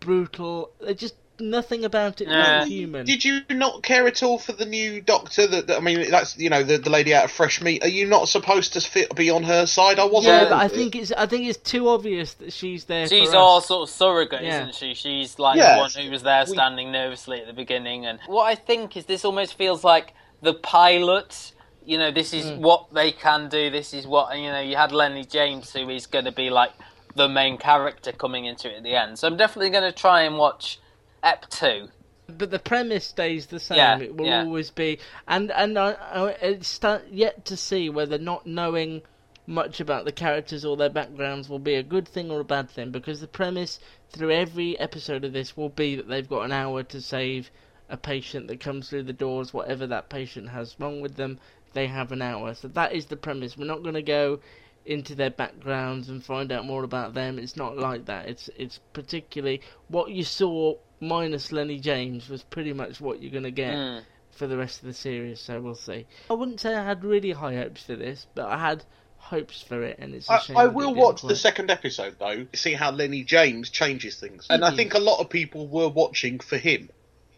brutal. 0.00 0.70
They 0.80 0.94
just 0.94 1.14
nothing 1.40 1.84
about 1.84 2.20
it 2.20 2.26
Nah. 2.28 2.42
felt 2.44 2.68
human. 2.68 3.06
Did 3.06 3.24
you 3.24 3.40
not 3.50 3.82
care 3.84 4.06
at 4.08 4.24
all 4.24 4.38
for 4.38 4.52
the 4.52 4.66
new 4.66 5.00
doctor? 5.00 5.46
That, 5.46 5.66
that- 5.68 5.76
I 5.76 5.80
mean, 5.80 6.10
that's 6.10 6.36
you 6.38 6.50
know 6.50 6.62
the, 6.64 6.78
the 6.78 6.90
lady 6.90 7.14
out 7.14 7.24
of 7.26 7.30
Fresh 7.30 7.60
Meat. 7.60 7.84
Are 7.84 7.88
you 7.88 8.06
not 8.06 8.28
supposed 8.28 8.72
to 8.72 8.80
fit, 8.80 9.14
be 9.14 9.30
on 9.30 9.42
her 9.44 9.66
side? 9.66 9.98
I 9.98 10.04
wasn't. 10.04 10.34
yeah, 10.34 10.42
Yeah, 10.44 10.48
but 10.48 10.58
I 10.58 10.68
think 10.68 10.96
it's 10.96 11.12
I 11.12 11.26
think 11.26 11.46
it's 11.46 11.58
too 11.58 11.88
obvious 11.90 12.34
that 12.34 12.52
she's 12.52 12.84
there. 12.86 13.06
She's 13.06 13.30
for 13.30 13.36
our 13.36 13.58
us. 13.58 13.66
sort 13.66 13.88
of 13.88 13.94
surrogate, 13.94 14.42
Yeah. 14.42 14.62
isn't 14.62 14.74
she? 14.74 14.94
She's 14.94 15.38
like 15.38 15.58
Yeah. 15.58 15.74
the 15.76 15.80
one 15.82 15.90
who 15.90 16.10
was 16.10 16.22
there 16.22 16.44
We- 16.46 16.52
standing 16.52 16.90
nervously 16.92 17.40
at 17.40 17.46
the 17.46 17.52
beginning. 17.52 18.06
And 18.06 18.18
what 18.26 18.44
I 18.44 18.54
think 18.54 18.96
is 18.96 19.04
this 19.04 19.24
almost 19.24 19.54
feels 19.54 19.84
like 19.84 20.14
the 20.42 20.54
pilot. 20.54 21.52
You 21.88 21.96
know, 21.98 22.10
this 22.10 22.34
is 22.34 22.44
Mm. 22.50 22.58
what 22.58 22.92
they 22.92 23.12
can 23.12 23.48
do. 23.48 23.70
This 23.70 23.94
is 23.94 24.06
what 24.06 24.36
you 24.38 24.50
know. 24.52 24.60
You 24.60 24.76
had 24.76 24.92
Lennie 24.92 25.24
James, 25.24 25.72
who 25.72 25.88
is 25.88 26.06
going 26.06 26.26
to 26.26 26.32
be 26.32 26.50
like 26.50 26.72
the 27.14 27.28
main 27.28 27.56
character 27.56 28.12
coming 28.12 28.44
into 28.44 28.68
it 28.70 28.76
at 28.76 28.82
the 28.82 28.94
end. 28.94 29.18
So 29.18 29.26
I'm 29.26 29.36
definitely 29.38 29.70
going 29.70 29.90
to 29.90 29.98
try 30.06 30.22
and 30.22 30.36
watch 30.36 30.78
Ep 31.22 31.48
two. 31.48 31.88
but 32.28 32.50
the 32.50 32.58
premise 32.58 33.06
stays 33.06 33.46
the 33.46 33.58
same. 33.58 33.78
Yeah, 33.78 33.98
it 34.00 34.14
will 34.14 34.26
yeah. 34.26 34.44
always 34.44 34.70
be, 34.70 34.98
and 35.26 35.50
and 35.50 35.78
I, 35.78 35.92
I 35.92 36.28
it's 36.42 36.78
yet 37.10 37.46
to 37.46 37.56
see 37.56 37.88
whether 37.88 38.18
not 38.18 38.46
knowing 38.46 39.00
much 39.46 39.80
about 39.80 40.04
the 40.04 40.12
characters 40.12 40.66
or 40.66 40.76
their 40.76 40.90
backgrounds 40.90 41.48
will 41.48 41.58
be 41.58 41.74
a 41.74 41.82
good 41.82 42.06
thing 42.06 42.30
or 42.30 42.40
a 42.40 42.44
bad 42.44 42.68
thing. 42.68 42.90
Because 42.90 43.22
the 43.22 43.26
premise 43.26 43.80
through 44.10 44.30
every 44.30 44.78
episode 44.78 45.24
of 45.24 45.32
this 45.32 45.56
will 45.56 45.70
be 45.70 45.96
that 45.96 46.06
they've 46.06 46.28
got 46.28 46.42
an 46.42 46.52
hour 46.52 46.82
to 46.82 47.00
save 47.00 47.50
a 47.88 47.96
patient 47.96 48.46
that 48.48 48.60
comes 48.60 48.90
through 48.90 49.04
the 49.04 49.14
doors, 49.14 49.54
whatever 49.54 49.86
that 49.86 50.10
patient 50.10 50.50
has 50.50 50.76
wrong 50.78 51.00
with 51.00 51.16
them. 51.16 51.38
They 51.74 51.86
have 51.86 52.12
an 52.12 52.22
hour, 52.22 52.54
so 52.54 52.68
that 52.68 52.92
is 52.92 53.06
the 53.06 53.16
premise. 53.16 53.56
We're 53.56 53.66
not 53.66 53.82
going 53.82 53.94
to 53.94 54.02
go 54.02 54.40
into 54.86 55.14
their 55.14 55.30
backgrounds 55.30 56.08
and 56.08 56.24
find 56.24 56.50
out 56.50 56.64
more 56.64 56.82
about 56.82 57.12
them. 57.14 57.38
It's 57.38 57.56
not 57.56 57.76
like 57.76 58.06
that. 58.06 58.26
It's 58.28 58.48
it's 58.56 58.80
particularly 58.94 59.60
what 59.88 60.10
you 60.10 60.24
saw 60.24 60.76
minus 61.00 61.52
Lennie 61.52 61.78
James 61.78 62.28
was 62.28 62.42
pretty 62.42 62.72
much 62.72 63.00
what 63.00 63.20
you're 63.22 63.30
gonna 63.32 63.50
get 63.50 63.74
Mm. 63.74 64.02
for 64.32 64.46
the 64.46 64.56
rest 64.56 64.80
of 64.80 64.86
the 64.86 64.94
series. 64.94 65.40
So 65.40 65.60
we'll 65.60 65.74
see. 65.74 66.06
I 66.30 66.32
wouldn't 66.32 66.58
say 66.60 66.74
I 66.74 66.84
had 66.84 67.04
really 67.04 67.32
high 67.32 67.54
hopes 67.56 67.82
for 67.84 67.96
this, 67.96 68.26
but 68.34 68.46
I 68.46 68.56
had 68.58 68.82
hopes 69.18 69.60
for 69.62 69.82
it, 69.82 69.98
and 69.98 70.14
it's. 70.14 70.28
A 70.30 70.32
I, 70.32 70.38
shame 70.38 70.56
I 70.56 70.64
that 70.64 70.70
it 70.70 70.74
will 70.74 70.86
didn't 70.94 71.02
watch 71.04 71.22
the 71.22 71.36
second 71.36 71.70
episode 71.70 72.16
though, 72.18 72.44
to 72.44 72.56
see 72.56 72.72
how 72.72 72.90
Lennie 72.90 73.24
James 73.24 73.68
changes 73.68 74.18
things, 74.18 74.46
and 74.48 74.64
I 74.64 74.70
Mhm. 74.70 74.76
think 74.76 74.94
a 74.94 74.98
lot 75.00 75.20
of 75.20 75.28
people 75.28 75.66
were 75.68 75.88
watching 75.88 76.40
for 76.40 76.56
him, 76.56 76.88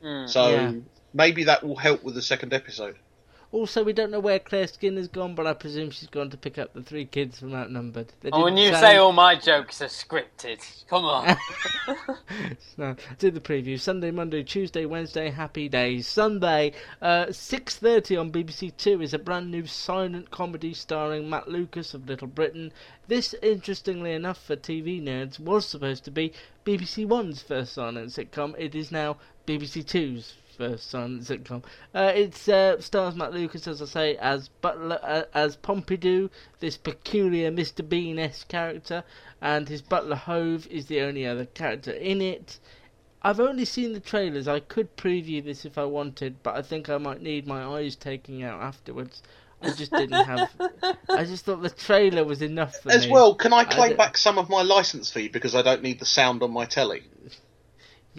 Hmm. 0.00 0.26
so 0.26 0.50
Yeah. 0.50 0.72
maybe 1.12 1.44
that 1.44 1.64
will 1.64 1.76
help 1.76 2.04
with 2.04 2.14
the 2.14 2.22
second 2.22 2.52
episode. 2.52 2.96
Also, 3.52 3.82
we 3.82 3.92
don't 3.92 4.12
know 4.12 4.20
where 4.20 4.38
Claire 4.38 4.68
Skinner's 4.68 5.08
gone, 5.08 5.34
but 5.34 5.44
I 5.44 5.54
presume 5.54 5.90
she's 5.90 6.08
gone 6.08 6.30
to 6.30 6.36
pick 6.36 6.56
up 6.56 6.72
the 6.72 6.82
three 6.82 7.04
kids 7.04 7.40
from 7.40 7.52
Outnumbered. 7.52 8.12
Oh, 8.32 8.44
when 8.44 8.56
you 8.56 8.72
say 8.76 8.96
all 8.96 9.12
my 9.12 9.34
jokes 9.34 9.82
are 9.82 9.86
scripted, 9.86 10.60
come 10.86 11.04
on. 11.04 11.36
no, 12.76 12.94
do 13.18 13.32
the 13.32 13.40
preview. 13.40 13.78
Sunday, 13.80 14.12
Monday, 14.12 14.44
Tuesday, 14.44 14.86
Wednesday, 14.86 15.30
happy 15.30 15.68
days. 15.68 16.06
Sunday, 16.06 16.74
uh, 17.02 17.26
6.30 17.26 18.20
on 18.20 18.30
BBC 18.30 18.76
Two 18.76 19.02
is 19.02 19.14
a 19.14 19.18
brand 19.18 19.50
new 19.50 19.66
silent 19.66 20.30
comedy 20.30 20.72
starring 20.72 21.28
Matt 21.28 21.48
Lucas 21.48 21.92
of 21.92 22.08
Little 22.08 22.28
Britain. 22.28 22.72
This, 23.08 23.34
interestingly 23.42 24.12
enough 24.12 24.40
for 24.40 24.54
TV 24.54 25.02
nerds, 25.02 25.40
was 25.40 25.66
supposed 25.66 26.04
to 26.04 26.12
be 26.12 26.32
BBC 26.64 27.04
One's 27.04 27.42
first 27.42 27.72
silent 27.72 28.10
sitcom. 28.10 28.54
It 28.56 28.76
is 28.76 28.92
now 28.92 29.16
BBC 29.44 29.84
Two's 29.84 30.34
first 30.60 30.90
silent 30.90 31.22
sitcom. 31.22 31.62
Uh, 31.94 32.12
it 32.14 32.46
uh, 32.46 32.78
stars 32.82 33.14
Matt 33.16 33.32
Lucas, 33.32 33.66
as 33.66 33.80
I 33.80 33.86
say, 33.86 34.16
as 34.16 34.50
Butler, 34.60 34.98
uh, 35.02 35.22
as 35.32 35.56
Pompidou, 35.56 36.28
this 36.58 36.76
peculiar 36.76 37.50
Mr. 37.50 37.86
Bean-esque 37.88 38.46
character, 38.48 39.02
and 39.40 39.70
his 39.70 39.80
butler 39.80 40.16
Hove 40.16 40.66
is 40.66 40.84
the 40.84 41.00
only 41.00 41.26
other 41.26 41.46
character 41.46 41.92
in 41.92 42.20
it. 42.20 42.58
I've 43.22 43.40
only 43.40 43.64
seen 43.64 43.94
the 43.94 44.00
trailers. 44.00 44.46
I 44.46 44.60
could 44.60 44.98
preview 44.98 45.42
this 45.42 45.64
if 45.64 45.78
I 45.78 45.84
wanted, 45.84 46.42
but 46.42 46.56
I 46.56 46.62
think 46.62 46.90
I 46.90 46.98
might 46.98 47.22
need 47.22 47.46
my 47.46 47.64
eyes 47.64 47.96
taking 47.96 48.42
out 48.42 48.60
afterwards. 48.60 49.22
I 49.62 49.72
just 49.72 49.92
didn't 49.92 50.24
have. 50.24 50.50
I 51.08 51.24
just 51.24 51.46
thought 51.46 51.62
the 51.62 51.70
trailer 51.70 52.24
was 52.24 52.42
enough 52.42 52.76
for 52.76 52.88
me. 52.88 52.94
As 52.94 53.06
me. 53.06 53.12
well, 53.12 53.34
can 53.34 53.54
I 53.54 53.64
claim 53.64 53.90
don't- 53.90 53.98
back 53.98 54.18
some 54.18 54.36
of 54.36 54.50
my 54.50 54.60
license 54.60 55.10
fee 55.10 55.28
because 55.28 55.54
I 55.54 55.62
don't 55.62 55.82
need 55.82 56.00
the 56.00 56.06
sound 56.06 56.42
on 56.42 56.50
my 56.50 56.66
telly? 56.66 57.02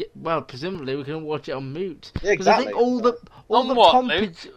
Yeah, 0.02 0.08
well, 0.16 0.42
presumably 0.42 0.96
we 0.96 1.04
can 1.04 1.24
watch 1.24 1.48
it 1.50 1.52
on 1.52 1.72
mute. 1.74 2.12
Yeah, 2.24 2.36
'Cause 2.36 2.48
I 2.48 2.58
think 2.58 2.70
exactly. 2.70 2.74
all 2.74 3.00
the 3.02 3.18
all 3.48 3.62
On 3.62 3.68
the 3.68 3.74
what, 3.76 3.94
Pompid- 3.96 4.50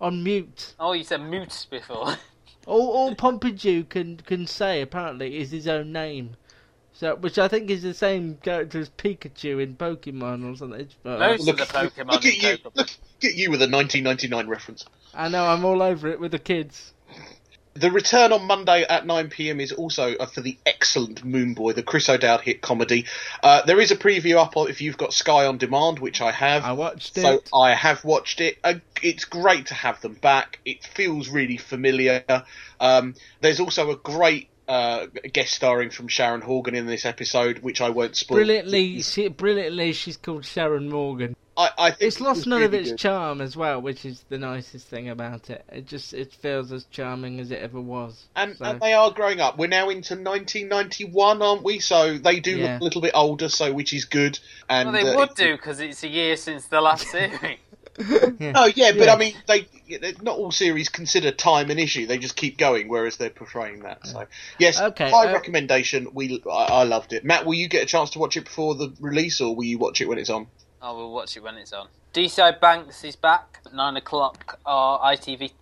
on 0.00 0.22
mute. 0.22 0.74
oh, 0.78 0.92
you 0.92 1.04
said 1.04 1.22
moots 1.22 1.64
before. 1.64 2.16
All, 2.66 2.90
all 2.90 3.14
Pompidou 3.14 3.88
can 3.88 4.18
can 4.18 4.46
say 4.46 4.82
apparently 4.82 5.38
is 5.38 5.50
his 5.52 5.66
own 5.66 5.90
name. 5.90 6.36
So, 6.92 7.16
which 7.16 7.38
I 7.38 7.48
think 7.48 7.70
is 7.70 7.82
the 7.82 7.94
same 7.94 8.36
character 8.42 8.78
as 8.80 8.90
Pikachu 8.90 9.62
in 9.62 9.74
Pokemon 9.76 10.44
or 10.52 10.54
something. 10.54 10.86
But, 11.02 11.16
uh, 11.22 11.28
Most 11.30 11.46
Look, 11.46 11.60
of 11.60 11.68
the 11.68 11.72
Pokemon 11.74 12.10
look 12.12 12.26
at 12.26 12.36
you! 12.36 12.58
Pokemon. 12.58 12.74
Look 12.76 12.90
at 13.24 13.34
you 13.36 13.50
with 13.50 13.62
a 13.62 13.70
1999 13.70 14.48
reference. 14.48 14.84
I 15.14 15.28
know 15.30 15.46
I'm 15.46 15.64
all 15.64 15.80
over 15.80 16.08
it 16.08 16.20
with 16.20 16.32
the 16.32 16.38
kids. 16.38 16.92
The 17.78 17.92
return 17.92 18.32
on 18.32 18.44
Monday 18.44 18.82
at 18.82 19.06
9 19.06 19.28
pm 19.30 19.60
is 19.60 19.70
also 19.70 20.16
uh, 20.16 20.26
for 20.26 20.40
the 20.40 20.58
excellent 20.66 21.24
Moone 21.24 21.54
Boy, 21.54 21.72
the 21.74 21.82
Chris 21.84 22.08
O'Dowd 22.08 22.40
hit 22.40 22.60
comedy. 22.60 23.06
Uh, 23.40 23.62
there 23.66 23.80
is 23.80 23.92
a 23.92 23.96
preview 23.96 24.36
up 24.36 24.56
on- 24.56 24.68
if 24.68 24.80
you've 24.80 24.96
got 24.96 25.14
Sky 25.14 25.46
on 25.46 25.58
Demand, 25.58 26.00
which 26.00 26.20
I 26.20 26.32
have. 26.32 26.64
I 26.64 26.72
watched 26.72 27.16
it. 27.16 27.22
So. 27.22 27.42
I 27.56 27.74
have 27.74 28.04
watched 28.04 28.40
it. 28.40 28.58
Uh, 28.64 28.74
it's 29.00 29.24
great 29.24 29.66
to 29.66 29.74
have 29.74 30.00
them 30.00 30.14
back. 30.14 30.58
It 30.64 30.82
feels 30.82 31.28
really 31.28 31.56
familiar. 31.56 32.24
Um, 32.80 33.14
there's 33.40 33.60
also 33.60 33.90
a 33.92 33.96
great 33.96 34.48
uh, 34.68 35.06
guest 35.32 35.54
starring 35.54 35.90
from 35.90 36.08
Sharon 36.08 36.40
Horgan 36.42 36.74
in 36.74 36.86
this 36.86 37.04
episode, 37.04 37.60
which 37.60 37.80
I 37.80 37.88
won't 37.90 38.16
spoil. 38.16 38.36
Brilliantly, 38.38 39.00
she, 39.02 39.28
brilliantly, 39.28 39.92
she's 39.92 40.16
called 40.16 40.44
Sharon 40.44 40.88
Morgan. 40.90 41.34
I, 41.56 41.70
I 41.76 41.90
think 41.90 42.02
It's 42.02 42.20
lost 42.20 42.36
was 42.40 42.46
none 42.46 42.62
of 42.62 42.72
its 42.72 42.90
good. 42.90 42.98
charm 43.00 43.40
as 43.40 43.56
well, 43.56 43.80
which 43.82 44.04
is 44.04 44.24
the 44.28 44.38
nicest 44.38 44.86
thing 44.86 45.08
about 45.08 45.50
it. 45.50 45.64
It 45.72 45.86
just 45.86 46.14
it 46.14 46.32
feels 46.34 46.70
as 46.70 46.84
charming 46.84 47.40
as 47.40 47.50
it 47.50 47.58
ever 47.60 47.80
was. 47.80 48.26
And, 48.36 48.56
So- 48.56 48.64
and 48.64 48.80
they 48.80 48.92
are 48.92 49.10
growing 49.10 49.40
up. 49.40 49.58
We're 49.58 49.66
now 49.66 49.88
into 49.88 50.14
1991, 50.14 51.42
aren't 51.42 51.62
we? 51.64 51.78
So 51.80 52.18
they 52.18 52.38
do 52.40 52.58
Yeah. 52.58 52.74
look 52.74 52.80
a 52.80 52.84
little 52.84 53.02
bit 53.02 53.12
older, 53.14 53.48
so 53.48 53.72
which 53.72 53.92
is 53.92 54.04
good. 54.04 54.38
And 54.68 54.92
well, 54.92 55.02
they 55.04 55.10
uh, 55.10 55.16
would 55.16 55.34
do 55.34 55.56
because 55.56 55.80
it's 55.80 56.04
a 56.04 56.08
year 56.08 56.36
since 56.36 56.66
the 56.66 56.80
last 56.80 57.06
series. 57.10 57.58
Oh 58.00 58.66
yeah, 58.66 58.92
but 58.92 59.06
Yeah. 59.06 59.14
I 59.14 59.18
mean, 59.18 59.34
they 59.46 59.68
not 60.22 60.36
all 60.36 60.50
series 60.50 60.88
consider 60.88 61.30
time 61.30 61.70
an 61.70 61.78
issue. 61.78 62.06
They 62.06 62.18
just 62.18 62.36
keep 62.36 62.58
going, 62.58 62.88
whereas 62.88 63.16
they're 63.16 63.30
portraying 63.30 63.80
that. 63.80 64.06
So 64.06 64.26
yes, 64.58 64.80
Okay, 64.80 65.10
high 65.10 65.28
uh, 65.28 65.32
recommendation. 65.32 66.08
We 66.12 66.42
I, 66.46 66.50
I 66.50 66.82
loved 66.84 67.12
it. 67.12 67.24
Matt, 67.24 67.46
will 67.46 67.54
you 67.54 67.68
get 67.68 67.82
a 67.82 67.86
chance 67.86 68.10
to 68.10 68.18
watch 68.18 68.36
it 68.36 68.44
before 68.44 68.74
the 68.74 68.92
release, 69.00 69.40
or 69.40 69.54
will 69.54 69.64
you 69.64 69.78
watch 69.78 70.00
it 70.00 70.08
when 70.08 70.18
it's 70.18 70.30
on? 70.30 70.46
I 70.80 70.92
will 70.92 71.12
watch 71.12 71.36
it 71.36 71.42
when 71.42 71.56
it's 71.56 71.72
on. 71.72 71.88
DCI 72.14 72.60
Banks 72.60 73.04
is 73.04 73.16
back 73.16 73.60
at 73.66 73.74
nine 73.74 73.96
o'clock. 73.96 74.58
Uh, 74.64 74.98
ITV 74.98 75.52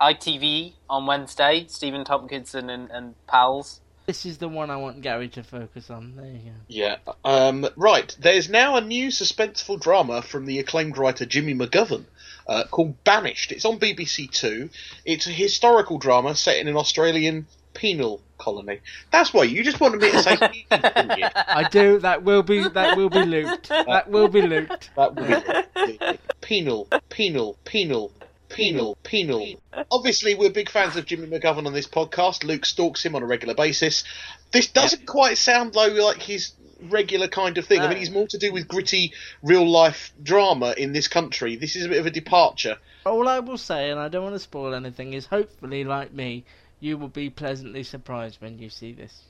ITV 0.00 0.74
on 0.88 1.06
Wednesday. 1.06 1.66
Stephen 1.68 2.04
Tompkinson 2.04 2.70
and, 2.70 2.90
and 2.90 3.14
pals. 3.26 3.80
This 4.10 4.26
is 4.26 4.38
the 4.38 4.48
one 4.48 4.70
I 4.70 4.76
want 4.76 5.02
Gary 5.02 5.28
to 5.28 5.44
focus 5.44 5.88
on. 5.88 6.16
There 6.16 6.26
you 6.26 6.38
go. 6.38 6.50
Yeah. 6.66 6.96
Um, 7.24 7.64
right. 7.76 8.12
There's 8.18 8.48
now 8.48 8.74
a 8.74 8.80
new 8.80 9.06
suspenseful 9.06 9.80
drama 9.80 10.20
from 10.20 10.46
the 10.46 10.58
acclaimed 10.58 10.98
writer 10.98 11.24
Jimmy 11.24 11.54
McGovern 11.54 12.06
uh, 12.48 12.64
called 12.68 13.04
Banished. 13.04 13.52
It's 13.52 13.64
on 13.64 13.78
BBC 13.78 14.28
Two. 14.32 14.70
It's 15.04 15.28
a 15.28 15.30
historical 15.30 15.98
drama 15.98 16.34
set 16.34 16.56
in 16.56 16.66
an 16.66 16.76
Australian 16.76 17.46
penal 17.72 18.20
colony. 18.36 18.80
That's 19.12 19.32
why 19.32 19.44
you 19.44 19.62
just 19.62 19.78
wanted 19.78 20.00
me 20.00 20.10
to 20.10 20.22
say. 20.24 20.66
I 20.72 21.68
do. 21.70 22.00
That 22.00 22.24
will 22.24 22.42
be 22.42 22.66
that 22.66 22.96
will 22.96 23.10
be 23.10 23.24
looped. 23.24 23.68
That 23.68 24.10
will 24.10 24.26
be 24.26 24.42
looped. 24.42 24.90
That 24.96 25.14
would 25.14 25.64
be 25.86 26.18
penal, 26.40 26.88
penal, 27.10 27.56
penal, 27.64 28.10
penal, 28.50 28.96
penal. 29.02 29.46
Obviously, 29.90 30.34
we're 30.34 30.50
big 30.50 30.68
fans 30.68 30.96
of 30.96 31.06
Jimmy 31.06 31.26
McGovern 31.26 31.66
on 31.66 31.72
this 31.72 31.86
podcast. 31.86 32.44
Luke 32.44 32.66
stalks 32.66 33.04
him 33.04 33.14
on 33.14 33.22
a 33.22 33.26
regular 33.26 33.54
basis. 33.54 34.04
This 34.52 34.68
doesn't 34.68 35.06
quite 35.06 35.38
sound 35.38 35.72
though 35.72 35.86
like 35.86 36.22
his 36.22 36.52
regular 36.82 37.28
kind 37.28 37.58
of 37.58 37.66
thing. 37.66 37.80
I 37.80 37.88
mean, 37.88 37.98
he's 37.98 38.10
more 38.10 38.26
to 38.28 38.38
do 38.38 38.52
with 38.52 38.68
gritty 38.68 39.12
real 39.42 39.68
life 39.68 40.12
drama 40.22 40.74
in 40.76 40.92
this 40.92 41.08
country. 41.08 41.56
This 41.56 41.76
is 41.76 41.84
a 41.84 41.88
bit 41.88 41.98
of 41.98 42.06
a 42.06 42.10
departure. 42.10 42.78
All 43.06 43.28
I 43.28 43.40
will 43.40 43.58
say, 43.58 43.90
and 43.90 44.00
I 44.00 44.08
don't 44.08 44.22
want 44.22 44.34
to 44.34 44.40
spoil 44.40 44.74
anything, 44.74 45.12
is 45.12 45.26
hopefully, 45.26 45.84
like 45.84 46.12
me, 46.12 46.44
you 46.80 46.98
will 46.98 47.08
be 47.08 47.30
pleasantly 47.30 47.82
surprised 47.82 48.40
when 48.40 48.58
you 48.58 48.70
see 48.70 48.92
this. 48.92 49.22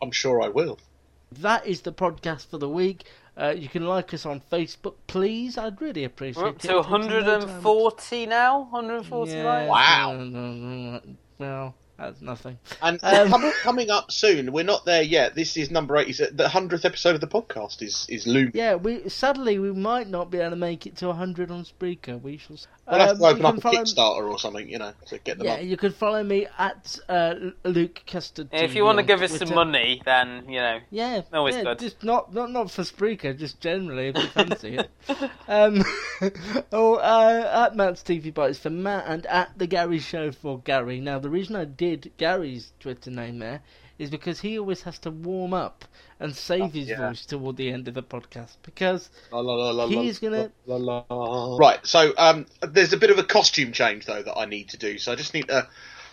I'm 0.00 0.12
sure 0.12 0.42
I 0.42 0.48
will. 0.48 0.78
That 1.32 1.66
is 1.66 1.82
the 1.82 1.92
podcast 1.92 2.48
for 2.48 2.58
the 2.58 2.68
week. 2.68 3.04
Uh, 3.38 3.54
you 3.56 3.68
can 3.68 3.86
like 3.86 4.12
us 4.14 4.26
on 4.26 4.40
Facebook, 4.40 4.94
please. 5.06 5.56
I'd 5.58 5.80
really 5.80 6.04
appreciate 6.04 6.42
We're 6.42 6.48
it. 6.48 6.56
up 6.56 6.58
to 6.60 6.68
It 6.68 6.72
takes 6.74 6.90
no 6.90 7.38
time. 7.38 7.62
140 7.62 8.26
now. 8.26 8.68
140 8.70 9.32
Yeah, 9.32 9.44
likes. 9.44 9.68
Wow. 9.68 11.00
Well, 11.38 11.74
that's 11.98 12.20
nothing. 12.20 12.58
And 12.80 12.98
Um, 13.02 13.28
com- 13.30 13.52
coming 13.62 13.90
up 13.90 14.10
soon, 14.12 14.52
we're 14.52 14.64
not 14.64 14.84
there 14.84 15.02
yet. 15.02 15.34
This 15.34 15.56
is 15.56 15.70
number 15.70 15.96
eight. 15.96 16.08
Is 16.08 16.22
the 16.32 16.48
hundredth 16.48 16.84
episode 16.84 17.14
of 17.14 17.20
the 17.20 17.26
podcast 17.26 17.82
is 17.82 18.06
is 18.08 18.26
looming. 18.26 18.52
Yeah, 18.54 18.76
we 18.76 19.08
sadly 19.08 19.58
we 19.58 19.72
might 19.72 20.08
not 20.08 20.30
be 20.30 20.38
able 20.38 20.50
to 20.50 20.56
make 20.56 20.86
it 20.86 20.96
to 20.98 21.08
100 21.08 21.50
on 21.50 21.64
Spreaker. 21.64 22.20
We 22.20 22.36
shall. 22.38 22.54
s- 22.54 22.66
We'll 22.90 23.00
have 23.00 23.10
Um, 23.10 23.18
to 23.18 23.24
open 23.26 23.38
you 23.42 23.46
up 23.46 23.50
can 23.54 23.58
a 23.58 23.60
follow- 23.60 23.78
Kickstarter 23.84 24.30
or 24.30 24.38
something, 24.38 24.66
you 24.66 24.78
know, 24.78 24.92
to 25.08 25.18
get 25.18 25.36
them 25.36 25.46
Yeah, 25.46 25.54
up. 25.54 25.62
you 25.64 25.76
can 25.76 25.92
follow 25.92 26.22
me 26.24 26.46
at 26.56 26.98
uh, 27.08 27.34
Luke 27.64 28.02
Custard. 28.06 28.48
If 28.50 28.74
you 28.74 28.82
want 28.84 28.96
to 28.96 29.04
give 29.04 29.20
us 29.20 29.36
some 29.36 29.54
money, 29.54 30.00
then 30.06 30.44
you 30.48 30.58
know. 30.60 30.78
Yeah, 30.90 31.20
Always 31.34 31.56
yeah, 31.56 31.64
good. 31.64 31.78
Just 31.80 32.02
not, 32.02 32.32
not 32.32 32.50
not 32.50 32.70
for 32.70 32.82
Spreaker, 32.82 33.36
just 33.38 33.60
generally 33.60 34.08
if 34.08 34.16
you 34.16 34.26
fancy 34.28 34.76
it. 34.78 34.90
Um, 35.48 35.82
oh, 36.72 36.96
uh, 36.96 37.66
at 37.66 37.74
Matt's 37.76 38.02
TV 38.02 38.32
Bites 38.32 38.58
for 38.58 38.68
Matt 38.70 39.04
and 39.06 39.24
at 39.26 39.58
the 39.58 39.66
Gary 39.66 39.98
Show 39.98 40.30
for 40.30 40.58
Gary. 40.58 41.00
Now, 41.00 41.18
the 41.18 41.30
reason 41.30 41.56
I 41.56 41.64
did 41.64 41.87
Gary's 41.96 42.72
Twitter 42.80 43.10
name 43.10 43.38
there 43.38 43.62
is 43.98 44.10
because 44.10 44.40
he 44.40 44.58
always 44.58 44.82
has 44.82 44.98
to 45.00 45.10
warm 45.10 45.52
up 45.52 45.84
and 46.20 46.34
save 46.34 46.72
his 46.72 46.88
yeah. 46.88 47.08
voice 47.08 47.26
toward 47.26 47.56
the 47.56 47.70
end 47.70 47.88
of 47.88 47.94
the 47.94 48.02
podcast 48.02 48.56
because 48.62 49.10
La, 49.32 49.40
la, 49.40 49.54
la, 49.54 49.70
la, 49.70 49.86
He's 49.88 50.22
la, 50.22 50.50
gonna-. 50.66 51.56
Right, 51.56 51.84
so 51.84 52.12
um, 52.16 52.46
there's 52.62 52.92
a 52.92 52.96
bit 52.96 53.10
of 53.10 53.18
a 53.18 53.24
costume 53.24 53.72
change 53.72 54.06
though 54.06 54.22
that 54.22 54.38
I 54.38 54.44
need 54.44 54.70
to 54.70 54.76
do. 54.76 54.98
So 54.98 55.12
I 55.12 55.16
just 55.16 55.34
need 55.34 55.48
to 55.48 55.66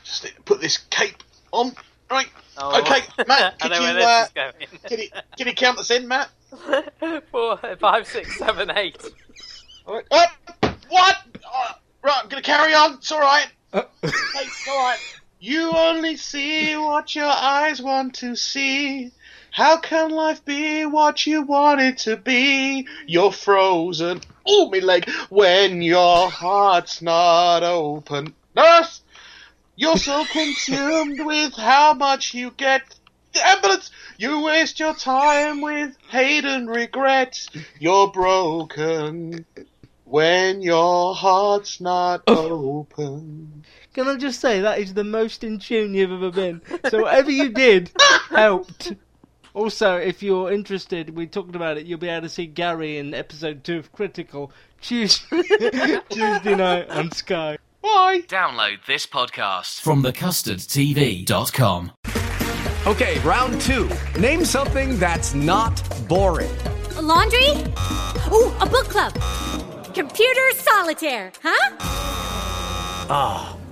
just 0.03 0.23
need 0.23 0.35
to 0.35 0.41
put 0.41 0.61
this 0.61 0.77
cape 0.89 1.23
on. 1.51 1.73
Right. 2.09 2.29
Oh. 2.57 2.79
Okay, 2.81 3.01
Matt, 3.27 3.55
I 3.61 3.67
could 3.67 3.71
know 3.71 3.77
you 3.77 3.83
where 3.83 3.93
this 3.93 4.05
uh, 4.05 4.25
is 4.25 4.31
going. 4.33 4.79
can 4.85 4.99
you 4.99 5.09
can 5.37 5.47
you 5.47 5.53
count 5.53 5.79
us 5.79 5.91
in, 5.91 6.07
Matt? 6.07 6.29
Four, 7.31 7.59
five, 7.79 8.07
six, 8.07 8.37
seven, 8.37 8.71
eight. 8.75 9.03
All 9.85 9.95
right. 9.95 10.05
Uh, 10.09 10.73
what? 10.89 11.17
Uh, 11.35 11.73
right, 12.03 12.19
I'm 12.23 12.29
gonna 12.29 12.41
carry 12.41 12.73
on. 12.73 12.95
It's 12.95 13.11
all 13.11 13.19
right. 13.19 13.47
Okay, 13.73 13.87
it's 14.03 14.67
all 14.67 14.77
right. 14.77 14.99
You 15.39 15.71
only 15.71 16.15
see 16.15 16.75
what 16.77 17.13
your 17.13 17.25
eyes 17.25 17.81
want 17.81 18.15
to 18.15 18.35
see. 18.35 19.11
How 19.51 19.77
can 19.77 20.09
life 20.09 20.43
be 20.45 20.85
what 20.85 21.27
you 21.27 21.41
want 21.41 21.81
it 21.81 21.97
to 21.99 22.15
be? 22.15 22.87
You're 23.05 23.31
frozen. 23.31 24.21
Oh, 24.45 24.69
me 24.69 24.79
leg. 24.79 25.09
When 25.29 25.81
your 25.81 26.29
heart's 26.29 27.01
not 27.01 27.63
open. 27.63 28.33
Nurse! 28.55 29.01
You're 29.75 29.97
so 29.97 30.23
consumed 30.31 31.19
with 31.19 31.53
how 31.53 31.93
much 31.93 32.33
you 32.33 32.51
get. 32.51 32.83
The 33.33 33.45
ambulance! 33.45 33.91
You 34.17 34.41
waste 34.43 34.79
your 34.79 34.93
time 34.93 35.59
with 35.59 35.97
hate 36.07 36.45
and 36.45 36.69
regret. 36.69 37.45
You're 37.79 38.09
broken 38.09 39.45
when 40.05 40.61
your 40.61 41.13
heart's 41.13 41.81
not 41.81 42.23
open. 42.27 43.64
Can 43.95 44.09
I 44.09 44.17
just 44.17 44.41
say 44.41 44.59
that 44.59 44.79
is 44.79 44.93
the 44.93 45.05
most 45.05 45.41
in 45.41 45.57
tune 45.57 45.93
you've 45.93 46.11
ever 46.11 46.29
been? 46.29 46.61
So 46.89 47.03
whatever 47.03 47.31
you 47.31 47.47
did 47.47 47.91
helped. 48.29 48.91
Also, 49.53 49.95
if 49.95 50.21
you're 50.21 50.51
interested, 50.51 51.15
we 51.15 51.27
talked 51.27 51.55
about 51.55 51.77
it. 51.77 51.85
You'll 51.85 51.97
be 51.97 52.09
able 52.09 52.23
to 52.27 52.29
see 52.29 52.45
Gary 52.45 52.97
in 52.97 53.13
episode 53.13 53.63
two 53.63 53.77
of 53.77 53.93
Critical 53.93 54.51
Tuesday, 54.81 55.39
Tuesday 56.09 56.55
night 56.55 56.89
on 56.89 57.09
Sky. 57.13 57.57
Bye. 57.81 58.23
Download 58.27 58.85
this 58.85 59.05
podcast 59.07 59.79
from 59.79 60.03
thecustardtv.com. 60.03 61.93
Okay, 62.87 63.19
round 63.19 63.61
two. 63.61 63.89
Name 64.19 64.43
something 64.43 64.99
that's 64.99 65.33
not 65.33 65.81
boring. 66.09 66.51
A 66.97 67.01
laundry? 67.01 67.47
Ooh, 68.33 68.53
a 68.59 68.67
book 68.69 68.89
club. 68.89 69.13
Computer 69.93 70.51
solitaire, 70.55 71.31
huh? 71.41 71.77
Ah, 73.07 73.53
oh, 73.53 73.54